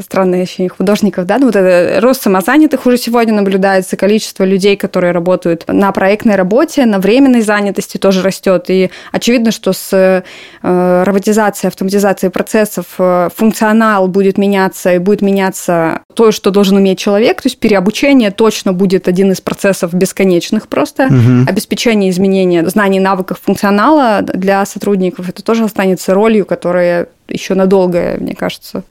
странное 0.00 0.42
ощущение 0.42 0.70
художников, 0.70 1.26
да, 1.26 1.38
ну, 1.38 1.46
вот 1.46 1.56
это 1.56 2.00
рост 2.00 2.22
самозанятых 2.22 2.86
уже 2.86 2.96
сегодня 2.96 3.34
наблюдается, 3.34 3.96
количество 3.96 4.44
людей, 4.44 4.76
которые 4.76 5.12
работают 5.12 5.64
на 5.68 5.92
проектной 5.92 6.36
работе, 6.36 6.86
на 6.86 6.98
временной 6.98 7.42
занятости 7.42 7.98
тоже 7.98 8.22
растет, 8.22 8.66
и 8.68 8.90
очевидно, 9.12 9.50
что 9.50 9.74
с 9.74 9.92
э, 9.92 11.02
роботизацией, 11.04 11.68
автоматизацией 11.68 12.30
процессов 12.30 12.86
э, 12.98 13.28
функционал 13.34 14.08
будет 14.08 14.38
меняться, 14.38 14.94
и 14.94 14.98
будет 14.98 15.20
меняться 15.20 16.00
то, 16.14 16.32
что 16.32 16.50
должен 16.50 16.78
уметь 16.78 16.98
человек, 16.98 17.42
то 17.42 17.48
есть 17.48 17.58
переобучение 17.58 18.30
точно 18.30 18.72
будет 18.72 19.06
один 19.06 19.32
из 19.32 19.42
процессов 19.42 19.92
бесконечных 19.92 20.68
просто, 20.68 21.06
угу. 21.06 21.48
обеспечение 21.48 22.10
изменения 22.10 22.66
знаний, 22.68 23.00
навыков, 23.00 23.40
функционала 23.44 24.22
для 24.22 24.64
сотрудников, 24.64 25.28
это 25.28 25.42
тоже 25.42 25.64
останется 25.64 26.14
ролью, 26.14 26.46
которая 26.46 27.08
еще 27.28 27.54
надолго, 27.54 28.16
мне 28.18 28.34
кажется, 28.34 28.84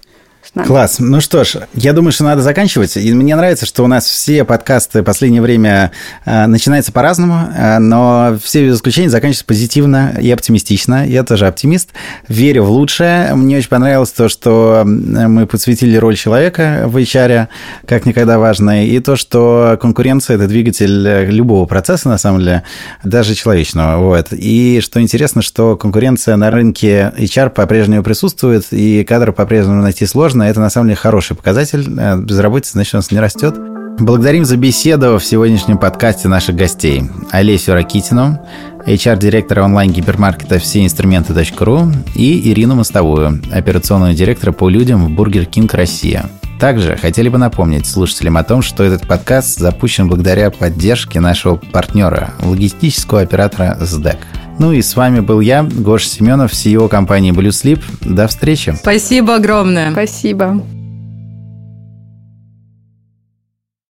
нами. 0.56 0.68
Класс. 0.68 0.98
Ну 1.00 1.22
что 1.22 1.44
ж, 1.44 1.58
я 1.74 1.94
думаю, 1.94 2.12
что 2.12 2.24
надо 2.24 2.42
заканчивать. 2.42 2.98
И 2.98 3.14
мне 3.14 3.36
нравится, 3.36 3.66
что 3.66 3.84
у 3.84 3.88
нас 3.88 4.06
все 4.06 4.44
подкасты 4.44 5.02
в 5.02 5.04
последнее 5.04 5.42
время 5.42 5.92
э, 6.26 6.48
начинаются 6.48 6.92
по-разному, 6.92 7.50
э, 7.56 7.80
но 7.80 8.38
все 8.42 8.66
без 8.66 8.78
исключения 8.78 9.10
заканчиваются 9.10 9.46
позитивно 9.46 10.16
и 10.20 10.32
оптимистично. 10.32 11.08
Я 11.08 11.24
тоже 11.24 11.48
оптимист. 11.48 11.90
Верю 12.28 12.64
в 12.64 12.70
лучшее. 12.70 13.36
Мне 13.36 13.58
очень 13.58 13.70
понравилось 13.70 14.12
то, 14.12 14.30
что 14.30 14.84
мы 14.86 15.46
подсветили 15.46 15.98
роль 15.98 16.16
человека 16.16 16.84
в 16.86 16.98
HR, 16.98 17.48
как 17.86 18.06
никогда 18.06 18.40
важной, 18.40 18.88
и 18.88 19.00
то, 19.00 19.16
что 19.16 19.78
конкуренция– 19.82 20.36
это 20.38 20.48
двигатель 20.48 21.26
любого 21.30 21.66
процесса, 21.66 22.10
на 22.10 22.18
самом 22.18 22.40
деле, 22.40 22.64
даже 23.04 23.36
человечного. 23.36 23.98
Вот. 23.98 24.28
И 24.32 24.80
что 24.82 25.02
интересно, 25.02 25.42
что 25.42 25.76
конкуренция 25.76 26.36
на 26.36 26.52
рынке 26.52 27.14
HR 27.18 27.50
по-прежнему 27.50 28.04
присутствует, 28.04 28.66
и 28.72 29.04
кадры 29.04 29.32
по-прежнему 29.32 29.82
найти 29.82 30.06
сложно, 30.06 30.45
это 30.50 30.60
на 30.60 30.70
самом 30.70 30.88
деле 30.88 30.98
хороший 30.98 31.36
показатель. 31.36 31.86
Э, 31.98 32.18
безработица, 32.18 32.74
значит, 32.74 32.94
у 32.94 32.98
нас 32.98 33.12
не 33.12 33.20
растет. 33.20 33.56
Благодарим 34.00 34.44
за 34.44 34.58
беседу 34.58 35.18
в 35.18 35.24
сегодняшнем 35.24 35.78
подкасте 35.78 36.28
наших 36.28 36.56
гостей. 36.56 37.04
Олесю 37.32 37.74
Ракитину, 37.74 38.46
HR-директора 38.86 39.64
онлайн-гипермаркета 39.64 40.60
всеинструменты.ру 40.60 41.92
и 42.14 42.52
Ирину 42.52 42.76
Мостовую, 42.76 43.42
операционного 43.54 44.14
директора 44.14 44.52
по 44.52 44.68
людям 44.68 45.06
в 45.06 45.12
Burger 45.12 45.46
King 45.46 45.74
Россия. 45.74 46.30
Также 46.60 46.98
хотели 46.98 47.30
бы 47.30 47.38
напомнить 47.38 47.86
слушателям 47.86 48.36
о 48.36 48.44
том, 48.44 48.62
что 48.62 48.84
этот 48.84 49.08
подкаст 49.08 49.60
запущен 49.60 50.10
благодаря 50.10 50.52
поддержке 50.52 51.22
нашего 51.22 51.56
партнера, 51.56 52.34
логистического 52.42 53.22
оператора 53.22 53.78
СДЭК. 53.80 54.18
Ну 54.60 54.72
и 54.72 54.82
с 54.82 54.96
вами 54.96 55.20
был 55.20 55.42
я, 55.42 55.64
Гоша 55.64 56.08
Семенов, 56.08 56.52
CEO 56.54 56.88
компании 56.88 57.34
Blue 57.34 57.50
Sleep. 57.50 57.84
До 58.02 58.28
встречи. 58.28 58.74
Спасибо 58.80 59.36
огромное. 59.36 59.92
Спасибо. 59.92 60.62